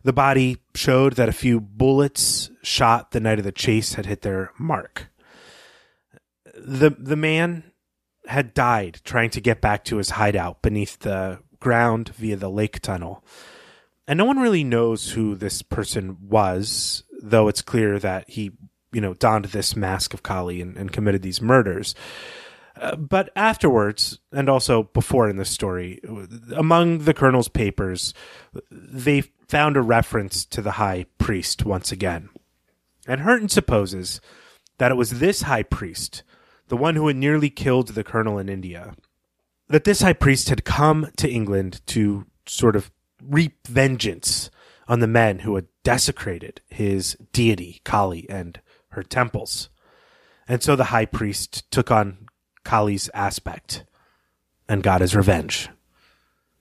The 0.03 0.12
body 0.12 0.59
showed 0.74 1.14
that 1.14 1.28
a 1.28 1.32
few 1.32 1.61
bullets 1.61 2.51
shot 2.62 3.11
the 3.11 3.20
night 3.20 3.38
of 3.38 3.44
the 3.44 3.53
chase 3.53 3.94
had 3.94 4.07
hit 4.07 4.22
their 4.22 4.53
mark. 4.59 5.09
The 6.55 6.90
the 6.90 7.16
man 7.16 7.72
had 8.26 8.55
died 8.55 9.01
trying 9.05 9.30
to 9.30 9.40
get 9.40 9.61
back 9.61 9.84
to 9.84 9.99
his 9.99 10.11
hideout 10.11 10.62
beneath 10.62 11.01
the 11.01 11.40
ground 11.61 12.11
via 12.11 12.36
the 12.36 12.51
lake 12.51 12.80
tunnel. 12.80 13.24
And 14.09 14.18
no 14.18 14.24
one 14.24 14.38
really 14.38 14.64
knows 14.64 15.11
who 15.12 15.34
this 15.34 15.62
person 15.62 16.16
was 16.20 17.02
though 17.22 17.48
it's 17.48 17.62
clear 17.62 17.98
that 17.98 18.28
he, 18.28 18.52
you 18.92 19.00
know, 19.00 19.14
donned 19.14 19.46
this 19.46 19.76
mask 19.76 20.14
of 20.14 20.22
Kali 20.22 20.61
and, 20.61 20.76
and 20.76 20.92
committed 20.92 21.22
these 21.22 21.42
murders. 21.42 21.94
Uh, 22.80 22.94
but 22.96 23.30
afterwards, 23.34 24.18
and 24.32 24.48
also 24.48 24.84
before 24.84 25.28
in 25.28 25.36
the 25.36 25.44
story, 25.44 26.00
among 26.54 26.98
the 26.98 27.14
colonel's 27.14 27.48
papers, 27.48 28.12
they 28.70 29.22
found 29.48 29.76
a 29.76 29.82
reference 29.82 30.44
to 30.44 30.61
the 30.61 30.72
high 30.72 31.07
priest 31.18 31.64
once 31.64 31.90
again. 31.90 32.28
And 33.07 33.22
Hurton 33.22 33.50
supposes 33.50 34.20
that 34.78 34.90
it 34.90 34.96
was 34.96 35.20
this 35.20 35.42
high 35.42 35.62
priest, 35.62 36.22
the 36.68 36.76
one 36.76 36.96
who 36.96 37.07
had 37.07 37.16
nearly 37.16 37.48
killed 37.48 37.88
the 37.88 38.04
colonel 38.04 38.38
in 38.38 38.48
India, 38.48 38.94
that 39.68 39.84
this 39.84 40.02
high 40.02 40.12
priest 40.12 40.50
had 40.50 40.64
come 40.64 41.11
to 41.16 41.30
England 41.30 41.80
to 41.86 42.26
sort 42.46 42.76
of 42.76 42.90
reap 43.28 43.66
vengeance 43.66 44.50
on 44.88 45.00
the 45.00 45.06
men 45.06 45.40
who 45.40 45.54
had 45.56 45.66
desecrated 45.82 46.60
his 46.68 47.16
deity, 47.32 47.80
Kali, 47.84 48.28
and 48.30 48.60
her 48.90 49.02
temples. 49.02 49.68
And 50.48 50.62
so 50.62 50.76
the 50.76 50.84
high 50.84 51.06
priest 51.06 51.70
took 51.70 51.90
on 51.90 52.26
Kali's 52.64 53.10
aspect 53.14 53.84
and 54.68 54.82
got 54.82 55.00
his 55.00 55.14
revenge. 55.16 55.68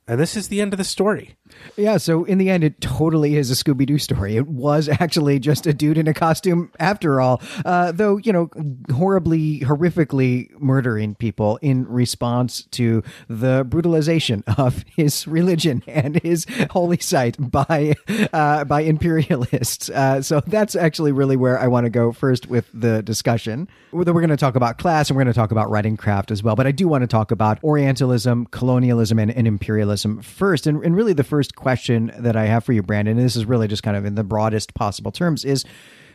And 0.07 0.19
this 0.19 0.35
is 0.35 0.47
the 0.47 0.61
end 0.61 0.73
of 0.73 0.77
the 0.77 0.83
story. 0.83 1.35
Yeah, 1.77 1.97
so 1.97 2.23
in 2.23 2.37
the 2.37 2.49
end, 2.49 2.63
it 2.63 2.79
totally 2.79 3.35
is 3.35 3.51
a 3.51 3.53
Scooby 3.53 3.85
Doo 3.85 3.97
story. 3.97 4.37
It 4.37 4.47
was 4.47 4.87
actually 4.89 5.39
just 5.39 5.67
a 5.67 5.73
dude 5.73 5.97
in 5.97 6.07
a 6.07 6.13
costume 6.13 6.71
after 6.79 7.19
all, 7.19 7.41
uh, 7.65 7.91
though, 7.91 8.17
you 8.17 8.31
know, 8.31 8.49
horribly, 8.93 9.59
horrifically 9.61 10.49
murdering 10.59 11.15
people 11.15 11.57
in 11.61 11.85
response 11.87 12.63
to 12.71 13.03
the 13.27 13.65
brutalization 13.67 14.43
of 14.57 14.83
his 14.95 15.27
religion 15.27 15.83
and 15.87 16.21
his 16.21 16.45
holy 16.71 16.99
site 16.99 17.35
by, 17.39 17.95
uh, 18.31 18.63
by 18.65 18.81
imperialists. 18.81 19.89
Uh, 19.89 20.21
so 20.21 20.41
that's 20.47 20.75
actually 20.75 21.11
really 21.11 21.35
where 21.35 21.59
I 21.59 21.67
want 21.67 21.85
to 21.85 21.89
go 21.89 22.11
first 22.11 22.47
with 22.47 22.69
the 22.73 23.03
discussion. 23.03 23.67
We're 23.91 24.03
going 24.05 24.29
to 24.29 24.37
talk 24.37 24.55
about 24.55 24.77
class 24.77 25.09
and 25.09 25.17
we're 25.17 25.23
going 25.23 25.33
to 25.33 25.39
talk 25.39 25.51
about 25.51 25.69
writing 25.69 25.97
craft 25.97 26.31
as 26.31 26.43
well, 26.43 26.55
but 26.55 26.67
I 26.67 26.71
do 26.71 26.87
want 26.87 27.01
to 27.03 27.07
talk 27.07 27.31
about 27.31 27.59
Orientalism, 27.63 28.47
colonialism, 28.47 29.19
and, 29.19 29.31
and 29.31 29.47
imperialism 29.47 30.21
first. 30.21 30.67
And, 30.67 30.83
and 30.83 30.95
really 30.95 31.13
the 31.13 31.23
first 31.23 31.44
question 31.53 32.11
that 32.17 32.35
I 32.35 32.45
have 32.45 32.63
for 32.63 32.73
you, 32.73 32.81
Brandon, 32.81 33.17
and 33.17 33.25
this 33.25 33.35
is 33.35 33.45
really 33.45 33.67
just 33.67 33.83
kind 33.83 33.97
of 33.97 34.05
in 34.05 34.15
the 34.15 34.23
broadest 34.23 34.73
possible 34.73 35.11
terms, 35.11 35.45
is 35.45 35.65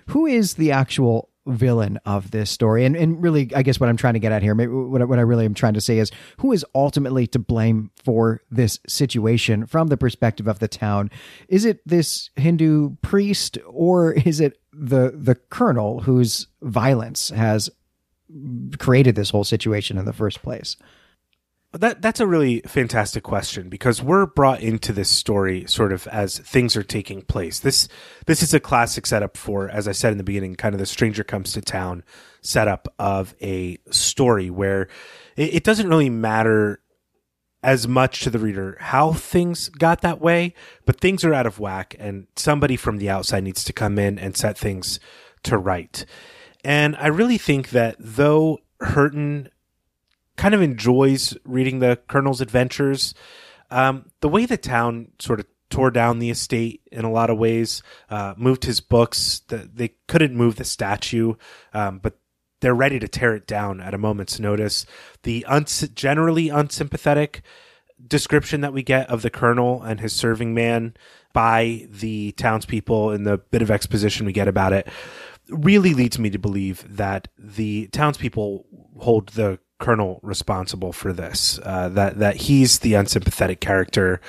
who 0.07 0.27
is 0.27 0.55
the 0.55 0.73
actual 0.73 1.29
villain 1.47 1.99
of 2.05 2.31
this 2.31 2.51
story? 2.51 2.85
And, 2.85 2.97
and 2.97 3.23
really, 3.23 3.51
I 3.55 3.63
guess 3.63 3.81
what 3.81 3.89
I'm 3.89 3.97
trying 3.97 4.15
to 4.15 4.21
get 4.21 4.33
at 4.33 4.43
here, 4.43 4.55
maybe 4.55 4.73
what, 4.73 5.07
what 5.09 5.19
I 5.19 5.23
really 5.23 5.45
am 5.45 5.55
trying 5.55 5.75
to 5.75 5.81
say 5.81 5.99
is 5.99 6.11
who 6.39 6.53
is 6.53 6.65
ultimately 6.75 7.27
to 7.29 7.39
blame 7.39 7.91
for 7.95 8.43
this 8.51 8.79
situation 8.87 9.67
from 9.67 9.89
the 9.89 9.97
perspective 9.97 10.47
of 10.47 10.59
the 10.59 10.69
town? 10.69 11.11
Is 11.49 11.65
it 11.65 11.81
this 11.87 12.31
Hindu 12.37 12.97
priest 13.03 13.59
or 13.67 14.13
is 14.13 14.41
it 14.41 14.59
the 14.73 15.13
the 15.15 15.35
colonel 15.35 16.01
whose 16.01 16.47
violence 16.63 17.31
has 17.31 17.71
created 18.79 19.17
this 19.17 19.31
whole 19.31 19.45
situation 19.45 19.99
in 19.99 20.05
the 20.05 20.13
first 20.13 20.43
place? 20.43 20.77
That 21.73 22.03
that's 22.03 22.19
a 22.19 22.27
really 22.27 22.63
fantastic 22.67 23.23
question 23.23 23.69
because 23.69 24.03
we're 24.03 24.27
brought 24.27 24.61
into 24.61 24.93
this 24.93 25.09
story 25.09 25.67
sort 25.69 25.93
of 25.93 26.09
as 26.09 26.37
things 26.39 26.77
are 26.77 26.83
taking 26.83 27.23
place. 27.23 27.61
This 27.61 27.87
this 28.27 28.43
is 28.43 28.53
a 28.53 28.59
classic 28.59 29.07
setup 29.07 29.37
for, 29.37 29.69
as 29.69 29.87
I 29.87 29.93
said 29.93 30.11
in 30.11 30.19
the 30.19 30.25
beginning, 30.25 30.57
kind 30.57 30.75
of 30.75 30.81
the 30.81 30.87
stranger 30.87 31.23
comes 31.23 31.53
to 31.53 31.61
town 31.61 32.03
setup 32.41 32.93
of 32.99 33.37
a 33.41 33.79
story 33.91 34.51
where 34.51 34.89
it, 35.37 35.55
it 35.55 35.65
doesn't 35.65 35.89
really 35.89 36.11
matter 36.11 36.81
as 37.63 37.87
much 37.87 38.23
to 38.23 38.31
the 38.31 38.39
reader 38.41 38.77
how 38.81 39.13
things 39.13 39.69
got 39.69 40.01
that 40.01 40.21
way, 40.21 40.55
but 40.87 41.01
things 41.01 41.25
are 41.25 41.35
out 41.35 41.47
of 41.47 41.61
whack 41.61 41.95
and 42.01 42.27
somebody 42.35 42.75
from 42.75 42.99
the 42.99 43.11
outside 43.11 43.45
needs 43.45 43.63
to 43.63 43.73
come 43.73 43.97
in 43.97 44.19
and 44.19 44.37
set 44.37 44.59
things 44.59 44.99
to 45.45 45.57
right. 45.57 46.05
And 46.65 46.97
I 46.97 47.09
really 47.09 47.39
think 47.39 47.71
that 47.71 47.95
though 47.99 48.59
Hurton 48.81 49.51
kind 50.41 50.55
of 50.55 50.63
enjoys 50.63 51.37
reading 51.45 51.81
the 51.81 51.99
Colonel's 52.09 52.41
adventures, 52.41 53.13
um, 53.71 54.07
the 54.21 54.29
way 54.29 54.47
the 54.47 54.57
town 54.57 55.09
sort 55.19 55.39
of 55.39 55.45
tore 55.69 55.91
down 55.91 56.19
the 56.19 56.31
estate 56.31 56.81
in 56.91 57.05
a 57.05 57.11
lot 57.11 57.29
of 57.29 57.37
ways, 57.37 57.83
uh, 58.09 58.33
moved 58.39 58.65
his 58.65 58.81
books. 58.81 59.43
The, 59.49 59.69
they 59.73 59.97
couldn't 60.09 60.35
move 60.35 60.57
the 60.57 60.65
statue, 60.65 61.35
um, 61.75 61.99
but 61.99 62.19
they're 62.63 62.75
ready 62.75 62.99
to 62.99 63.07
tear 63.07 63.35
it 63.35 63.47
down 63.47 63.83
at 63.83 63.93
a 63.93 63.99
moment's 63.99 64.41
notice. 64.41 64.87
The 65.25 65.45
uns- 65.45 65.87
generally 65.89 66.49
unsympathetic 66.49 67.43
description 68.05 68.63
that 68.63 68.73
we 68.73 68.83
get 68.83 69.11
of 69.11 69.21
the 69.21 69.29
colonel 69.29 69.83
and 69.83 70.01
his 70.01 70.15
serving 70.15 70.55
man 70.55 70.95
by 71.35 71.87
the 71.91 72.33
townspeople 72.33 73.13
in 73.13 73.25
the 73.25 73.37
bit 73.37 73.61
of 73.61 73.71
exposition 73.71 74.25
we 74.25 74.33
get 74.33 74.49
about 74.49 74.73
it 74.73 74.89
really 75.51 75.93
leads 75.93 76.19
me 76.19 76.31
to 76.31 76.39
believe 76.39 76.83
that 76.89 77.29
the 77.39 77.89
townspeople 77.89 78.65
hold 78.99 79.29
the 79.31 79.59
colonel 79.81 80.21
responsible 80.23 80.93
for 80.93 81.13
this. 81.13 81.59
Uh, 81.65 81.89
that 81.89 82.19
that 82.19 82.37
he's 82.37 82.79
the 82.79 82.95
unsympathetic 82.95 83.61
character. 83.61 84.21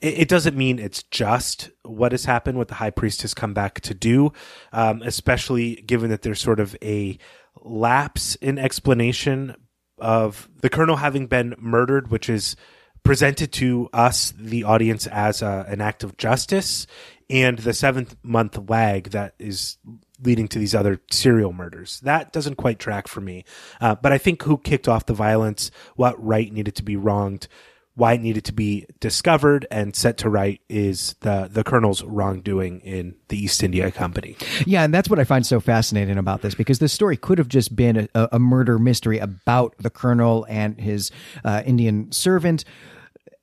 It, 0.00 0.20
it, 0.20 0.28
doesn't 0.28 0.56
mean 0.56 0.78
it's 0.78 1.02
just 1.04 1.70
what 1.82 2.12
has 2.12 2.24
happened. 2.24 2.58
What 2.58 2.68
the 2.68 2.74
high 2.74 2.90
priest 2.90 3.22
has 3.22 3.34
come 3.34 3.54
back 3.54 3.80
to 3.80 3.94
do, 3.94 4.32
um, 4.72 5.02
especially 5.02 5.76
given 5.76 6.10
that 6.10 6.22
there's 6.22 6.40
sort 6.40 6.60
of 6.60 6.76
a 6.82 7.18
lapse 7.64 8.36
in 8.36 8.58
explanation 8.58 9.56
of 9.98 10.48
the 10.60 10.70
colonel 10.70 10.96
having 10.96 11.26
been 11.26 11.54
murdered, 11.58 12.10
which 12.10 12.28
is 12.28 12.56
presented 13.02 13.52
to 13.52 13.88
us, 13.92 14.32
the 14.38 14.64
audience, 14.64 15.06
as 15.06 15.42
a, 15.42 15.64
an 15.68 15.80
act 15.80 16.04
of 16.04 16.16
justice, 16.16 16.86
and 17.30 17.58
the 17.58 17.72
seventh 17.72 18.16
month 18.22 18.58
lag 18.68 19.10
that 19.10 19.34
is 19.38 19.78
leading 20.22 20.48
to 20.48 20.58
these 20.58 20.74
other 20.74 21.00
serial 21.10 21.52
murders. 21.52 22.00
That 22.00 22.32
doesn't 22.32 22.56
quite 22.56 22.78
track 22.78 23.08
for 23.08 23.20
me. 23.20 23.44
Uh, 23.80 23.94
but 23.94 24.12
I 24.12 24.18
think 24.18 24.42
who 24.42 24.58
kicked 24.58 24.88
off 24.88 25.06
the 25.06 25.14
violence, 25.14 25.70
what 25.96 26.22
right 26.22 26.52
needed 26.52 26.74
to 26.76 26.82
be 26.82 26.96
wronged, 26.96 27.48
why 27.94 28.14
it 28.14 28.20
needed 28.20 28.44
to 28.46 28.52
be 28.52 28.86
discovered 29.00 29.66
and 29.70 29.94
set 29.94 30.16
to 30.18 30.30
right 30.30 30.60
is 30.68 31.14
the 31.20 31.48
the 31.50 31.62
colonel's 31.62 32.02
wrongdoing 32.02 32.80
in 32.80 33.14
the 33.28 33.36
East 33.36 33.62
India 33.62 33.90
Company. 33.90 34.36
Yeah, 34.64 34.82
and 34.82 34.94
that's 34.94 35.10
what 35.10 35.18
I 35.18 35.24
find 35.24 35.46
so 35.46 35.60
fascinating 35.60 36.16
about 36.16 36.40
this 36.42 36.54
because 36.54 36.78
this 36.78 36.92
story 36.92 37.16
could 37.16 37.38
have 37.38 37.48
just 37.48 37.76
been 37.76 38.08
a, 38.14 38.28
a 38.32 38.38
murder 38.38 38.78
mystery 38.78 39.18
about 39.18 39.76
the 39.78 39.90
colonel 39.90 40.46
and 40.48 40.80
his 40.80 41.10
uh, 41.44 41.62
Indian 41.66 42.10
servant, 42.12 42.64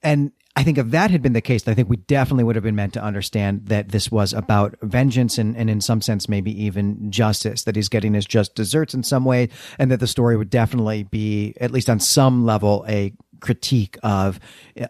and 0.02 0.32
I 0.60 0.64
think 0.64 0.78
if 0.78 0.88
that 0.88 1.10
had 1.10 1.22
been 1.22 1.32
the 1.32 1.39
case, 1.39 1.66
I 1.70 1.74
think 1.74 1.88
we 1.88 1.95
definitely 1.95 2.43
would 2.43 2.57
have 2.57 2.66
been 2.66 2.76
meant 2.76 2.91
to 2.95 3.01
understand 3.01 3.68
that 3.68 3.89
this 3.89 4.12
was 4.12 4.34
about 4.34 4.76
vengeance 4.82 5.38
and, 5.38 5.55
and 5.55 5.70
in 5.70 5.80
some 5.80 6.01
sense, 6.01 6.28
maybe 6.28 6.51
even 6.66 7.10
justice, 7.10 7.64
that 7.64 7.78
he's 7.78 7.88
getting 7.88 8.14
his 8.14 8.26
just 8.26 8.55
desserts 8.55 8.93
in 8.93 9.03
some 9.03 9.24
way, 9.24 9.47
and 9.78 9.89
that 9.89 10.01
the 10.01 10.05
story 10.05 10.36
would 10.36 10.49
definitely 10.49 11.03
be, 11.03 11.53
at 11.62 11.72
least 11.72 11.89
on 11.89 12.01
some 12.01 12.45
level, 12.45 12.84
a 12.89 13.14
critique 13.39 13.97
of 14.03 14.38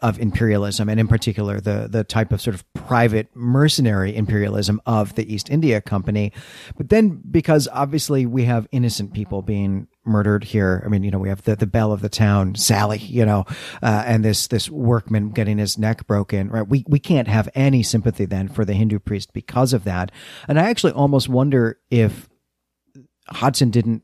of 0.01 0.20
imperialism 0.20 0.89
and 0.89 0.99
in 0.99 1.07
particular 1.07 1.59
the 1.59 1.88
the 1.88 2.03
type 2.03 2.32
of 2.32 2.41
sort 2.41 2.55
of 2.55 2.74
private 2.74 3.28
mercenary 3.36 4.15
imperialism 4.15 4.82
of 4.88 5.13
the 5.13 5.32
East 5.32 5.51
India 5.51 5.80
Company. 5.80 6.34
But 6.76 6.89
then 6.89 7.22
because 7.30 7.67
obviously 7.72 8.26
we 8.26 8.45
have 8.45 8.67
innocent 8.72 9.13
people 9.13 9.43
being 9.43 9.88
murdered 10.10 10.43
here. 10.43 10.82
I 10.86 10.89
mean 10.89 11.03
you 11.03 11.12
know 11.12 11.20
we 11.20 11.30
have 11.30 11.43
the 11.43 11.55
the 11.55 11.68
belle 11.68 11.91
of 11.91 12.01
the 12.01 12.10
town 12.10 12.55
Sally 12.55 12.97
you 12.97 13.26
know 13.26 13.45
uh, 13.82 14.03
and 14.05 14.26
this 14.26 14.47
this 14.47 14.70
workman 14.70 15.30
getting 15.30 15.57
his 15.57 15.78
neck 15.78 16.05
broken 16.07 16.49
right? 16.49 16.68
We 16.68 16.84
we 16.88 16.99
can't 16.99 17.28
have 17.28 17.47
any 17.55 17.84
sympathy 17.84 18.26
then 18.26 18.47
for 18.47 18.66
the 18.66 18.74
Hindu 18.74 18.99
priest 18.99 19.34
because 19.34 19.74
of 19.74 19.84
that. 19.86 20.12
And 20.47 20.60
I 20.60 20.70
actually 20.70 20.93
almost 20.93 21.30
wonder 21.30 21.80
if 21.89 22.28
Hodgson 23.28 23.70
didn't 23.70 24.03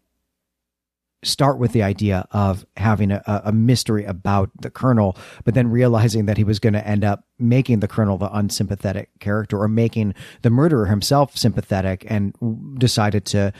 start 1.25 1.57
with 1.57 1.71
the 1.71 1.83
idea 1.83 2.27
of 2.31 2.65
having 2.77 3.11
a, 3.11 3.21
a 3.45 3.51
mystery 3.51 4.05
about 4.05 4.49
the 4.61 4.69
colonel, 4.69 5.17
but 5.43 5.53
then 5.53 5.69
realizing 5.69 6.25
that 6.25 6.37
he 6.37 6.43
was 6.43 6.59
going 6.59 6.73
to 6.73 6.87
end 6.87 7.03
up 7.03 7.25
making 7.39 7.79
the 7.79 7.87
colonel 7.87 8.17
the 8.17 8.33
unsympathetic 8.35 9.09
character 9.19 9.59
or 9.59 9.67
making 9.67 10.13
the 10.41 10.49
murderer 10.49 10.85
himself 10.85 11.35
sympathetic 11.35 12.05
and 12.07 12.33
decided 12.77 13.25
to, 13.25 13.51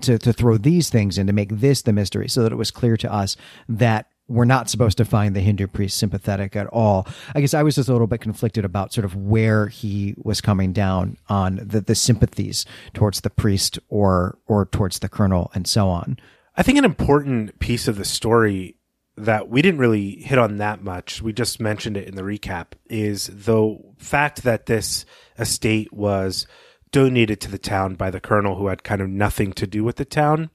to, 0.00 0.18
to 0.18 0.32
throw 0.32 0.56
these 0.56 0.90
things 0.90 1.18
in 1.18 1.26
to 1.26 1.32
make 1.32 1.50
this 1.50 1.82
the 1.82 1.92
mystery 1.92 2.28
so 2.28 2.42
that 2.42 2.52
it 2.52 2.56
was 2.56 2.70
clear 2.70 2.96
to 2.96 3.12
us 3.12 3.36
that 3.68 4.08
we're 4.28 4.44
not 4.44 4.70
supposed 4.70 4.96
to 4.96 5.04
find 5.04 5.36
the 5.36 5.40
Hindu 5.40 5.66
priest 5.66 5.98
sympathetic 5.98 6.56
at 6.56 6.66
all. 6.68 7.06
I 7.34 7.40
guess 7.40 7.54
I 7.54 7.62
was 7.62 7.74
just 7.74 7.88
a 7.88 7.92
little 7.92 8.06
bit 8.06 8.20
conflicted 8.20 8.64
about 8.64 8.92
sort 8.92 9.04
of 9.04 9.14
where 9.14 9.66
he 9.66 10.14
was 10.16 10.40
coming 10.40 10.72
down 10.72 11.18
on 11.28 11.60
the, 11.62 11.80
the 11.80 11.94
sympathies 11.94 12.64
towards 12.94 13.20
the 13.20 13.30
priest 13.30 13.78
or 13.88 14.38
or 14.46 14.66
towards 14.66 15.00
the 15.00 15.08
colonel 15.08 15.50
and 15.54 15.66
so 15.66 15.88
on. 15.88 16.18
I 16.54 16.62
think 16.62 16.78
an 16.78 16.84
important 16.84 17.58
piece 17.58 17.88
of 17.88 17.96
the 17.96 18.04
story 18.04 18.76
that 19.16 19.48
we 19.48 19.62
didn't 19.62 19.80
really 19.80 20.16
hit 20.16 20.38
on 20.38 20.58
that 20.58 20.82
much, 20.82 21.22
we 21.22 21.32
just 21.32 21.60
mentioned 21.60 21.96
it 21.96 22.08
in 22.08 22.14
the 22.14 22.22
recap, 22.22 22.72
is 22.88 23.26
the 23.26 23.78
fact 23.98 24.42
that 24.42 24.66
this 24.66 25.04
estate 25.38 25.92
was 25.92 26.46
donated 26.90 27.40
to 27.40 27.50
the 27.50 27.58
town 27.58 27.94
by 27.94 28.10
the 28.10 28.20
colonel 28.20 28.56
who 28.56 28.66
had 28.66 28.84
kind 28.84 29.00
of 29.00 29.08
nothing 29.08 29.52
to 29.54 29.66
do 29.66 29.82
with 29.82 29.96
the 29.96 30.04
town. 30.04 30.50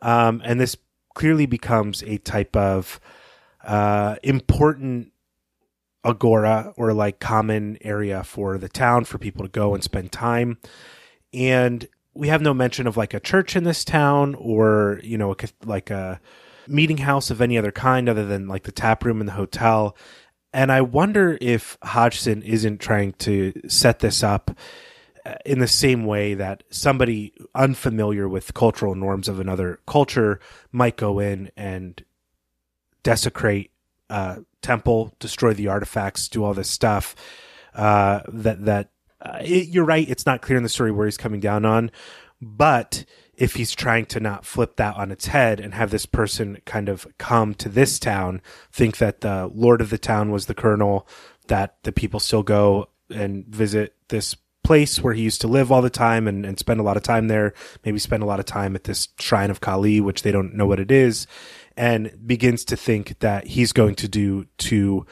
Um, 0.00 0.40
and 0.44 0.60
this 0.60 0.76
clearly 1.14 1.46
becomes 1.46 2.02
a 2.02 2.18
type 2.18 2.56
of 2.56 3.00
uh, 3.62 4.16
important 4.22 5.12
agora 6.04 6.72
or 6.76 6.92
like 6.92 7.20
common 7.20 7.78
area 7.80 8.22
for 8.24 8.58
the 8.58 8.68
town 8.68 9.04
for 9.04 9.18
people 9.18 9.44
to 9.44 9.50
go 9.50 9.74
and 9.74 9.82
spend 9.82 10.12
time. 10.12 10.58
And 11.32 11.86
we 12.14 12.28
have 12.28 12.42
no 12.42 12.54
mention 12.54 12.86
of 12.86 12.96
like 12.96 13.14
a 13.14 13.20
church 13.20 13.56
in 13.56 13.64
this 13.64 13.84
town 13.84 14.34
or 14.36 15.00
you 15.02 15.18
know 15.18 15.34
like 15.64 15.90
a 15.90 16.20
meeting 16.66 16.98
house 16.98 17.30
of 17.30 17.40
any 17.40 17.58
other 17.58 17.72
kind 17.72 18.08
other 18.08 18.24
than 18.24 18.48
like 18.48 18.62
the 18.62 18.72
tap 18.72 19.04
room 19.04 19.20
in 19.20 19.26
the 19.26 19.32
hotel. 19.32 19.96
And 20.52 20.70
i 20.70 20.80
wonder 20.80 21.36
if 21.40 21.76
hodgson 21.82 22.42
isn't 22.42 22.78
trying 22.78 23.12
to 23.14 23.52
set 23.66 23.98
this 23.98 24.22
up 24.22 24.56
uh, 25.26 25.34
in 25.44 25.58
the 25.58 25.68
same 25.68 26.04
way 26.04 26.34
that 26.34 26.62
somebody 26.70 27.32
unfamiliar 27.54 28.28
with 28.28 28.54
cultural 28.54 28.94
norms 28.94 29.28
of 29.28 29.40
another 29.40 29.80
culture 29.86 30.38
might 30.70 30.96
go 30.96 31.18
in 31.18 31.50
and 31.56 32.04
desecrate 33.02 33.72
a 34.10 34.42
temple 34.62 35.12
destroy 35.18 35.52
the 35.52 35.66
artifacts 35.66 36.28
do 36.28 36.44
all 36.44 36.54
this 36.54 36.70
stuff 36.70 37.16
uh, 37.74 38.20
that 38.28 38.64
that 38.64 38.90
uh, 39.24 39.38
it, 39.40 39.68
you're 39.68 39.84
right. 39.84 40.08
It's 40.08 40.26
not 40.26 40.42
clear 40.42 40.56
in 40.56 40.62
the 40.62 40.68
story 40.68 40.92
where 40.92 41.06
he's 41.06 41.16
coming 41.16 41.40
down 41.40 41.64
on, 41.64 41.90
but 42.40 43.04
if 43.36 43.54
he's 43.54 43.74
trying 43.74 44.06
to 44.06 44.20
not 44.20 44.44
flip 44.44 44.76
that 44.76 44.96
on 44.96 45.10
its 45.10 45.26
head 45.26 45.58
and 45.58 45.74
have 45.74 45.90
this 45.90 46.06
person 46.06 46.58
kind 46.66 46.88
of 46.88 47.06
come 47.18 47.54
to 47.54 47.68
this 47.68 47.98
town, 47.98 48.40
think 48.70 48.98
that 48.98 49.22
the 49.22 49.50
lord 49.52 49.80
of 49.80 49.90
the 49.90 49.98
town 49.98 50.30
was 50.30 50.46
the 50.46 50.54
colonel, 50.54 51.06
that 51.48 51.76
the 51.82 51.92
people 51.92 52.20
still 52.20 52.42
go 52.42 52.88
and 53.10 53.46
visit 53.46 53.94
this 54.08 54.36
place 54.62 55.00
where 55.00 55.14
he 55.14 55.22
used 55.22 55.40
to 55.42 55.48
live 55.48 55.70
all 55.70 55.82
the 55.82 55.90
time 55.90 56.26
and, 56.26 56.46
and 56.46 56.58
spend 56.58 56.80
a 56.80 56.82
lot 56.82 56.96
of 56.96 57.02
time 57.02 57.28
there, 57.28 57.52
maybe 57.84 57.98
spend 57.98 58.22
a 58.22 58.26
lot 58.26 58.40
of 58.40 58.46
time 58.46 58.74
at 58.74 58.84
this 58.84 59.08
shrine 59.18 59.50
of 59.50 59.60
Kali, 59.60 60.00
which 60.00 60.22
they 60.22 60.32
don't 60.32 60.54
know 60.54 60.66
what 60.66 60.80
it 60.80 60.90
is, 60.90 61.26
and 61.76 62.12
begins 62.26 62.64
to 62.64 62.76
think 62.76 63.18
that 63.18 63.48
he's 63.48 63.72
going 63.72 63.94
to 63.96 64.08
do 64.08 64.46
to 64.58 65.06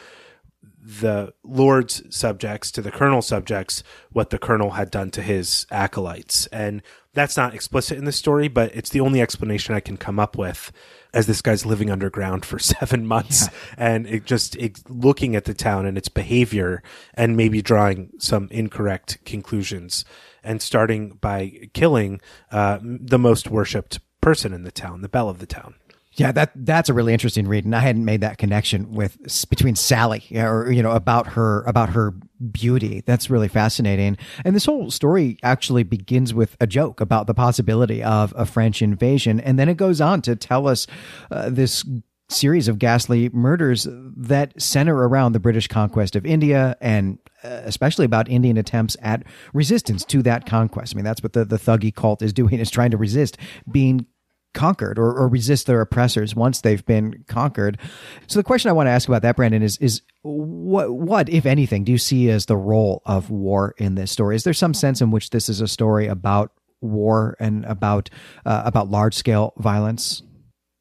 the 0.83 1.33
Lord's 1.45 2.03
subjects 2.15 2.73
to 2.73 2.83
the 2.83 2.91
colonel's 2.91 3.29
subjects 3.29 3.85
what 4.11 4.31
the 4.31 4.39
colonel 4.39 4.71
had 4.71 4.91
done 4.91 5.13
to 5.13 5.23
his 5.23 5.65
acolytes. 5.71 6.47
And 6.47 6.83
that's 7.15 7.37
not 7.37 7.55
explicit 7.55 7.99
in 7.99 8.05
the 8.05 8.13
story, 8.13 8.49
but 8.49 8.75
it's 8.75 8.91
the 8.91 9.01
only 9.01 9.21
explanation 9.21 9.75
I 9.75 9.81
can 9.81 9.97
come 9.97 10.19
up 10.19 10.37
with 10.37 10.73
as 11.15 11.27
this 11.27 11.43
guy's 11.43 11.65
living 11.65 11.91
underground 11.91 12.45
for 12.45 12.59
seven 12.59 13.07
months 13.07 13.43
yeah. 13.43 13.59
and 13.77 14.07
it 14.07 14.25
just 14.25 14.57
it, 14.57 14.81
looking 14.91 15.37
at 15.37 15.45
the 15.45 15.55
town 15.55 15.87
and 15.87 15.97
its 15.97 16.09
behavior 16.09 16.83
and 17.15 17.37
maybe 17.37 17.63
drawing 17.63 18.11
some 18.19 18.49
incorrect 18.51 19.19
conclusions 19.25 20.05
and 20.43 20.61
starting 20.61 21.11
by 21.21 21.69
killing 21.75 22.21
uh, 22.51 22.79
the 22.83 23.19
most 23.19 23.49
worshipped 23.49 24.01
person 24.21 24.53
in 24.53 24.65
the 24.65 24.73
town, 24.73 25.03
the 25.03 25.09
belle 25.09 25.29
of 25.29 25.39
the 25.39 25.47
town. 25.47 25.75
Yeah, 26.15 26.31
that 26.33 26.53
that's 26.55 26.91
a 26.91 26.95
really 26.95 27.15
interesting 27.15 27.49
read, 27.49 27.65
and 27.65 27.75
I 27.75 27.81
hadn't 27.81 28.05
made 28.05 28.21
that 28.21 28.37
connection 28.37 28.93
with 28.93 29.17
between 29.49 29.77
Sally, 29.77 30.25
or 30.35 30.71
you 30.71 30.83
know, 30.83 30.91
about 30.91 31.29
her 31.29 31.63
about 31.63 31.91
her 31.91 32.15
beauty. 32.51 33.03
That's 33.07 33.31
really 33.31 33.49
fascinating. 33.49 34.19
And 34.45 34.55
this 34.55 34.67
whole 34.67 34.91
story 34.91 35.39
actually 35.43 35.85
begins 35.85 36.35
with 36.35 36.55
a 36.61 36.67
joke 36.67 37.01
about 37.01 37.27
the 37.27 37.35
possibility 37.35 38.03
of 38.03 38.35
a 38.37 38.45
French 38.45 38.83
invasion, 38.83 39.41
and 39.41 39.59
then 39.59 39.71
it 39.71 39.79
goes 39.79 40.03
on 40.03 40.21
to 40.23 40.37
tell 40.37 40.69
us 40.69 40.87
uh, 41.31 41.49
this 41.49 41.83
series 42.29 42.69
of 42.69 42.79
ghastly 42.79 43.29
murders 43.31 43.87
that 43.91 44.61
center 44.61 45.09
around 45.09 45.33
the 45.33 45.41
British 45.41 45.69
conquest 45.69 46.17
of 46.17 46.25
India 46.25 46.77
and 46.81 47.19
uh, 47.45 47.61
especially 47.65 48.05
about 48.05 48.29
Indian 48.29 48.57
attempts 48.57 48.97
at 49.03 49.23
resistance 49.53 50.05
to 50.05 50.23
that 50.23 50.47
conquest. 50.47 50.95
I 50.95 50.97
mean, 50.97 51.05
that's 51.05 51.23
what 51.23 51.33
the, 51.33 51.45
the 51.45 51.59
Thuggee 51.59 51.95
cult 51.95 52.23
is 52.23 52.33
doing, 52.33 52.59
is 52.59 52.71
trying 52.71 52.93
to 52.93 52.97
resist 52.97 53.37
being 53.71 54.07
conquered 54.55 54.99
or, 54.99 55.13
or 55.13 55.29
resist 55.29 55.67
their 55.67 55.81
oppressors 55.81 56.35
once 56.35 56.61
they've 56.61 56.85
been 56.85 57.25
conquered. 57.27 57.79
So 58.27 58.39
the 58.39 58.45
question 58.45 58.69
I 58.69 58.73
want 58.73 58.87
to 58.87 58.91
ask 58.91 59.09
about 59.09 59.23
that, 59.23 59.37
Brandon, 59.37 59.63
is 59.63 59.79
is 59.79 60.03
what 60.23 60.93
what, 60.93 61.29
if 61.29 61.47
anything, 61.47 61.85
do 61.85 61.93
you 61.93 61.99
see 61.99 62.31
as 62.31 62.47
the 62.47 62.57
role 62.57 63.03
of 63.07 63.31
war 63.31 63.75
in 63.79 63.95
this 63.95 64.11
story? 64.11 64.37
Is 64.37 64.45
there 64.45 64.53
some 64.53 64.75
sense 64.75 65.01
in 65.01 65.11
which 65.11 65.31
this 65.31 65.49
is 65.49 65.61
a 65.61 65.69
story 65.69 66.07
about 66.07 66.53
war 66.81 67.37
and 67.41 67.65
about 67.65 68.11
uh, 68.45 68.63
about 68.65 68.91
large 68.91 69.15
scale 69.15 69.55
violence? 69.59 70.23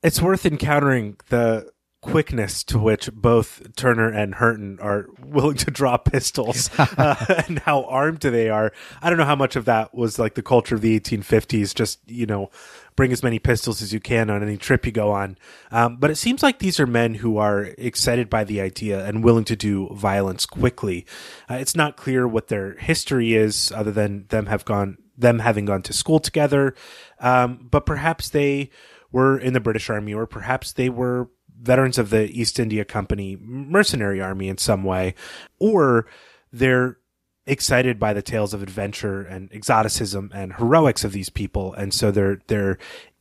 It's 0.03 0.21
worth 0.21 0.45
encountering 0.45 1.17
the 1.29 1.69
quickness 2.01 2.63
to 2.63 2.79
which 2.79 3.11
both 3.13 3.75
Turner 3.75 4.09
and 4.09 4.35
Hurton 4.35 4.79
are 4.81 5.05
willing 5.23 5.57
to 5.57 5.71
draw 5.71 5.97
pistols 5.97 6.69
uh, 6.77 7.43
and 7.47 7.59
how 7.59 7.83
armed 7.83 8.21
they 8.21 8.49
are. 8.49 8.73
I 9.01 9.09
don't 9.09 9.19
know 9.19 9.25
how 9.25 9.35
much 9.35 9.55
of 9.55 9.65
that 9.65 9.93
was 9.93 10.17
like 10.17 10.33
the 10.33 10.41
culture 10.41 10.75
of 10.75 10.81
the 10.81 10.99
1850s, 10.99 11.75
just, 11.75 11.99
you 12.07 12.25
know, 12.25 12.49
bring 12.95 13.11
as 13.11 13.23
many 13.23 13.37
pistols 13.37 13.81
as 13.81 13.93
you 13.93 13.99
can 13.99 14.29
on 14.29 14.41
any 14.41 14.57
trip 14.57 14.85
you 14.85 14.91
go 14.91 15.11
on. 15.11 15.37
Um, 15.71 15.97
but 15.97 16.09
it 16.09 16.15
seems 16.15 16.41
like 16.41 16.59
these 16.59 16.79
are 16.79 16.87
men 16.87 17.15
who 17.15 17.37
are 17.37 17.65
excited 17.77 18.29
by 18.29 18.43
the 18.43 18.61
idea 18.61 19.05
and 19.05 19.23
willing 19.23 19.45
to 19.45 19.55
do 19.55 19.87
violence 19.93 20.45
quickly. 20.45 21.05
Uh, 21.49 21.55
it's 21.55 21.75
not 21.75 21.97
clear 21.97 22.27
what 22.27 22.47
their 22.47 22.73
history 22.75 23.35
is 23.35 23.71
other 23.73 23.91
than 23.91 24.25
them 24.29 24.47
have 24.47 24.65
gone, 24.65 24.97
them 25.17 25.39
having 25.39 25.65
gone 25.65 25.83
to 25.83 25.93
school 25.93 26.19
together. 26.19 26.73
Um, 27.19 27.67
but 27.69 27.85
perhaps 27.85 28.29
they 28.29 28.71
were 29.11 29.37
in 29.37 29.53
the 29.53 29.59
British 29.59 29.89
Army 29.89 30.13
or 30.13 30.25
perhaps 30.25 30.73
they 30.73 30.89
were 30.89 31.29
veterans 31.61 31.97
of 31.97 32.09
the 32.09 32.29
East 32.29 32.59
India 32.59 32.83
Company 32.83 33.37
mercenary 33.39 34.21
army 34.21 34.49
in 34.49 34.57
some 34.57 34.83
way, 34.83 35.15
or 35.59 36.07
they're 36.51 36.97
excited 37.45 37.99
by 37.99 38.13
the 38.13 38.21
tales 38.21 38.53
of 38.53 38.61
adventure 38.61 39.21
and 39.21 39.51
exoticism 39.53 40.31
and 40.33 40.53
heroics 40.53 41.03
of 41.03 41.11
these 41.11 41.29
people, 41.29 41.73
and 41.73 41.93
so 41.93 42.11
they're 42.11 42.41
they're 42.47 42.77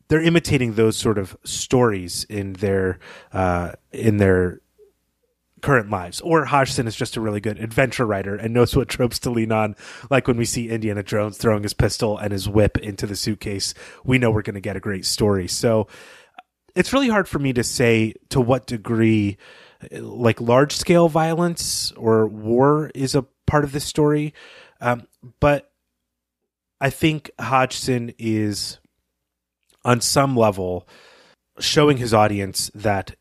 they're 0.08 0.22
imitating 0.22 0.74
those 0.74 0.96
sort 0.96 1.18
of 1.18 1.36
stories 1.44 2.24
in 2.28 2.54
their 2.54 2.98
uh, 3.32 3.72
in 3.92 4.16
their 4.16 4.60
current 5.60 5.90
lives. 5.90 6.20
Or 6.20 6.46
Hodgson 6.46 6.86
is 6.86 6.96
just 6.96 7.16
a 7.16 7.20
really 7.20 7.40
good 7.40 7.58
adventure 7.58 8.06
writer 8.06 8.34
and 8.34 8.52
knows 8.52 8.74
what 8.74 8.88
tropes 8.88 9.18
to 9.20 9.30
lean 9.30 9.52
on. 9.52 9.76
Like 10.10 10.26
when 10.26 10.36
we 10.36 10.44
see 10.44 10.68
Indiana 10.68 11.02
Jones 11.02 11.38
throwing 11.38 11.62
his 11.62 11.74
pistol 11.74 12.18
and 12.18 12.32
his 12.32 12.48
whip 12.48 12.78
into 12.78 13.06
the 13.06 13.16
suitcase, 13.16 13.74
we 14.04 14.18
know 14.18 14.30
we're 14.30 14.42
going 14.42 14.54
to 14.54 14.60
get 14.60 14.76
a 14.76 14.80
great 14.80 15.04
story. 15.04 15.48
So 15.48 15.86
it's 16.74 16.92
really 16.92 17.08
hard 17.08 17.28
for 17.28 17.38
me 17.38 17.52
to 17.52 17.64
say 17.64 18.14
to 18.30 18.40
what 18.40 18.66
degree 18.66 19.36
like 19.92 20.40
large 20.40 20.74
scale 20.74 21.08
violence 21.08 21.92
or 21.92 22.26
war 22.26 22.90
is 22.94 23.14
a 23.14 23.26
part 23.46 23.64
of 23.64 23.72
this 23.72 23.84
story. 23.84 24.34
Um, 24.80 25.06
but 25.40 25.70
I 26.80 26.90
think 26.90 27.30
Hodgson 27.40 28.12
is 28.18 28.78
on 29.84 30.00
some 30.00 30.36
level 30.36 30.86
showing 31.58 31.96
his 31.96 32.14
audience 32.14 32.70
that 32.74 33.16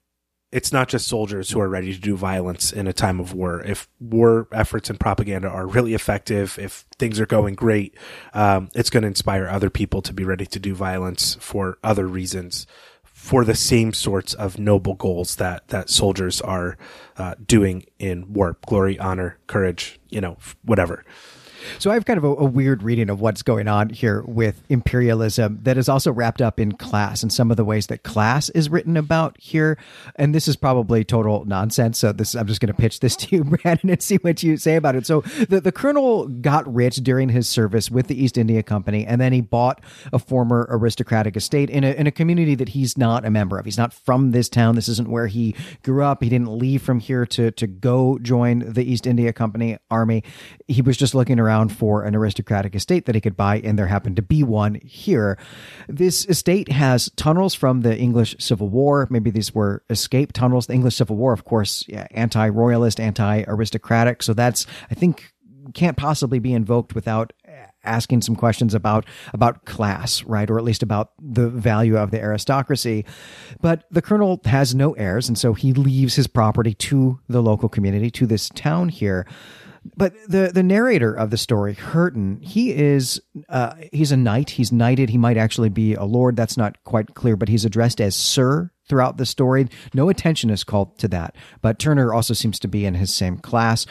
it's 0.51 0.73
not 0.73 0.89
just 0.89 1.07
soldiers 1.07 1.51
who 1.51 1.59
are 1.59 1.69
ready 1.69 1.93
to 1.93 1.99
do 1.99 2.15
violence 2.15 2.71
in 2.71 2.87
a 2.87 2.93
time 2.93 3.19
of 3.19 3.33
war. 3.33 3.61
If 3.61 3.87
war 3.99 4.47
efforts 4.51 4.89
and 4.89 4.99
propaganda 4.99 5.47
are 5.47 5.67
really 5.67 5.93
effective, 5.93 6.57
if 6.59 6.85
things 6.97 7.19
are 7.19 7.27
going 7.27 7.53
great, 7.53 7.95
um, 8.33 8.69
it's 8.73 8.89
going 8.89 9.03
to 9.03 9.07
inspire 9.07 9.47
other 9.47 9.69
people 9.69 10.01
to 10.01 10.13
be 10.13 10.23
ready 10.23 10.47
to 10.47 10.59
do 10.59 10.73
violence 10.73 11.37
for 11.39 11.77
other 11.83 12.07
reasons 12.07 12.65
for 13.19 13.43
the 13.43 13.53
same 13.53 13.91
sorts 13.91 14.33
of 14.33 14.57
noble 14.57 14.95
goals 14.95 15.35
that 15.35 15.67
that 15.67 15.89
soldiers 15.89 16.39
are 16.39 16.77
uh, 17.17 17.35
doing 17.45 17.83
in 17.99 18.31
war 18.31 18.57
glory 18.65 18.97
honor 18.97 19.37
courage 19.45 19.99
you 20.07 20.21
know 20.21 20.37
whatever 20.63 21.03
so 21.77 21.91
I 21.91 21.93
have 21.93 22.05
kind 22.05 22.17
of 22.17 22.23
a, 22.23 22.27
a, 22.27 22.45
weird 22.45 22.83
reading 22.83 23.09
of 23.09 23.21
what's 23.21 23.41
going 23.41 23.67
on 23.67 23.89
here 23.89 24.23
with 24.23 24.63
imperialism 24.69 25.59
that 25.63 25.77
is 25.77 25.87
also 25.87 26.11
wrapped 26.11 26.41
up 26.41 26.59
in 26.59 26.73
class 26.73 27.21
and 27.21 27.31
some 27.31 27.51
of 27.51 27.57
the 27.57 27.65
ways 27.65 27.87
that 27.87 28.03
class 28.03 28.49
is 28.49 28.69
written 28.69 28.97
about 28.97 29.37
here. 29.39 29.77
And 30.15 30.33
this 30.33 30.47
is 30.47 30.55
probably 30.55 31.03
total 31.03 31.45
nonsense. 31.45 31.99
So 31.99 32.11
this 32.11 32.35
I'm 32.35 32.47
just 32.47 32.61
going 32.61 32.73
to 32.73 32.79
pitch 32.79 32.99
this 32.99 33.15
to 33.17 33.35
you, 33.35 33.43
Brandon, 33.63 33.91
and 33.91 34.01
see 34.01 34.17
what 34.17 34.41
you 34.43 34.57
say 34.57 34.75
about 34.75 34.95
it. 34.95 35.05
So 35.05 35.21
the, 35.21 35.61
the 35.61 35.71
colonel 35.71 36.27
got 36.27 36.71
rich 36.73 36.97
during 36.97 37.29
his 37.29 37.47
service 37.47 37.91
with 37.91 38.07
the 38.07 38.21
East 38.21 38.37
India 38.37 38.63
Company, 38.63 39.05
and 39.05 39.19
then 39.19 39.33
he 39.33 39.41
bought 39.41 39.81
a 40.11 40.19
former 40.19 40.67
aristocratic 40.69 41.35
estate 41.35 41.69
in 41.69 41.83
a, 41.83 41.91
in 41.91 42.07
a 42.07 42.11
community 42.11 42.55
that 42.55 42.69
he's 42.69 42.97
not 42.97 43.25
a 43.25 43.29
member 43.29 43.57
of. 43.57 43.65
He's 43.65 43.77
not 43.77 43.93
from 43.93 44.31
this 44.31 44.49
town. 44.49 44.75
This 44.75 44.89
isn't 44.89 45.09
where 45.09 45.27
he 45.27 45.55
grew 45.83 46.03
up. 46.03 46.23
He 46.23 46.29
didn't 46.29 46.57
leave 46.57 46.81
from 46.81 46.99
here 46.99 47.25
to, 47.27 47.51
to 47.51 47.67
go 47.67 48.17
join 48.21 48.59
the 48.59 48.83
East 48.83 49.05
India 49.05 49.33
Company 49.33 49.77
army. 49.91 50.23
He 50.67 50.81
was 50.81 50.97
just 50.97 51.15
looking 51.15 51.39
around 51.39 51.58
around 51.59 51.69
for 51.69 52.03
an 52.03 52.15
aristocratic 52.15 52.75
estate 52.75 53.05
that 53.05 53.15
he 53.15 53.21
could 53.21 53.35
buy, 53.35 53.59
and 53.59 53.77
there 53.77 53.87
happened 53.87 54.15
to 54.15 54.21
be 54.21 54.43
one 54.43 54.75
here. 54.75 55.37
This 55.87 56.25
estate 56.25 56.71
has 56.71 57.11
tunnels 57.15 57.53
from 57.53 57.81
the 57.81 57.97
English 57.97 58.35
Civil 58.39 58.69
War. 58.69 59.07
Maybe 59.09 59.29
these 59.29 59.53
were 59.53 59.83
escape 59.89 60.33
tunnels. 60.33 60.67
The 60.67 60.73
English 60.73 60.95
Civil 60.95 61.17
War, 61.17 61.33
of 61.33 61.43
course, 61.43 61.85
yeah, 61.87 62.07
anti 62.11 62.47
royalist, 62.49 62.99
anti 62.99 63.43
aristocratic. 63.47 64.23
So 64.23 64.33
that's, 64.33 64.65
I 64.89 64.95
think, 64.95 65.33
can't 65.73 65.97
possibly 65.97 66.39
be 66.39 66.53
invoked 66.53 66.95
without 66.95 67.33
asking 67.83 68.21
some 68.21 68.35
questions 68.35 68.73
about 68.73 69.05
about 69.33 69.65
class, 69.65 70.23
right, 70.23 70.49
or 70.49 70.57
at 70.57 70.63
least 70.63 70.83
about 70.83 71.11
the 71.19 71.49
value 71.49 71.97
of 71.97 72.11
the 72.11 72.19
aristocracy. 72.19 73.05
But 73.61 73.85
the 73.91 74.01
colonel 74.01 74.41
has 74.45 74.75
no 74.75 74.93
heirs, 74.93 75.27
and 75.27 75.37
so 75.37 75.53
he 75.53 75.73
leaves 75.73 76.15
his 76.15 76.27
property 76.27 76.73
to 76.73 77.19
the 77.27 77.41
local 77.41 77.69
community, 77.69 78.09
to 78.11 78.25
this 78.25 78.49
town 78.49 78.89
here. 78.89 79.25
But 79.95 80.13
the 80.27 80.51
the 80.53 80.63
narrator 80.63 81.13
of 81.13 81.29
the 81.29 81.37
story, 81.37 81.73
Hurton, 81.75 82.41
he 82.41 82.73
is 82.73 83.21
uh, 83.47 83.75
he's 83.91 84.11
a 84.11 84.17
knight. 84.17 84.51
He's 84.51 84.71
knighted. 84.71 85.09
He 85.09 85.17
might 85.17 85.37
actually 85.37 85.69
be 85.69 85.93
a 85.93 86.03
lord. 86.03 86.35
That's 86.35 86.57
not 86.57 86.83
quite 86.83 87.15
clear, 87.15 87.35
but 87.35 87.49
he's 87.49 87.65
addressed 87.65 88.01
as 88.01 88.15
Sir 88.15 88.71
throughout 88.87 89.17
the 89.17 89.25
story. 89.25 89.67
No 89.93 90.09
attention 90.09 90.49
is 90.49 90.63
called 90.63 90.97
to 90.99 91.07
that. 91.09 91.35
But 91.61 91.79
Turner 91.79 92.13
also 92.13 92.33
seems 92.33 92.59
to 92.59 92.67
be 92.67 92.85
in 92.85 92.95
his 92.95 93.13
same 93.13 93.37
class. 93.37 93.85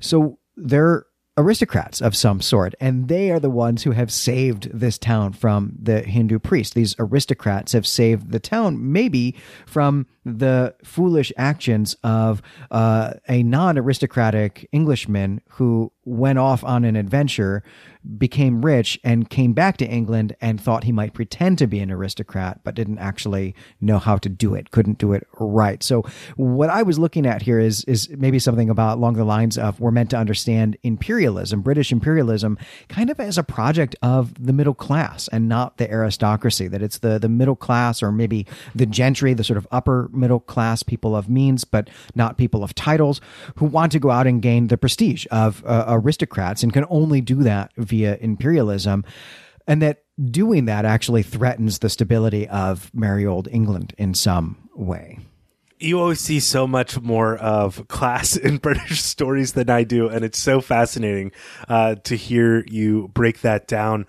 So 0.00 0.38
they're 0.56 1.06
aristocrats 1.36 2.00
of 2.00 2.14
some 2.14 2.40
sort, 2.40 2.74
and 2.80 3.08
they 3.08 3.30
are 3.30 3.40
the 3.40 3.50
ones 3.50 3.82
who 3.82 3.92
have 3.92 4.12
saved 4.12 4.68
this 4.72 4.98
town 4.98 5.32
from 5.32 5.72
the 5.80 6.00
Hindu 6.00 6.38
priest. 6.38 6.74
These 6.74 6.94
aristocrats 6.98 7.72
have 7.72 7.86
saved 7.86 8.32
the 8.32 8.40
town, 8.40 8.92
maybe 8.92 9.36
from 9.66 10.06
the 10.24 10.74
foolish 10.84 11.32
actions 11.36 11.96
of 12.02 12.42
uh, 12.70 13.14
a 13.28 13.42
non 13.42 13.78
aristocratic 13.78 14.68
Englishman 14.72 15.40
who 15.50 15.91
went 16.04 16.38
off 16.38 16.64
on 16.64 16.84
an 16.84 16.96
adventure, 16.96 17.62
became 18.18 18.64
rich, 18.64 18.98
and 19.04 19.30
came 19.30 19.52
back 19.52 19.76
to 19.76 19.86
England 19.86 20.34
and 20.40 20.60
thought 20.60 20.84
he 20.84 20.90
might 20.90 21.14
pretend 21.14 21.58
to 21.58 21.68
be 21.68 21.78
an 21.78 21.90
aristocrat, 21.90 22.60
but 22.64 22.74
didn't 22.74 22.98
actually 22.98 23.54
know 23.80 23.98
how 23.98 24.16
to 24.16 24.28
do 24.28 24.54
it, 24.54 24.72
couldn't 24.72 24.98
do 24.98 25.12
it 25.12 25.26
right. 25.38 25.82
So, 25.82 26.02
what 26.36 26.68
I 26.68 26.82
was 26.82 26.98
looking 26.98 27.26
at 27.26 27.42
here 27.42 27.60
is 27.60 27.84
is 27.84 28.08
maybe 28.10 28.40
something 28.40 28.68
about 28.68 28.98
along 28.98 29.14
the 29.14 29.24
lines 29.24 29.56
of 29.56 29.78
we're 29.78 29.92
meant 29.92 30.10
to 30.10 30.16
understand 30.16 30.76
imperialism, 30.82 31.62
British 31.62 31.92
imperialism, 31.92 32.58
kind 32.88 33.08
of 33.08 33.20
as 33.20 33.38
a 33.38 33.44
project 33.44 33.94
of 34.02 34.34
the 34.44 34.52
middle 34.52 34.74
class 34.74 35.28
and 35.28 35.48
not 35.48 35.76
the 35.76 35.88
aristocracy. 35.88 36.66
That 36.66 36.82
it's 36.82 36.98
the 36.98 37.20
the 37.20 37.28
middle 37.28 37.56
class 37.56 38.02
or 38.02 38.10
maybe 38.10 38.46
the 38.74 38.86
gentry, 38.86 39.34
the 39.34 39.44
sort 39.44 39.58
of 39.58 39.68
upper 39.70 40.10
middle 40.12 40.40
class 40.40 40.82
people 40.82 41.14
of 41.14 41.28
means, 41.28 41.62
but 41.62 41.88
not 42.16 42.36
people 42.36 42.64
of 42.64 42.74
titles, 42.74 43.20
who 43.56 43.66
want 43.66 43.92
to 43.92 44.00
go 44.00 44.10
out 44.10 44.26
and 44.26 44.42
gain 44.42 44.66
the 44.66 44.76
prestige 44.76 45.26
of 45.30 45.64
uh, 45.64 45.84
aristocrats 45.92 46.62
and 46.62 46.72
can 46.72 46.84
only 46.88 47.20
do 47.20 47.42
that 47.42 47.72
via 47.76 48.16
imperialism. 48.20 49.04
And 49.66 49.80
that 49.82 50.04
doing 50.20 50.64
that 50.66 50.84
actually 50.84 51.22
threatens 51.22 51.78
the 51.78 51.88
stability 51.88 52.48
of 52.48 52.90
merry 52.94 53.26
old 53.26 53.48
England 53.50 53.94
in 53.98 54.14
some 54.14 54.68
way 54.74 55.18
you 55.82 56.00
always 56.00 56.20
see 56.20 56.40
so 56.40 56.66
much 56.66 57.00
more 57.00 57.36
of 57.36 57.86
class 57.88 58.36
in 58.36 58.58
British 58.58 59.02
stories 59.02 59.52
than 59.52 59.68
I 59.68 59.84
do, 59.84 60.08
and 60.08 60.24
it's 60.24 60.38
so 60.38 60.60
fascinating 60.60 61.32
uh, 61.68 61.96
to 62.04 62.16
hear 62.16 62.64
you 62.66 63.08
break 63.08 63.40
that 63.40 63.66
down. 63.66 64.06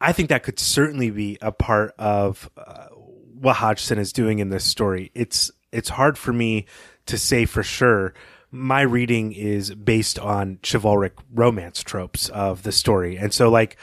I 0.00 0.12
think 0.12 0.28
that 0.28 0.42
could 0.42 0.58
certainly 0.58 1.10
be 1.10 1.38
a 1.40 1.52
part 1.52 1.94
of 1.98 2.50
uh, 2.56 2.88
what 2.88 3.56
Hodgson 3.56 3.98
is 3.98 4.12
doing 4.12 4.38
in 4.38 4.50
this 4.50 4.64
story. 4.64 5.10
It's 5.14 5.50
it's 5.72 5.88
hard 5.88 6.18
for 6.18 6.32
me 6.32 6.66
to 7.06 7.18
say 7.18 7.46
for 7.46 7.62
sure. 7.62 8.14
My 8.54 8.82
reading 8.82 9.32
is 9.32 9.74
based 9.74 10.16
on 10.16 10.60
chivalric 10.62 11.14
romance 11.32 11.82
tropes 11.82 12.28
of 12.28 12.62
the 12.62 12.70
story, 12.70 13.16
and 13.16 13.34
so 13.34 13.50
like 13.50 13.76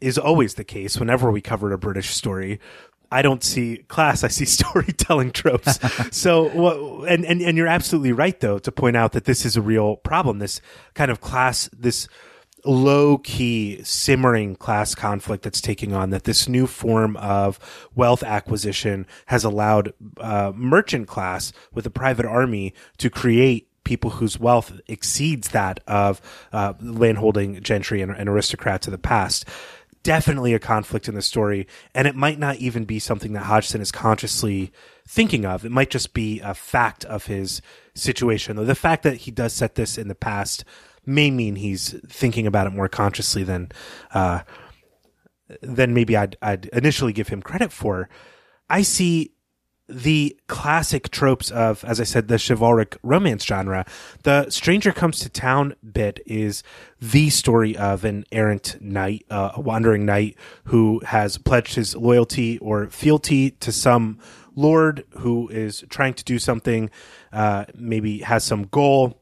is 0.00 0.16
always 0.16 0.54
the 0.54 0.62
case 0.62 1.00
whenever 1.00 1.32
we 1.32 1.40
cover 1.40 1.72
a 1.72 1.78
British 1.78 2.10
story. 2.14 2.60
I 3.10 3.22
don't 3.22 3.42
see 3.42 3.78
class. 3.88 4.22
I 4.22 4.28
see 4.28 4.44
storytelling 4.44 5.32
tropes. 5.32 5.80
so, 6.16 7.02
and, 7.04 7.24
and, 7.24 7.42
and 7.42 7.58
you're 7.58 7.66
absolutely 7.66 8.12
right 8.12 8.38
though, 8.38 8.60
to 8.60 8.70
point 8.70 8.96
out 8.96 9.10
that 9.10 9.24
this 9.24 9.44
is 9.44 9.56
a 9.56 9.60
real 9.60 9.96
problem. 9.96 10.38
This 10.38 10.60
kind 10.94 11.10
of 11.10 11.20
class, 11.20 11.68
this 11.76 12.06
low 12.64 13.18
key 13.18 13.80
simmering 13.82 14.54
class 14.54 14.94
conflict 14.94 15.42
that's 15.42 15.60
taking 15.60 15.92
on 15.92 16.10
that 16.10 16.24
this 16.24 16.48
new 16.48 16.68
form 16.68 17.16
of 17.16 17.58
wealth 17.96 18.22
acquisition 18.22 19.04
has 19.26 19.42
allowed 19.42 19.92
uh, 20.18 20.52
merchant 20.54 21.08
class 21.08 21.52
with 21.74 21.86
a 21.86 21.90
private 21.90 22.26
army 22.26 22.72
to 22.98 23.10
create 23.10 23.68
people 23.86 24.10
whose 24.10 24.38
wealth 24.38 24.78
exceeds 24.86 25.48
that 25.48 25.80
of 25.86 26.20
uh, 26.52 26.74
landholding 26.82 27.62
gentry 27.62 28.02
and, 28.02 28.12
and 28.12 28.28
aristocrats 28.28 28.86
of 28.86 28.90
the 28.90 28.98
past 28.98 29.46
definitely 30.02 30.54
a 30.54 30.58
conflict 30.58 31.08
in 31.08 31.14
the 31.14 31.22
story 31.22 31.66
and 31.94 32.06
it 32.06 32.14
might 32.14 32.38
not 32.38 32.56
even 32.56 32.84
be 32.84 32.98
something 32.98 33.32
that 33.32 33.44
hodgson 33.44 33.80
is 33.80 33.90
consciously 33.90 34.70
thinking 35.08 35.46
of 35.46 35.64
it 35.64 35.72
might 35.72 35.90
just 35.90 36.12
be 36.12 36.38
a 36.40 36.54
fact 36.54 37.04
of 37.06 37.26
his 37.26 37.62
situation 37.94 38.56
though 38.56 38.64
the 38.64 38.74
fact 38.74 39.02
that 39.02 39.16
he 39.16 39.30
does 39.30 39.52
set 39.52 39.74
this 39.74 39.96
in 39.96 40.06
the 40.08 40.14
past 40.14 40.64
may 41.06 41.30
mean 41.30 41.56
he's 41.56 41.92
thinking 42.08 42.46
about 42.46 42.66
it 42.66 42.72
more 42.72 42.88
consciously 42.88 43.42
than 43.42 43.70
uh, 44.12 44.40
than 45.60 45.94
maybe 45.94 46.16
I'd, 46.16 46.36
I'd 46.42 46.66
initially 46.66 47.12
give 47.12 47.28
him 47.28 47.42
credit 47.42 47.72
for. 47.72 48.08
I 48.68 48.82
see 48.82 49.32
the 49.88 50.36
classic 50.48 51.10
tropes 51.10 51.50
of, 51.50 51.84
as 51.84 52.00
I 52.00 52.04
said, 52.04 52.28
the 52.28 52.38
chivalric 52.38 52.96
romance 53.02 53.44
genre. 53.44 53.86
The 54.24 54.50
stranger 54.50 54.92
comes 54.92 55.20
to 55.20 55.28
town 55.28 55.74
bit 55.92 56.20
is 56.26 56.62
the 57.00 57.30
story 57.30 57.76
of 57.76 58.04
an 58.04 58.24
errant 58.32 58.76
knight, 58.80 59.24
uh, 59.30 59.52
a 59.54 59.60
wandering 59.60 60.04
knight 60.04 60.36
who 60.64 61.00
has 61.06 61.38
pledged 61.38 61.74
his 61.74 61.94
loyalty 61.94 62.58
or 62.58 62.88
fealty 62.88 63.50
to 63.50 63.70
some 63.70 64.18
lord 64.56 65.04
who 65.18 65.48
is 65.48 65.84
trying 65.88 66.14
to 66.14 66.24
do 66.24 66.38
something, 66.38 66.90
uh, 67.32 67.66
maybe 67.74 68.18
has 68.20 68.42
some 68.42 68.64
goal 68.64 69.20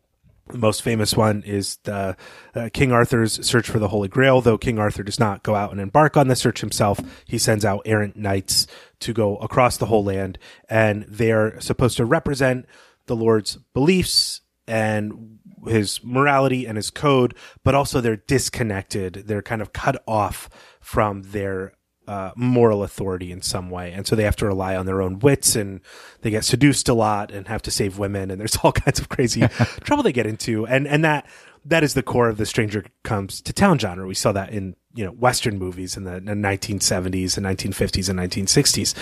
the 0.48 0.58
most 0.58 0.82
famous 0.82 1.16
one 1.16 1.42
is 1.46 1.76
the 1.84 2.16
uh, 2.54 2.68
King 2.72 2.92
Arthur's 2.92 3.44
search 3.46 3.68
for 3.68 3.78
the 3.78 3.88
Holy 3.88 4.08
Grail. 4.08 4.40
Though 4.40 4.58
King 4.58 4.78
Arthur 4.78 5.02
does 5.02 5.18
not 5.18 5.42
go 5.42 5.54
out 5.54 5.72
and 5.72 5.80
embark 5.80 6.16
on 6.16 6.28
the 6.28 6.36
search 6.36 6.60
himself, 6.60 7.00
he 7.24 7.38
sends 7.38 7.64
out 7.64 7.82
errant 7.86 8.16
knights 8.16 8.66
to 9.00 9.12
go 9.12 9.36
across 9.38 9.76
the 9.76 9.86
whole 9.86 10.04
land, 10.04 10.38
and 10.68 11.04
they 11.04 11.32
are 11.32 11.58
supposed 11.60 11.96
to 11.96 12.04
represent 12.04 12.66
the 13.06 13.16
Lord's 13.16 13.56
beliefs 13.72 14.42
and 14.66 15.38
his 15.66 16.02
morality 16.02 16.66
and 16.66 16.76
his 16.76 16.90
code, 16.90 17.34
but 17.62 17.74
also 17.74 18.00
they're 18.00 18.16
disconnected. 18.16 19.24
They're 19.26 19.42
kind 19.42 19.62
of 19.62 19.72
cut 19.72 20.02
off 20.06 20.50
from 20.80 21.22
their 21.22 21.72
uh, 22.06 22.32
moral 22.36 22.82
authority 22.82 23.32
in 23.32 23.42
some 23.42 23.70
way. 23.70 23.92
And 23.92 24.06
so 24.06 24.16
they 24.16 24.24
have 24.24 24.36
to 24.36 24.46
rely 24.46 24.76
on 24.76 24.86
their 24.86 25.00
own 25.00 25.18
wits 25.18 25.56
and 25.56 25.80
they 26.20 26.30
get 26.30 26.44
seduced 26.44 26.88
a 26.88 26.94
lot 26.94 27.30
and 27.30 27.48
have 27.48 27.62
to 27.62 27.70
save 27.70 27.98
women. 27.98 28.30
And 28.30 28.40
there's 28.40 28.56
all 28.62 28.72
kinds 28.72 28.98
of 28.98 29.08
crazy 29.08 29.40
trouble 29.84 30.02
they 30.02 30.12
get 30.12 30.26
into. 30.26 30.66
And, 30.66 30.86
and 30.86 31.04
that, 31.04 31.26
that 31.64 31.82
is 31.82 31.94
the 31.94 32.02
core 32.02 32.28
of 32.28 32.36
the 32.36 32.46
stranger 32.46 32.84
comes 33.02 33.40
to 33.42 33.52
town 33.52 33.78
genre. 33.78 34.06
We 34.06 34.14
saw 34.14 34.32
that 34.32 34.50
in, 34.50 34.76
you 34.94 35.04
know, 35.04 35.10
Western 35.12 35.58
movies 35.58 35.96
in 35.96 36.04
the, 36.04 36.12
the 36.12 36.32
1970s 36.32 37.36
and 37.36 37.46
1950s 37.46 38.08
and 38.08 38.18
1960s. 38.18 38.94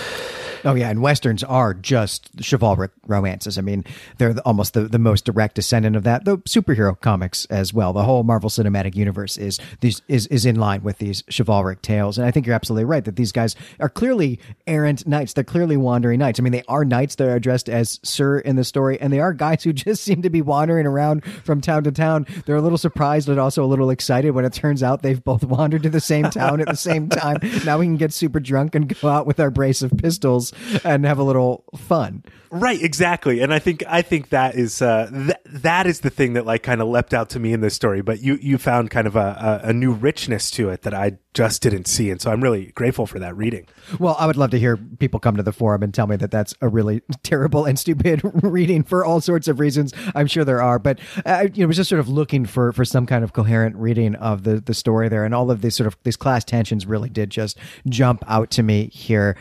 Oh 0.65 0.75
yeah, 0.75 0.91
and 0.91 1.03
westerns 1.03 1.43
are 1.43 1.75
just 1.75 2.31
chivalric 2.41 2.93
romances. 3.07 3.59
I 3.59 3.63
mean, 3.63 3.85
they're 4.19 4.35
almost 4.45 4.75
the, 4.75 4.83
the 4.83 4.99
most 4.99 5.25
direct 5.25 5.57
descendant 5.57 5.97
of 5.97 6.05
that. 6.05 6.25
The 6.25 6.39
superhero 6.39 6.99
comics 7.01 7.47
as 7.47 7.75
well. 7.75 7.93
The 7.93 8.05
whole 8.05 8.23
Marvel 8.23 8.49
Cinematic 8.49 8.95
Universe 8.95 9.37
is 9.37 9.59
these 9.81 10.03
is 10.07 10.29
is 10.29 10.47
in 10.47 10.57
line 10.57 10.83
with 10.83 10.99
these 10.99 11.25
chivalric 11.29 11.83
tales. 11.83 12.17
And 12.17 12.27
I 12.27 12.31
think 12.31 12.47
you're 12.47 12.55
absolutely 12.55 12.85
right 12.85 13.05
that 13.05 13.17
these 13.17 13.33
guys 13.33 13.57
are 13.81 13.89
clearly 13.89 14.39
errant 14.67 15.07
knights. 15.07 15.33
They're 15.33 15.43
clearly 15.43 15.77
wandering 15.77 16.21
knights. 16.21 16.39
I 16.39 16.43
mean, 16.43 16.53
they 16.53 16.65
are 16.69 16.85
knights 16.85 17.17
that 17.17 17.27
are 17.27 17.35
addressed 17.35 17.69
as 17.69 17.99
sir 18.05 18.39
in 18.39 18.55
the 18.55 18.65
story, 18.65 19.01
and 19.01 19.13
they 19.13 19.21
are 19.21 19.33
guys 19.33 19.65
who 19.65 19.73
just 19.73 20.05
seem 20.05 20.23
to 20.23 20.31
be 20.31 20.43
wandering 20.43 20.87
around 20.87 21.25
from 21.25 21.61
town 21.61 21.83
to 21.85 21.93
town. 21.93 22.27
They're 22.47 22.57
a 22.57 22.63
little 22.63 22.79
surprised 22.79 23.27
but 23.27 23.39
also 23.39 23.65
a 23.65 23.67
little 23.67 23.91
excited 23.91 24.31
when 24.31 24.45
it 24.45 24.53
turns 24.53 24.83
out 24.83 25.03
they've 25.03 25.23
both 25.23 25.43
wandered 25.45 25.82
to 25.83 25.91
the 25.91 26.01
same 26.01 26.31
town 26.31 26.61
at 26.61 26.69
the 26.69 26.77
same 26.77 27.09
time. 27.09 27.39
Now 27.65 27.79
we 27.79 27.87
can 27.87 27.97
get 27.97 28.13
super 28.13 28.41
drunk 28.41 28.75
and 28.75 28.89
go 29.01 29.09
out 29.09 29.27
with 29.27 29.41
our 29.41 29.51
brace 29.51 29.83
of 29.83 29.93
pistols 29.97 30.53
and 30.85 31.05
have 31.05 31.19
a 31.19 31.23
little 31.23 31.65
fun. 31.77 32.25
Right, 32.55 32.83
exactly. 32.83 33.41
And 33.41 33.53
I 33.53 33.59
think 33.59 33.83
I 33.89 34.03
think 34.03 34.29
that 34.29 34.57
is 34.57 34.83
uh, 34.83 35.09
th- 35.11 35.63
that 35.63 35.87
is 35.87 36.01
the 36.01 36.11
thing 36.11 36.35
that 36.35 36.45
like 36.45 36.63
kind 36.63 36.83
of 36.83 36.89
leapt 36.89 37.15
out 37.15 37.31
to 37.31 37.41
me 37.41 37.55
in 37.55 37.63
this 37.63 37.73
story. 37.73 38.03
But 38.03 38.21
you 38.21 38.39
you 38.43 38.59
found 38.59 38.91
kind 38.91 39.07
of 39.07 39.17
a, 39.17 39.63
a, 39.65 39.69
a 39.69 39.73
new 39.73 39.93
richness 39.93 40.51
to 40.53 40.69
it 40.69 40.83
that 40.83 40.93
I 40.93 41.17
just 41.33 41.63
didn't 41.63 41.87
see, 41.87 42.11
and 42.11 42.21
so 42.21 42.31
I'm 42.31 42.43
really 42.43 42.67
grateful 42.73 43.07
for 43.07 43.19
that 43.21 43.35
reading. 43.39 43.67
Well, 43.99 44.17
I 44.19 44.27
would 44.27 44.37
love 44.37 44.51
to 44.51 44.59
hear 44.59 44.77
people 44.77 45.19
come 45.19 45.39
to 45.39 45.43
the 45.43 45.53
forum 45.53 45.83
and 45.83 45.95
tell 45.95 46.07
me 46.07 46.17
that 46.17 46.31
that's 46.31 46.55
a 46.61 46.69
really 46.69 47.01
terrible 47.23 47.65
and 47.65 47.79
stupid 47.79 48.21
reading 48.43 48.83
for 48.83 49.03
all 49.03 49.23
sorts 49.23 49.49
of 49.49 49.59
reasons. 49.59 49.95
I'm 50.15 50.27
sure 50.27 50.45
there 50.45 50.61
are, 50.61 50.79
but 50.79 50.99
I 51.25 51.45
you 51.55 51.63
know 51.63 51.69
was 51.69 51.79
just 51.79 51.89
sort 51.89 52.01
of 52.01 52.11
looking 52.11 52.45
for 52.45 52.75
for 52.75 52.85
some 52.85 53.07
kind 53.07 53.25
of 53.25 53.33
coherent 53.33 53.77
reading 53.77 54.15
of 54.17 54.43
the 54.43 54.61
the 54.61 54.75
story 54.75 55.09
there, 55.09 55.25
and 55.25 55.35
all 55.35 55.51
of 55.51 55.63
these 55.73 55.77
sort 55.77 55.87
of 55.87 55.97
these 56.03 56.17
class 56.17 56.45
tensions 56.45 56.87
really 56.87 57.09
did 57.09 57.31
just 57.31 57.59
jump 57.89 58.23
out 58.27 58.51
to 58.53 58.63
me 58.63 58.89
here. 58.93 59.37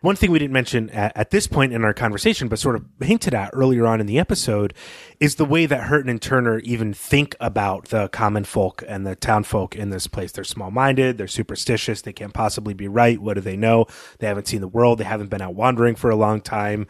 One 0.00 0.16
thing 0.16 0.30
we 0.30 0.38
didn't 0.38 0.52
mention 0.52 0.90
at, 0.90 1.16
at, 1.16 1.30
this 1.30 1.46
point 1.46 1.72
in 1.72 1.82
our 1.82 1.94
conversation, 1.94 2.48
but 2.48 2.58
sort 2.58 2.76
of 2.76 2.84
hinted 3.00 3.32
at 3.32 3.48
earlier 3.54 3.86
on 3.86 4.02
in 4.02 4.06
the 4.06 4.18
episode, 4.18 4.74
is 5.18 5.36
the 5.36 5.46
way 5.46 5.64
that 5.64 5.88
Hurton 5.88 6.10
and 6.10 6.20
Turner 6.20 6.58
even 6.58 6.92
think 6.92 7.34
about 7.40 7.86
the 7.86 8.08
common 8.08 8.44
folk 8.44 8.84
and 8.86 9.06
the 9.06 9.16
town 9.16 9.44
folk 9.44 9.74
in 9.74 9.88
this 9.88 10.06
place. 10.06 10.30
They're 10.32 10.44
small 10.44 10.70
minded, 10.70 11.16
they're 11.16 11.26
superstitious, 11.26 12.02
they 12.02 12.12
can't 12.12 12.34
possibly 12.34 12.74
be 12.74 12.86
right. 12.86 13.18
What 13.18 13.34
do 13.34 13.40
they 13.40 13.56
know? 13.56 13.86
They 14.18 14.26
haven't 14.26 14.46
seen 14.46 14.60
the 14.60 14.68
world, 14.68 14.98
they 14.98 15.04
haven't 15.04 15.30
been 15.30 15.40
out 15.40 15.54
wandering 15.54 15.94
for 15.94 16.10
a 16.10 16.16
long 16.16 16.42
time. 16.42 16.86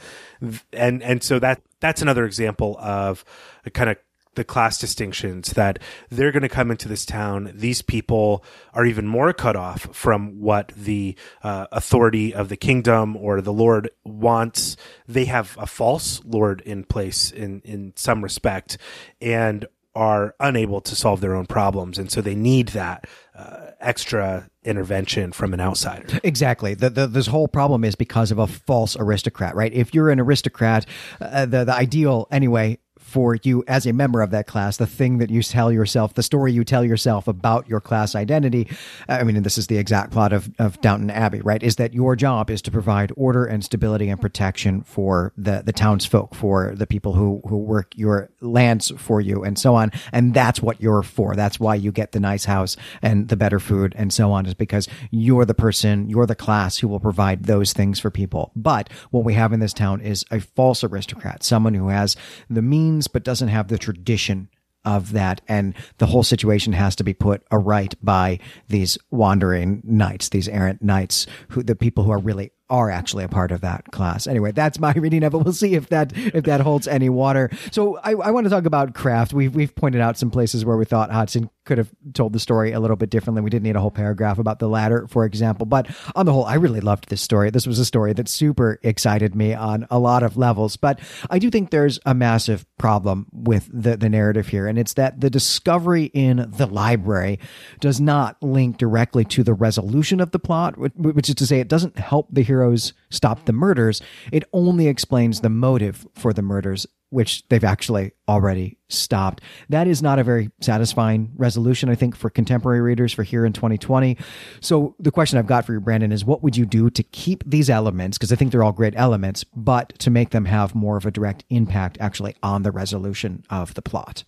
And 0.73 1.01
and 1.01 1.23
so 1.23 1.39
that 1.39 1.63
that's 1.79 2.03
another 2.03 2.25
example 2.25 2.77
of 2.81 3.25
a 3.65 3.71
kind 3.71 3.91
of 3.91 3.97
the 4.35 4.45
class 4.45 4.78
distinctions 4.78 5.53
that 5.53 5.78
they're 6.11 6.32
going 6.32 6.43
to 6.43 6.49
come 6.49 6.70
into 6.70 6.89
this 6.89 7.07
town. 7.07 7.53
These 7.55 7.82
people 7.82 8.45
are 8.72 8.87
even 8.87 9.07
more 9.07 9.32
cut 9.32 9.57
off 9.57 9.89
from 9.93 10.41
what 10.41 10.72
the 10.76 11.16
uh, 11.43 11.66
authority 11.72 12.35
of 12.35 12.49
the 12.49 12.57
kingdom 12.57 13.16
or 13.16 13.41
the 13.41 13.53
Lord 13.53 13.91
wants. 14.05 14.76
They 15.07 15.26
have 15.26 15.57
a 15.59 15.66
false 15.66 16.20
Lord 16.24 16.61
in 16.62 16.85
place 16.85 17.30
in, 17.30 17.61
in 17.64 17.93
some 17.97 18.22
respect 18.22 18.78
and 19.20 19.66
are 19.95 20.35
unable 20.41 20.80
to 20.80 20.97
solve 20.97 21.20
their 21.20 21.37
own 21.37 21.47
problems. 21.47 21.99
And 21.99 22.11
so 22.11 22.20
they 22.20 22.35
need 22.35 22.68
that 22.68 23.07
uh, 23.37 23.70
extra 23.80 24.49
intervention 24.64 25.30
from 25.32 25.55
an 25.55 25.61
outsider. 25.61 26.20
Exactly. 26.24 26.74
The, 26.74 26.91
the, 26.91 27.07
this 27.07 27.26
whole 27.26 27.47
problem 27.47 27.85
is 27.85 27.95
because 27.95 28.32
of 28.32 28.39
a 28.39 28.47
false 28.47 28.97
aristocrat, 28.97 29.55
right? 29.55 29.72
If 29.72 29.95
you're 29.95 30.11
an 30.11 30.18
aristocrat, 30.18 30.87
uh, 31.20 31.47
the, 31.47 31.64
the 31.64 31.74
ideal, 31.74 32.26
anyway, 32.32 32.78
for 33.15 33.37
you 33.45 33.62
as 33.69 33.87
a 33.87 33.93
member 33.93 34.23
of 34.23 34.33
that 34.33 34.49
class, 34.49 34.77
the 34.77 34.89
thing 34.89 35.19
that 35.19 35.31
you 35.31 35.41
tell 35.41 35.71
yourself, 35.71 36.15
the 36.15 36.23
story 36.23 36.53
you 36.53 36.65
tell 36.65 36.85
yourself 36.85 37.29
about 37.29 37.69
your 37.69 37.81
class 37.81 38.17
identity. 38.17 38.69
I 39.09 39.23
mean, 39.23 39.41
this 39.45 39.57
is 39.57 39.69
the 39.69 39.79
exact 39.79 40.11
plot 40.11 40.33
of, 40.33 40.51
of 40.59 40.81
Downton 40.81 41.11
Abbey, 41.11 41.41
right? 41.41 41.62
Is 41.62 41.77
that 41.77 41.95
your 41.95 42.17
job 42.17 42.51
is 42.51 42.61
to 42.62 42.73
provide 42.73 43.12
order 43.17 43.45
and 43.45 43.65
stability 43.65 44.09
and 44.09 44.21
protection 44.21 44.83
for 44.83 45.33
the, 45.37 45.62
the 45.65 45.73
townsfolk, 45.73 46.35
for 46.35 46.75
the 46.75 46.89
people 46.89 47.12
who, 47.12 47.41
who 47.49 47.57
work 47.57 47.93
your 47.95 48.31
lands 48.41 48.91
for 48.97 49.21
you 49.21 49.45
and 49.45 49.61
so 49.61 49.77
on. 49.77 49.93
And 50.11 50.35
that's 50.35 50.61
what 50.61 50.81
you're 50.81 51.05
for. 51.05 51.37
That's 51.37 51.61
why 51.61 51.77
you 51.77 51.93
get 51.93 52.11
the 52.11 52.19
nice 52.19 52.47
house 52.47 52.77
and 53.01 53.29
the 53.29 53.37
better 53.37 53.61
food 53.61 53.95
and 53.97 54.12
so 54.12 54.33
on 54.33 54.45
is 54.45 54.55
because 54.55 54.89
you're 55.12 55.45
the 55.45 55.55
person, 55.55 56.11
you're 56.11 56.27
the 56.27 56.35
class 56.35 56.79
who 56.79 56.89
will 56.89 56.99
provide 56.99 57.45
those 57.45 57.73
things 57.73 58.01
for 58.01 58.11
people. 58.11 58.51
But 58.57 58.91
what 59.12 59.23
we 59.23 59.35
have 59.35 59.53
in 59.53 59.61
this 59.61 59.73
town 59.73 60.01
is 60.01 60.25
a 60.33 60.41
false 60.41 60.83
aristocrat, 60.83 61.45
someone 61.45 61.75
who 61.75 61.91
has 61.91 62.17
the 62.51 62.61
means 62.61 63.04
but 63.09 63.25
doesn't 63.25 63.49
have 63.49 63.69
the 63.69 63.79
tradition 63.79 64.49
of 64.85 65.13
that. 65.13 65.41
And 65.49 65.75
the 65.99 66.07
whole 66.07 66.23
situation 66.23 66.73
has 66.75 66.95
to 66.97 67.05
be 67.05 67.15
put 67.15 67.43
aright 67.51 67.95
by 68.03 68.39
these 68.69 68.99
wandering 69.11 69.83
knights 69.85 70.29
these 70.29 70.49
errant 70.49 70.83
knights 70.83 71.27
who 71.49 71.63
the 71.63 71.75
people 71.75 72.05
who 72.05 72.11
are 72.11 72.19
really 72.19 72.53
are 72.71 72.91
actually 72.91 73.25
a 73.25 73.29
part 73.29 73.53
of 73.53 73.61
that 73.61 73.85
class. 73.93 74.27
Anyway, 74.27 74.53
that's 74.53 74.79
my 74.79 74.93
reading 74.97 75.23
of 75.23 75.35
it. 75.35 75.39
We'll 75.39 75.53
see 75.53 75.75
if 75.75 75.89
that 75.91 76.12
if 76.17 76.45
that 76.45 76.61
holds 76.61 76.89
any 76.89 77.09
water. 77.09 77.51
So 77.71 77.99
I, 77.99 78.12
I 78.12 78.31
want 78.31 78.45
to 78.45 78.51
talk 78.51 78.65
about 78.65 78.95
craft. 78.95 79.33
We've 79.33 79.55
we've 79.55 79.75
pointed 79.75 80.01
out 80.01 80.17
some 80.17 80.31
places 80.31 80.65
where 80.65 80.77
we 80.77 80.85
thought 80.85 81.11
Hodgson 81.11 81.51
could 81.65 81.79
have 81.79 81.91
told 82.12 82.33
the 82.33 82.39
story 82.39 82.73
a 82.73 82.81
little 82.81 82.97
bit 82.97 83.11
differently. 83.11 83.43
We 83.43 83.51
didn't 83.51 83.65
need 83.65 83.77
a 83.77 83.81
whole 83.81 83.91
paragraph 83.91 84.39
about 84.39 84.59
the 84.59 84.69
ladder, 84.69 85.07
for 85.09 85.25
example. 85.25 85.67
But 85.67 85.89
on 86.15 86.27
the 86.27 86.33
whole, 86.33 86.45
I 86.45 86.55
really 86.55 86.81
loved 86.81 87.09
this 87.09 87.23
story. 87.23 87.51
This 87.51 87.67
was 87.67 87.79
a 87.79 87.85
story 87.85 88.12
that 88.15 88.29
super 88.29 88.79
excited 88.83 89.35
me 89.35 89.55
on 89.55 89.87
a 89.91 89.99
lot 89.99 90.23
of 90.23 90.37
levels. 90.37 90.77
But 90.77 91.01
I 91.31 91.39
do 91.39 91.51
think 91.51 91.71
there's 91.71 91.99
a 92.05 92.15
massive 92.15 92.67
problem 92.79 93.27
with 93.33 93.69
the, 93.73 93.97
the 93.97 94.11
narrative 94.11 94.49
here, 94.49 94.67
and 94.67 94.79
it's 94.79 94.95
that 94.95 95.21
the 95.21 95.31
discovery 95.31 96.05
in 96.05 96.51
the 96.57 96.67
library 96.67 97.39
does 97.81 98.01
not 98.01 98.43
link 98.43 98.77
directly 98.77 99.25
to 99.25 99.43
the 99.43 99.55
resolution 99.55 100.21
of 100.21 100.33
the 100.33 100.39
plot, 100.39 100.77
which 100.77 101.29
is 101.29 101.35
to 101.37 101.47
say, 101.47 101.61
it 101.61 101.69
doesn't 101.69 101.99
help 101.99 102.29
the 102.31 102.43
hero 102.43 102.54
heroes 102.55 102.93
stop 103.11 103.45
the 103.47 103.53
murders, 103.53 104.01
it 104.33 104.45
only 104.53 104.87
explains 104.87 105.41
the 105.41 105.51
motive 105.51 106.07
for 106.15 106.33
the 106.33 106.43
murders, 106.43 106.87
which 107.11 107.47
they've 107.49 107.65
actually 107.65 108.13
already 108.29 108.79
stopped. 108.89 109.41
That 109.69 109.89
is 109.89 110.03
not 110.03 110.19
a 110.19 110.25
very 110.25 110.51
satisfying 110.61 111.33
resolution, 111.37 111.89
I 111.89 111.97
think, 111.97 112.17
for 112.17 112.31
contemporary 112.31 112.81
readers 112.81 113.13
for 113.13 113.25
here 113.25 113.45
in 113.45 113.53
2020. 113.53 114.17
So 114.61 114.95
the 114.99 115.11
question 115.11 115.39
I've 115.39 115.47
got 115.47 115.65
for 115.65 115.73
you, 115.73 115.81
Brandon, 115.81 116.13
is 116.13 116.25
what 116.25 116.43
would 116.43 116.57
you 116.57 116.67
do 116.67 116.91
to 116.91 117.03
keep 117.03 117.43
these 117.45 117.69
elements, 117.69 118.19
because 118.19 118.33
I 118.33 118.37
think 118.37 118.53
they're 118.53 118.65
all 118.65 118.73
great 118.73 118.95
elements, 118.97 119.45
but 119.55 119.99
to 120.01 120.11
make 120.11 120.31
them 120.31 120.45
have 120.45 120.75
more 120.75 120.97
of 120.97 121.07
a 121.07 121.11
direct 121.11 121.45
impact 121.51 121.99
actually 122.01 122.37
on 122.43 122.63
the 122.63 122.73
resolution 122.73 123.45
of 123.51 123.75
the 123.75 123.83
plot? 123.83 124.25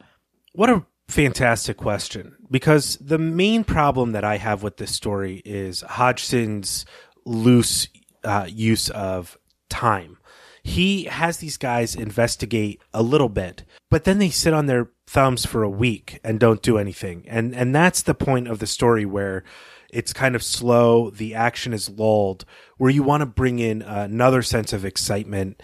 What 0.52 0.70
a 0.70 0.84
fantastic 1.08 1.76
question 1.76 2.34
because 2.50 2.96
the 2.96 3.18
main 3.18 3.62
problem 3.62 4.12
that 4.12 4.24
I 4.24 4.38
have 4.38 4.62
with 4.64 4.76
this 4.76 4.92
story 4.92 5.40
is 5.44 5.82
Hodgson's 5.82 6.84
loose 7.24 7.88
uh, 8.26 8.46
use 8.48 8.90
of 8.90 9.38
time. 9.68 10.18
He 10.62 11.04
has 11.04 11.38
these 11.38 11.56
guys 11.56 11.94
investigate 11.94 12.82
a 12.92 13.02
little 13.02 13.28
bit, 13.28 13.62
but 13.88 14.04
then 14.04 14.18
they 14.18 14.30
sit 14.30 14.52
on 14.52 14.66
their 14.66 14.90
thumbs 15.06 15.46
for 15.46 15.62
a 15.62 15.70
week 15.70 16.18
and 16.24 16.40
don't 16.40 16.60
do 16.60 16.76
anything. 16.76 17.24
And 17.28 17.54
and 17.54 17.74
that's 17.74 18.02
the 18.02 18.14
point 18.14 18.48
of 18.48 18.58
the 18.58 18.66
story 18.66 19.06
where 19.06 19.44
it's 19.90 20.12
kind 20.12 20.34
of 20.34 20.42
slow, 20.42 21.10
the 21.10 21.34
action 21.34 21.72
is 21.72 21.88
lulled, 21.88 22.44
where 22.78 22.90
you 22.90 23.04
want 23.04 23.20
to 23.20 23.26
bring 23.26 23.60
in 23.60 23.82
another 23.82 24.42
sense 24.42 24.72
of 24.72 24.84
excitement 24.84 25.62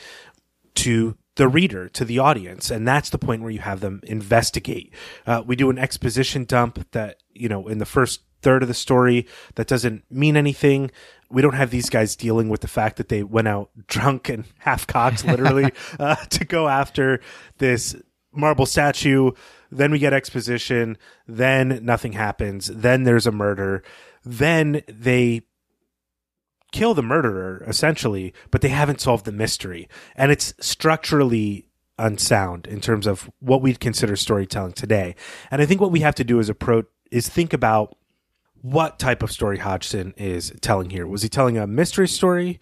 to 0.77 1.17
the 1.35 1.49
reader, 1.49 1.89
to 1.89 2.05
the 2.05 2.19
audience. 2.19 2.71
And 2.71 2.87
that's 2.87 3.11
the 3.11 3.19
point 3.19 3.43
where 3.43 3.51
you 3.51 3.61
have 3.61 3.81
them 3.81 4.01
investigate. 4.05 4.95
Uh, 5.27 5.43
we 5.45 5.57
do 5.57 5.71
an 5.71 5.79
exposition 5.79 6.45
dump 6.45 6.87
that, 6.93 7.19
you 7.31 7.49
know, 7.49 7.67
in 7.69 7.79
the 7.79 7.87
first 7.87 8.21
third 8.43 8.63
of 8.63 8.69
the 8.69 8.75
story 8.75 9.27
that 9.55 9.67
doesn't 9.67 10.05
mean 10.11 10.37
anything. 10.37 10.91
We 11.33 11.43
don't 11.43 11.55
have 11.55 11.71
these 11.71 11.91
guys 11.91 12.15
dealing 12.15 12.49
with 12.49 12.61
the 12.61 12.69
fact 12.69 12.97
that 12.97 13.09
they 13.09 13.23
went 13.23 13.49
out 13.49 13.71
drunk 13.87 14.29
and 14.29 14.45
half 14.59 14.87
cocked, 14.87 15.25
literally, 15.25 15.73
uh, 15.99 16.17
to 16.17 16.45
go 16.45 16.69
after 16.69 17.21
this 17.59 17.97
marble 18.33 18.67
statue. 18.67 19.33
Then 19.71 19.91
we 19.91 19.99
get 19.99 20.13
exposition. 20.13 20.99
Then 21.27 21.81
nothing 21.83 22.13
happens. 22.13 22.67
Then 22.69 23.05
there's 23.05 23.27
a 23.27 23.33
murder. 23.33 23.83
Then 24.25 24.83
they 24.89 25.43
kill 26.73 26.95
the 26.95 27.03
murderer 27.03 27.63
essentially, 27.67 28.33
but 28.51 28.63
they 28.63 28.69
haven't 28.69 29.01
solved 29.01 29.25
the 29.25 29.33
mystery. 29.33 29.89
And 30.17 30.33
it's 30.33 30.55
structurally 30.61 31.69
unsound 31.99 32.67
in 32.67 32.81
terms 32.81 33.07
of 33.07 33.31
what 33.39 33.63
we'd 33.63 33.81
consider 33.81 34.17
storytelling 34.17 34.73
today. 34.73 35.15
And 35.51 35.63
I 35.63 35.67
think 35.67 35.81
what 35.81 35.93
we 35.93 36.01
have 36.01 36.15
to 36.17 36.25
do 36.25 36.39
is 36.39 36.49
approach 36.49 36.87
is 37.11 37.29
think 37.29 37.53
about 37.53 37.97
what 38.63 38.99
type 38.99 39.23
of 39.23 39.31
story 39.31 39.59
Hodgson 39.59 40.15
is 40.17 40.53
telling 40.61 40.91
here. 40.91 41.07
Was 41.07 41.23
he 41.23 41.29
telling 41.29 41.59
a 41.59 41.67
mystery 41.67 42.09
story 42.09 42.61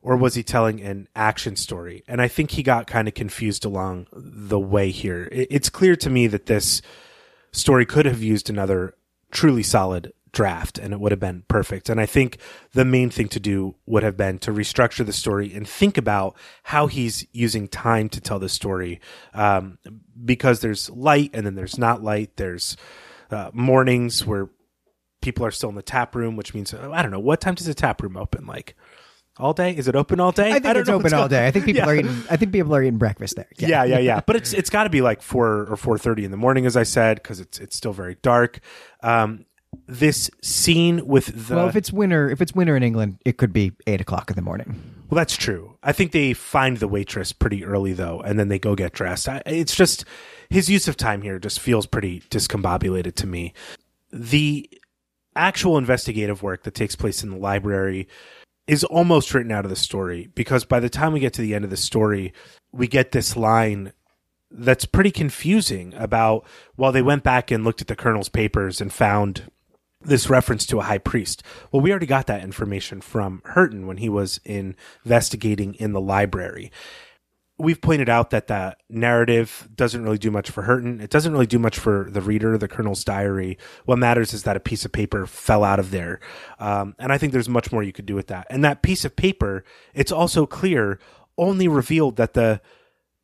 or 0.00 0.16
was 0.16 0.34
he 0.34 0.42
telling 0.42 0.80
an 0.80 1.08
action 1.14 1.56
story? 1.56 2.04
And 2.08 2.22
I 2.22 2.28
think 2.28 2.52
he 2.52 2.62
got 2.62 2.86
kind 2.86 3.08
of 3.08 3.14
confused 3.14 3.64
along 3.64 4.06
the 4.12 4.60
way 4.60 4.90
here. 4.90 5.28
It's 5.32 5.68
clear 5.68 5.96
to 5.96 6.08
me 6.08 6.28
that 6.28 6.46
this 6.46 6.80
story 7.52 7.84
could 7.84 8.06
have 8.06 8.22
used 8.22 8.48
another 8.48 8.94
truly 9.32 9.64
solid 9.64 10.12
draft 10.32 10.78
and 10.78 10.92
it 10.92 11.00
would 11.00 11.10
have 11.10 11.20
been 11.20 11.42
perfect. 11.48 11.88
And 11.88 12.00
I 12.00 12.06
think 12.06 12.38
the 12.72 12.84
main 12.84 13.10
thing 13.10 13.28
to 13.30 13.40
do 13.40 13.74
would 13.86 14.04
have 14.04 14.16
been 14.16 14.38
to 14.40 14.52
restructure 14.52 15.04
the 15.04 15.12
story 15.12 15.52
and 15.52 15.68
think 15.68 15.98
about 15.98 16.36
how 16.62 16.86
he's 16.86 17.26
using 17.32 17.66
time 17.66 18.08
to 18.10 18.20
tell 18.20 18.38
the 18.38 18.48
story. 18.48 19.00
Um, 19.34 19.78
because 20.24 20.60
there's 20.60 20.88
light 20.90 21.30
and 21.34 21.44
then 21.44 21.56
there's 21.56 21.78
not 21.78 22.04
light. 22.04 22.36
There's 22.36 22.76
uh, 23.32 23.50
mornings 23.52 24.24
where 24.24 24.48
people 25.20 25.44
are 25.44 25.50
still 25.50 25.68
in 25.68 25.74
the 25.74 25.82
tap 25.82 26.14
room, 26.14 26.36
which 26.36 26.54
means, 26.54 26.72
I 26.74 27.02
don't 27.02 27.10
know, 27.10 27.20
what 27.20 27.40
time 27.40 27.54
does 27.54 27.66
the 27.66 27.74
tap 27.74 28.02
room 28.02 28.16
open? 28.16 28.46
Like, 28.46 28.74
all 29.38 29.52
day? 29.54 29.72
Is 29.74 29.88
it 29.88 29.94
open 29.96 30.20
all 30.20 30.32
day? 30.32 30.50
I 30.50 30.52
think 30.54 30.64
don't 30.64 30.76
it's 30.78 30.88
open 30.88 31.14
all 31.14 31.28
day. 31.28 31.46
I 31.46 31.50
think 31.50 31.64
people 31.66 31.78
Yeah. 31.82 31.86
are 31.88 31.94
eating. 31.96 32.22
I 32.30 32.36
think 32.36 32.52
people 32.52 32.74
are 32.74 32.82
eating 32.82 32.98
breakfast 32.98 33.36
there. 33.36 33.48
Yeah, 33.58 33.84
yeah, 33.84 33.98
yeah. 33.98 34.20
But 34.26 34.36
it's 34.36 34.52
it's 34.52 34.68
got 34.70 34.84
to 34.84 34.90
be 34.90 35.00
like 35.00 35.22
four 35.22 35.66
or 35.66 35.76
four 35.76 35.96
thirty 35.98 36.24
in 36.24 36.30
the 36.30 36.36
morning, 36.36 36.66
as 36.66 36.76
I 36.76 36.82
said, 36.82 37.22
because 37.22 37.40
it's 37.40 37.58
it's 37.58 37.76
still 37.76 37.92
very 37.92 38.16
dark. 38.22 38.60
Um, 39.02 39.46
this 39.86 40.30
scene 40.42 41.06
with 41.06 41.46
the 41.48 41.54
Well, 41.56 41.68
if 41.68 41.76
it's 41.76 41.92
winter, 41.92 42.28
if 42.28 42.42
it's 42.42 42.52
winter 42.54 42.76
in 42.76 42.82
England, 42.82 43.18
it 43.24 43.38
could 43.38 43.52
be 43.52 43.72
eight 43.86 44.00
o'clock 44.00 44.28
in 44.28 44.36
the 44.36 44.42
morning. 44.42 44.82
Well, 45.08 45.16
that's 45.16 45.36
true. 45.36 45.76
I 45.82 45.92
think 45.92 46.12
they 46.12 46.32
find 46.34 46.76
the 46.78 46.88
waitress 46.88 47.32
pretty 47.32 47.64
early 47.64 47.92
though, 47.92 48.20
and 48.20 48.38
then 48.38 48.48
they 48.48 48.58
go 48.58 48.74
get 48.74 48.92
dressed. 48.92 49.28
I, 49.28 49.42
it's 49.46 49.74
just 49.74 50.04
his 50.50 50.68
use 50.68 50.86
of 50.88 50.96
time 50.96 51.22
here 51.22 51.38
just 51.38 51.60
feels 51.60 51.86
pretty 51.86 52.20
discombobulated 52.30 53.14
to 53.14 53.26
me. 53.26 53.54
The 54.12 54.68
actual 55.36 55.78
investigative 55.78 56.42
work 56.42 56.64
that 56.64 56.74
takes 56.74 56.96
place 56.96 57.22
in 57.22 57.30
the 57.30 57.36
library 57.36 58.08
is 58.66 58.84
almost 58.84 59.34
written 59.34 59.52
out 59.52 59.64
of 59.64 59.70
the 59.70 59.76
story 59.76 60.28
because 60.34 60.64
by 60.64 60.80
the 60.80 60.88
time 60.88 61.12
we 61.12 61.20
get 61.20 61.32
to 61.34 61.42
the 61.42 61.54
end 61.54 61.64
of 61.64 61.70
the 61.70 61.76
story, 61.76 62.32
we 62.72 62.86
get 62.86 63.12
this 63.12 63.36
line 63.36 63.92
that's 64.50 64.84
pretty 64.84 65.10
confusing 65.10 65.94
about 65.94 66.44
well, 66.76 66.92
they 66.92 67.02
went 67.02 67.22
back 67.22 67.50
and 67.50 67.64
looked 67.64 67.80
at 67.80 67.86
the 67.86 67.96
colonel's 67.96 68.28
papers 68.28 68.80
and 68.80 68.92
found 68.92 69.50
this 70.02 70.30
reference 70.30 70.66
to 70.66 70.78
a 70.78 70.84
high 70.84 70.98
priest. 70.98 71.42
Well, 71.70 71.82
we 71.82 71.90
already 71.90 72.06
got 72.06 72.26
that 72.26 72.42
information 72.42 73.00
from 73.00 73.42
Hurton 73.44 73.86
when 73.86 73.98
he 73.98 74.08
was 74.08 74.40
investigating 74.44 75.74
in 75.74 75.92
the 75.92 76.00
library. 76.00 76.72
We've 77.60 77.80
pointed 77.80 78.08
out 78.08 78.30
that 78.30 78.46
that 78.48 78.78
narrative 78.88 79.68
doesn't 79.74 80.02
really 80.02 80.18
do 80.18 80.30
much 80.30 80.50
for 80.50 80.62
Hurton. 80.62 81.00
It 81.00 81.10
doesn't 81.10 81.32
really 81.32 81.46
do 81.46 81.58
much 81.58 81.78
for 81.78 82.08
the 82.10 82.20
reader, 82.20 82.56
the 82.56 82.68
Colonel's 82.68 83.04
diary. 83.04 83.58
What 83.84 83.98
matters 83.98 84.32
is 84.32 84.44
that 84.44 84.56
a 84.56 84.60
piece 84.60 84.84
of 84.84 84.92
paper 84.92 85.26
fell 85.26 85.62
out 85.62 85.78
of 85.78 85.90
there. 85.90 86.20
Um, 86.58 86.94
and 86.98 87.12
I 87.12 87.18
think 87.18 87.32
there's 87.32 87.48
much 87.48 87.70
more 87.70 87.82
you 87.82 87.92
could 87.92 88.06
do 88.06 88.14
with 88.14 88.28
that. 88.28 88.46
And 88.50 88.64
that 88.64 88.82
piece 88.82 89.04
of 89.04 89.14
paper, 89.16 89.64
it's 89.94 90.12
also 90.12 90.46
clear, 90.46 90.98
only 91.36 91.68
revealed 91.68 92.16
that 92.16 92.34
the 92.34 92.60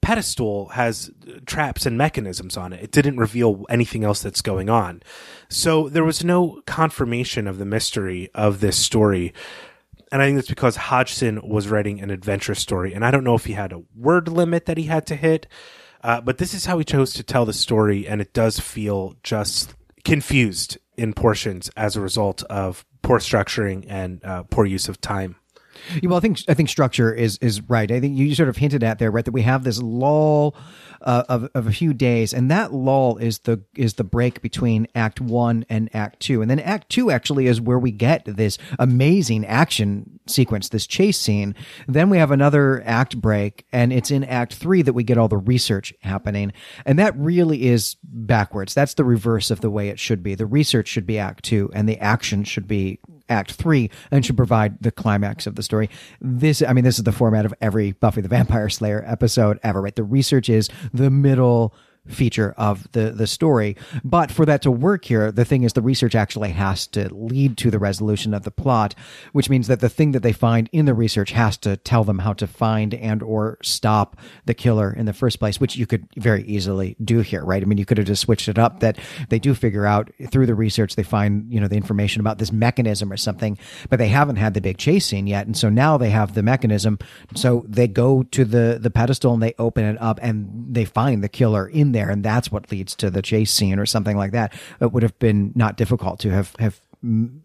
pedestal 0.06 0.68
has 0.68 1.10
traps 1.46 1.84
and 1.84 1.98
mechanisms 1.98 2.56
on 2.56 2.72
it. 2.72 2.80
It 2.80 2.92
didn't 2.92 3.16
reveal 3.16 3.64
anything 3.68 4.04
else 4.04 4.22
that's 4.22 4.40
going 4.40 4.70
on. 4.70 5.02
So 5.48 5.88
there 5.88 6.04
was 6.04 6.22
no 6.22 6.62
confirmation 6.64 7.48
of 7.48 7.58
the 7.58 7.64
mystery 7.64 8.30
of 8.32 8.60
this 8.60 8.76
story. 8.76 9.34
And 10.12 10.22
I 10.22 10.26
think 10.26 10.36
that's 10.36 10.48
because 10.48 10.76
Hodgson 10.76 11.40
was 11.46 11.68
writing 11.68 12.00
an 12.00 12.10
adventure 12.10 12.54
story. 12.54 12.94
And 12.94 13.04
I 13.04 13.10
don't 13.10 13.24
know 13.24 13.34
if 13.34 13.44
he 13.44 13.54
had 13.54 13.72
a 13.72 13.82
word 13.94 14.28
limit 14.28 14.66
that 14.66 14.78
he 14.78 14.84
had 14.84 15.06
to 15.08 15.16
hit, 15.16 15.46
uh, 16.02 16.20
but 16.20 16.38
this 16.38 16.54
is 16.54 16.66
how 16.66 16.78
he 16.78 16.84
chose 16.84 17.12
to 17.14 17.22
tell 17.22 17.44
the 17.44 17.52
story. 17.52 18.06
And 18.06 18.20
it 18.20 18.32
does 18.32 18.60
feel 18.60 19.16
just 19.22 19.74
confused 20.04 20.78
in 20.96 21.12
portions 21.12 21.70
as 21.76 21.96
a 21.96 22.00
result 22.00 22.42
of 22.44 22.84
poor 23.02 23.18
structuring 23.18 23.84
and 23.88 24.24
uh, 24.24 24.44
poor 24.44 24.64
use 24.64 24.88
of 24.88 25.00
time. 25.00 25.36
Well, 26.02 26.16
I 26.16 26.20
think 26.20 26.38
I 26.48 26.54
think 26.54 26.68
structure 26.68 27.12
is 27.12 27.38
is 27.38 27.60
right. 27.62 27.90
I 27.90 28.00
think 28.00 28.16
you 28.16 28.34
sort 28.34 28.48
of 28.48 28.56
hinted 28.56 28.82
at 28.82 28.98
there, 28.98 29.10
right, 29.10 29.24
that 29.24 29.32
we 29.32 29.42
have 29.42 29.64
this 29.64 29.80
lull 29.80 30.54
uh, 31.02 31.24
of 31.28 31.48
of 31.54 31.66
a 31.66 31.72
few 31.72 31.94
days, 31.94 32.32
and 32.32 32.50
that 32.50 32.72
lull 32.72 33.16
is 33.18 33.40
the 33.40 33.62
is 33.74 33.94
the 33.94 34.04
break 34.04 34.42
between 34.42 34.86
Act 34.94 35.20
One 35.20 35.64
and 35.68 35.88
Act 35.94 36.20
Two, 36.20 36.42
and 36.42 36.50
then 36.50 36.60
Act 36.60 36.88
Two 36.88 37.10
actually 37.10 37.46
is 37.46 37.60
where 37.60 37.78
we 37.78 37.90
get 37.90 38.24
this 38.24 38.58
amazing 38.78 39.44
action 39.46 40.18
sequence, 40.26 40.68
this 40.68 40.86
chase 40.86 41.18
scene. 41.18 41.54
Then 41.86 42.10
we 42.10 42.18
have 42.18 42.30
another 42.30 42.82
act 42.84 43.20
break, 43.20 43.66
and 43.72 43.92
it's 43.92 44.10
in 44.10 44.24
Act 44.24 44.54
Three 44.54 44.82
that 44.82 44.92
we 44.92 45.04
get 45.04 45.18
all 45.18 45.28
the 45.28 45.36
research 45.36 45.94
happening, 46.00 46.52
and 46.84 46.98
that 46.98 47.16
really 47.16 47.66
is 47.66 47.96
backwards. 48.02 48.74
That's 48.74 48.94
the 48.94 49.04
reverse 49.04 49.50
of 49.50 49.60
the 49.60 49.70
way 49.70 49.88
it 49.88 50.00
should 50.00 50.22
be. 50.22 50.34
The 50.34 50.46
research 50.46 50.88
should 50.88 51.06
be 51.06 51.18
Act 51.18 51.44
Two, 51.44 51.70
and 51.72 51.88
the 51.88 51.98
action 51.98 52.44
should 52.44 52.66
be 52.66 52.98
act 53.28 53.52
three 53.52 53.90
and 54.10 54.24
should 54.24 54.36
provide 54.36 54.80
the 54.80 54.92
climax 54.92 55.46
of 55.46 55.56
the 55.56 55.62
story. 55.66 55.90
This, 56.20 56.62
I 56.62 56.72
mean, 56.72 56.84
this 56.84 56.96
is 56.96 57.04
the 57.04 57.12
format 57.12 57.44
of 57.44 57.52
every 57.60 57.92
Buffy 57.92 58.22
the 58.22 58.28
Vampire 58.28 58.70
Slayer 58.70 59.04
episode 59.06 59.60
ever, 59.62 59.82
right? 59.82 59.94
The 59.94 60.04
research 60.04 60.48
is 60.48 60.70
the 60.94 61.10
middle 61.10 61.74
feature 62.08 62.54
of 62.56 62.90
the 62.92 63.10
the 63.10 63.26
story. 63.26 63.76
But 64.04 64.30
for 64.30 64.46
that 64.46 64.62
to 64.62 64.70
work 64.70 65.04
here 65.04 65.32
the 65.32 65.44
thing 65.44 65.62
is 65.62 65.72
the 65.72 65.82
research 65.82 66.14
actually 66.14 66.50
has 66.50 66.86
to 66.88 67.12
lead 67.14 67.56
to 67.58 67.70
the 67.70 67.78
resolution 67.78 68.34
of 68.34 68.44
the 68.44 68.50
plot 68.50 68.94
which 69.32 69.50
means 69.50 69.66
that 69.68 69.80
the 69.80 69.88
thing 69.88 70.12
that 70.12 70.22
they 70.22 70.32
find 70.32 70.68
in 70.72 70.86
the 70.86 70.94
research 70.94 71.32
has 71.32 71.56
to 71.58 71.76
tell 71.78 72.04
them 72.04 72.20
how 72.20 72.32
to 72.32 72.46
find 72.46 72.94
and 72.94 73.22
or 73.22 73.58
stop 73.62 74.16
the 74.44 74.54
killer 74.54 74.92
in 74.92 75.06
the 75.06 75.12
first 75.12 75.38
place 75.38 75.58
which 75.58 75.76
you 75.76 75.86
could 75.86 76.06
very 76.16 76.42
easily 76.44 76.96
do 77.02 77.20
here 77.20 77.44
right? 77.44 77.62
I 77.62 77.66
mean 77.66 77.78
you 77.78 77.86
could 77.86 77.98
have 77.98 78.06
just 78.06 78.22
switched 78.22 78.48
it 78.48 78.58
up 78.58 78.80
that 78.80 78.98
they 79.28 79.38
do 79.38 79.54
figure 79.54 79.86
out 79.86 80.10
through 80.30 80.46
the 80.46 80.54
research 80.54 80.96
they 80.96 81.02
find 81.02 81.52
you 81.52 81.60
know 81.60 81.68
the 81.68 81.76
information 81.76 82.20
about 82.20 82.38
this 82.38 82.52
mechanism 82.52 83.12
or 83.12 83.16
something 83.16 83.58
but 83.88 83.98
they 83.98 84.08
haven't 84.08 84.36
had 84.36 84.54
the 84.54 84.60
big 84.60 84.78
chase 84.78 85.06
scene 85.06 85.26
yet. 85.26 85.46
And 85.46 85.56
so 85.56 85.68
now 85.68 85.96
they 85.96 86.10
have 86.10 86.34
the 86.34 86.42
mechanism. 86.42 86.98
So 87.34 87.64
they 87.68 87.88
go 87.88 88.22
to 88.24 88.44
the 88.44 88.78
the 88.80 88.90
pedestal 88.90 89.32
and 89.34 89.42
they 89.42 89.54
open 89.58 89.84
it 89.84 90.00
up 90.00 90.18
and 90.22 90.74
they 90.74 90.84
find 90.84 91.22
the 91.22 91.28
killer 91.28 91.68
in 91.68 91.92
there 91.96 92.10
and 92.10 92.24
that's 92.24 92.52
what 92.52 92.70
leads 92.70 92.94
to 92.94 93.10
the 93.10 93.22
chase 93.22 93.50
scene 93.50 93.78
or 93.78 93.86
something 93.86 94.16
like 94.16 94.32
that 94.32 94.52
it 94.80 94.92
would 94.92 95.02
have 95.02 95.18
been 95.18 95.52
not 95.54 95.76
difficult 95.76 96.20
to 96.20 96.30
have 96.30 96.54
have 96.58 96.80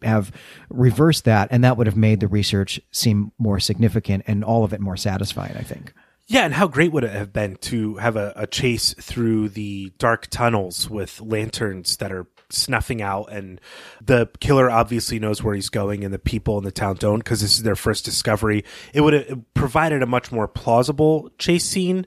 have 0.02 0.32
reversed 0.70 1.26
that 1.26 1.48
and 1.52 1.64
that 1.64 1.78
would 1.78 1.88
have 1.88 1.98
made 1.98 2.20
the 2.20 2.28
research 2.28 2.80
seem 2.92 3.32
more 3.38 3.60
significant 3.60 4.24
and 4.28 4.44
all 4.44 4.64
of 4.64 4.74
it 4.74 4.80
more 4.80 4.98
satisfying 4.98 5.56
i 5.58 5.64
think 5.64 5.94
Yeah, 6.28 6.46
and 6.46 6.54
how 6.54 6.68
great 6.68 6.94
would 6.94 7.04
it 7.04 7.12
have 7.12 7.34
been 7.34 7.58
to 7.58 7.96
have 7.98 8.16
a, 8.16 8.32
a 8.38 8.48
chase 8.48 8.94
through 8.94 9.50
the 9.50 9.92
dark 9.98 10.28
tunnels 10.30 10.90
with 10.90 11.20
lanterns 11.20 11.98
that 11.98 12.12
are 12.12 12.28
snuffing 12.50 13.02
out, 13.02 13.32
and 13.34 13.60
the 14.00 14.30
killer 14.40 14.70
obviously 14.70 15.20
knows 15.20 15.44
where 15.44 15.56
he's 15.56 15.70
going, 15.70 16.06
and 16.06 16.14
the 16.14 16.20
people 16.20 16.58
in 16.58 16.64
the 16.64 16.72
town 16.72 16.96
don't 16.96 17.20
because 17.20 17.42
this 17.42 17.58
is 17.58 17.64
their 17.64 17.76
first 17.76 18.06
discovery. 18.06 18.64
It 18.94 19.02
would 19.02 19.14
have 19.14 19.54
provided 19.54 20.04
a 20.04 20.06
much 20.06 20.32
more 20.32 20.48
plausible 20.48 21.32
chase 21.38 21.66
scene 21.66 22.06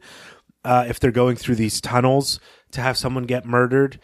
uh, 0.65 0.87
if 0.89 1.01
they're 1.01 1.11
going 1.11 1.37
through 1.37 1.57
these 1.57 1.81
tunnels 1.81 2.41
to 2.73 2.81
have 2.81 2.97
someone 2.97 3.25
get 3.25 3.45
murdered. 3.45 4.01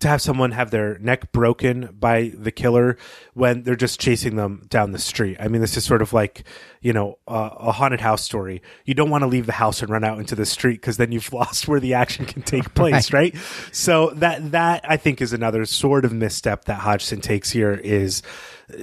to 0.00 0.08
have 0.08 0.20
someone 0.20 0.50
have 0.52 0.70
their 0.70 0.98
neck 0.98 1.32
broken 1.32 1.88
by 1.98 2.30
the 2.34 2.50
killer 2.50 2.98
when 3.32 3.62
they're 3.62 3.74
just 3.74 3.98
chasing 3.98 4.36
them 4.36 4.66
down 4.68 4.92
the 4.92 4.98
street. 4.98 5.38
I 5.40 5.48
mean, 5.48 5.62
this 5.62 5.78
is 5.78 5.84
sort 5.84 6.02
of 6.02 6.12
like, 6.12 6.44
you 6.82 6.92
know, 6.92 7.18
uh, 7.26 7.50
a 7.58 7.72
haunted 7.72 8.00
house 8.00 8.22
story. 8.22 8.60
You 8.84 8.92
don't 8.92 9.08
want 9.08 9.22
to 9.22 9.28
leave 9.28 9.46
the 9.46 9.52
house 9.52 9.80
and 9.80 9.90
run 9.90 10.04
out 10.04 10.18
into 10.18 10.34
the 10.34 10.44
street 10.44 10.74
because 10.74 10.98
then 10.98 11.10
you've 11.10 11.32
lost 11.40 11.68
where 11.68 11.80
the 11.80 11.94
action 11.94 12.26
can 12.26 12.42
take 12.42 12.74
place, 12.74 13.12
right. 13.12 13.34
right? 13.34 13.42
So 13.72 14.10
that, 14.16 14.52
that 14.52 14.84
I 14.86 14.98
think 14.98 15.22
is 15.22 15.32
another 15.32 15.64
sort 15.64 16.04
of 16.04 16.12
misstep 16.12 16.66
that 16.66 16.80
Hodgson 16.80 17.22
takes 17.22 17.50
here 17.50 17.72
is 17.72 18.22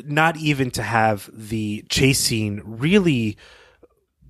not 0.06 0.38
even 0.38 0.72
to 0.72 0.82
have 0.82 1.30
the 1.32 1.86
chase 1.90 2.20
scene 2.20 2.62
really 2.66 3.38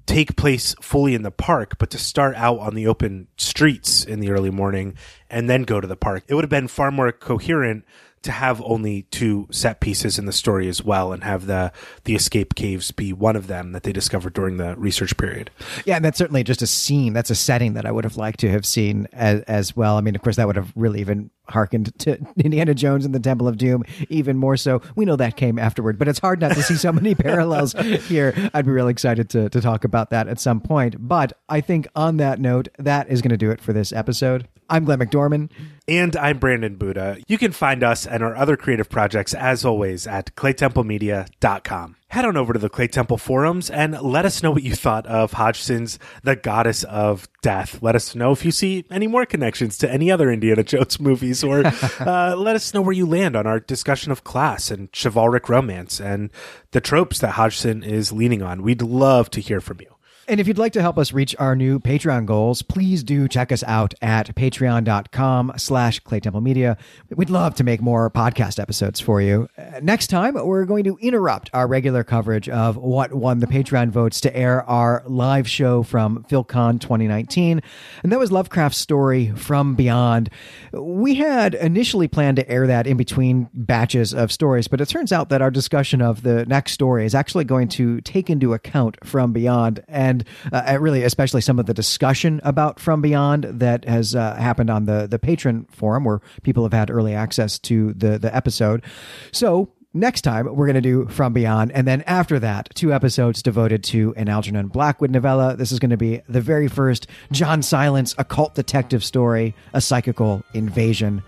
take 0.06 0.36
place 0.36 0.76
fully 0.82 1.16
in 1.16 1.24
the 1.24 1.32
park, 1.32 1.78
but 1.78 1.90
to 1.92 1.98
start 1.98 2.36
out 2.36 2.60
on 2.60 2.76
the 2.76 2.88
open 2.88 3.28
streets 3.38 4.04
in 4.04 4.20
the 4.20 4.32
early 4.32 4.52
morning 4.52 4.96
and 5.30 5.50
then 5.50 5.64
go 5.64 5.82
to 5.82 5.88
the 5.88 5.96
park. 5.96 6.24
It 6.28 6.36
would 6.36 6.44
have 6.44 6.50
been 6.50 6.68
far 6.68 6.92
more 6.92 7.12
coherent 7.12 7.86
to 8.26 8.32
have 8.32 8.60
only 8.64 9.04
two 9.12 9.48
set 9.52 9.80
pieces 9.80 10.18
in 10.18 10.26
the 10.26 10.34
story 10.34 10.68
as 10.68 10.84
well 10.84 11.14
and 11.14 11.24
have 11.24 11.46
the 11.46 11.72
the 12.06 12.16
escape 12.16 12.56
caves 12.56 12.90
be 12.92 13.14
one 13.14 13.36
of 13.36 13.46
them 13.46 13.72
that 13.72 13.84
they 13.84 13.94
discovered 13.94 14.34
during 14.34 14.58
the 14.58 14.76
research 14.78 15.16
period. 15.16 15.52
Yeah, 15.86 15.98
and 15.98 16.04
that's 16.04 16.18
certainly 16.18 16.44
just 16.44 16.64
a 16.64 16.68
scene. 16.68 17.14
That's 17.14 17.30
a 17.30 17.36
setting 17.36 17.76
that 17.76 17.86
I 17.86 17.92
would 17.92 18.04
have 18.04 18.18
liked 18.18 18.40
to 18.40 18.50
have 18.50 18.66
seen 18.66 19.08
as, 19.14 19.42
as 19.42 19.76
well. 19.76 19.98
I 19.98 20.02
mean, 20.02 20.16
of 20.16 20.24
course, 20.24 20.38
that 20.38 20.48
would 20.48 20.56
have 20.56 20.74
really 20.76 21.02
even 21.02 21.30
harkened 21.48 21.98
to 22.00 22.18
Indiana 22.38 22.74
Jones 22.74 23.06
and 23.06 23.14
the 23.14 23.20
Temple 23.20 23.48
of 23.48 23.58
Doom 23.58 23.84
even 24.10 24.38
more 24.38 24.58
so. 24.58 24.82
We 24.96 25.06
know 25.06 25.16
that 25.16 25.38
came 25.38 25.60
afterward, 25.60 25.98
but 25.98 26.08
it's 26.08 26.20
hard 26.20 26.42
not 26.42 26.54
to 26.54 26.64
see 26.64 26.76
so 26.76 26.92
many 26.92 27.16
parallels 27.16 27.74
here. 27.74 28.34
I'd 28.54 28.66
be 28.66 28.72
really 28.72 28.92
excited 28.92 29.30
to, 29.32 29.50
to 29.50 29.62
talk 29.62 29.84
about 29.84 30.10
that 30.10 30.28
at 30.28 30.40
some 30.40 30.60
point. 30.60 30.96
But 31.00 31.34
I 31.50 31.62
think 31.62 31.88
on 31.96 32.18
that 32.18 32.40
note, 32.40 32.68
that 32.78 33.10
is 33.10 33.22
going 33.22 33.32
to 33.32 33.38
do 33.38 33.52
it 33.52 33.62
for 33.62 33.74
this 33.74 33.92
episode. 33.92 34.48
I'm 34.70 34.86
Glenn 34.86 35.00
McDorman. 35.00 35.52
And 35.88 36.16
I'm 36.16 36.40
Brandon 36.40 36.76
Buddha. 36.76 37.18
You 37.28 37.38
can 37.38 37.52
find 37.52 37.84
us 37.84 38.08
and 38.08 38.24
our 38.24 38.36
other 38.36 38.58
creative 38.58 38.90
projects, 38.90 39.34
as 39.36 39.64
always, 39.64 40.08
at 40.08 40.36
claytemplemedia.com. 40.36 41.96
Head 42.10 42.24
on 42.24 42.38
over 42.38 42.54
to 42.54 42.60
the 42.60 42.70
Claytemple 42.70 43.20
forums 43.20 43.70
and 43.70 44.00
let 44.00 44.26
us 44.26 44.44
know 44.44 44.52
what 44.52 44.64
you 44.64 44.76
thought 44.76 45.06
of 45.08 45.34
Hodgson's 45.34 45.98
The 46.24 46.36
Goddess 46.36 46.84
of 46.84 47.28
Death. 47.42 47.82
Let 47.82 47.96
us 47.96 48.14
know 48.16 48.32
if 48.32 48.46
you 48.46 48.52
see 48.52 48.86
any 48.92 49.08
more 49.08 49.26
connections 49.26 49.78
to 49.80 49.92
any 49.92 50.12
other 50.12 50.32
Indiana 50.32 50.64
Jones 50.66 51.00
movies, 51.00 51.44
or 51.44 51.66
uh, 52.00 52.36
let 52.38 52.56
us 52.56 52.74
know 52.74 52.82
where 52.82 52.94
you 52.94 53.06
land 53.08 53.36
on 53.36 53.48
our 53.48 53.60
discussion 53.60 54.12
of 54.12 54.24
class 54.24 54.70
and 54.70 54.90
chivalric 54.94 55.50
romance 55.50 56.00
and 56.00 56.32
the 56.72 56.82
tropes 56.82 57.20
that 57.20 57.32
Hodgson 57.32 57.84
is 57.84 58.12
leaning 58.12 58.42
on. 58.42 58.62
We'd 58.62 58.84
love 58.84 59.30
to 59.32 59.42
hear 59.42 59.60
from 59.60 59.82
you. 59.82 59.95
And 60.28 60.40
if 60.40 60.48
you'd 60.48 60.58
like 60.58 60.74
to 60.74 60.82
help 60.82 60.98
us 60.98 61.14
reach 61.14 61.36
our 61.38 61.56
new 61.56 61.80
Patreon 61.80 62.26
goals, 62.26 62.64
please 62.64 63.04
do 63.04 63.28
check 63.28 63.52
us 63.52 63.64
out 63.68 63.94
at 64.02 64.36
patreon.com 64.36 65.54
slash 65.58 66.02
claytemplemedia. 66.02 66.78
We'd 67.12 67.30
love 67.30 67.54
to 67.56 67.64
make 67.64 67.80
more 67.80 68.10
podcast 68.10 68.60
episodes 68.60 69.00
for 69.00 69.22
you. 69.22 69.48
Uh, 69.56 69.80
next 69.84 70.08
time, 70.08 70.34
we're 70.34 70.66
going 70.66 70.84
to 70.86 70.98
interrupt 71.00 71.52
our 71.54 71.68
regular 71.68 72.04
coverage 72.04 72.50
of 72.50 72.76
what 72.76 73.14
won 73.14 73.38
the 73.38 73.46
Patreon 73.46 73.90
votes 73.90 74.20
to 74.22 74.36
air 74.36 74.68
our 74.68 75.04
live 75.06 75.48
show 75.48 75.84
from 75.84 76.24
PhilCon 76.24 76.82
2019. 76.82 77.62
And 78.02 78.12
that 78.12 78.18
was 78.18 78.32
Lovecraft's 78.32 78.80
story 78.80 79.32
From 79.36 79.76
Beyond. 79.76 80.32
We 80.74 81.16
had 81.16 81.54
initially 81.54 82.08
planned 82.08 82.38
to 82.38 82.50
air 82.50 82.66
that 82.66 82.88
in 82.88 82.98
between 82.98 83.48
batches 83.54 84.12
of 84.12 84.32
stories, 84.32 84.68
but 84.68 84.82
it 84.82 84.90
turns 84.90 85.12
out 85.12 85.30
that 85.30 85.44
our 85.44 85.52
discussion 85.52 86.02
of 86.02 86.24
the 86.24 86.48
next 86.48 86.72
story 86.72 87.06
is 87.06 87.14
actually 87.14 87.44
going 87.44 87.68
to 87.68 88.02
take 88.02 88.32
into 88.32 88.54
account 88.54 88.98
From 89.06 89.32
Beyond 89.32 89.84
and 89.88 90.15
and 90.16 90.26
uh, 90.54 90.78
really, 90.80 91.04
especially 91.04 91.42
some 91.42 91.60
of 91.60 91.66
the 91.66 91.74
discussion 91.74 92.40
about 92.44 92.80
From 92.80 93.02
Beyond 93.02 93.46
that 93.46 93.86
has 93.86 94.16
uh, 94.16 94.36
happened 94.36 94.70
on 94.70 94.86
the 94.86 95.08
the 95.08 95.20
patron 95.20 95.66
forum 95.72 96.04
where 96.04 96.22
people 96.44 96.64
have 96.64 96.74
had 96.74 96.90
early 96.90 97.14
access 97.14 97.60
to 97.60 97.94
the 97.94 98.18
the 98.18 98.34
episode. 98.36 98.84
So 99.32 99.70
next 99.94 100.22
time 100.22 100.46
we're 100.56 100.68
going 100.68 100.76
to 100.76 100.82
do 100.82 101.08
From 101.08 101.34
Beyond, 101.34 101.72
and 101.72 101.88
then 101.88 102.02
after 102.04 102.40
that, 102.40 102.70
two 102.76 102.94
episodes 102.94 103.42
devoted 103.42 103.84
to 103.86 104.14
an 104.16 104.30
Algernon 104.30 104.68
Blackwood 104.68 105.12
novella. 105.12 105.56
This 105.56 105.72
is 105.72 105.80
going 105.80 105.92
to 105.92 105.98
be 105.98 106.22
the 106.30 106.42
very 106.42 106.68
first 106.68 107.08
John 107.32 107.62
Silence 107.62 108.16
occult 108.18 108.56
detective 108.56 109.04
story, 109.04 109.56
a 109.74 109.82
psychical 109.82 110.44
invasion. 110.54 111.24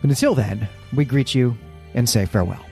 But 0.00 0.10
until 0.10 0.34
then, 0.34 0.68
we 0.94 1.04
greet 1.04 1.34
you 1.34 1.56
and 1.94 2.08
say 2.08 2.26
farewell. 2.26 2.64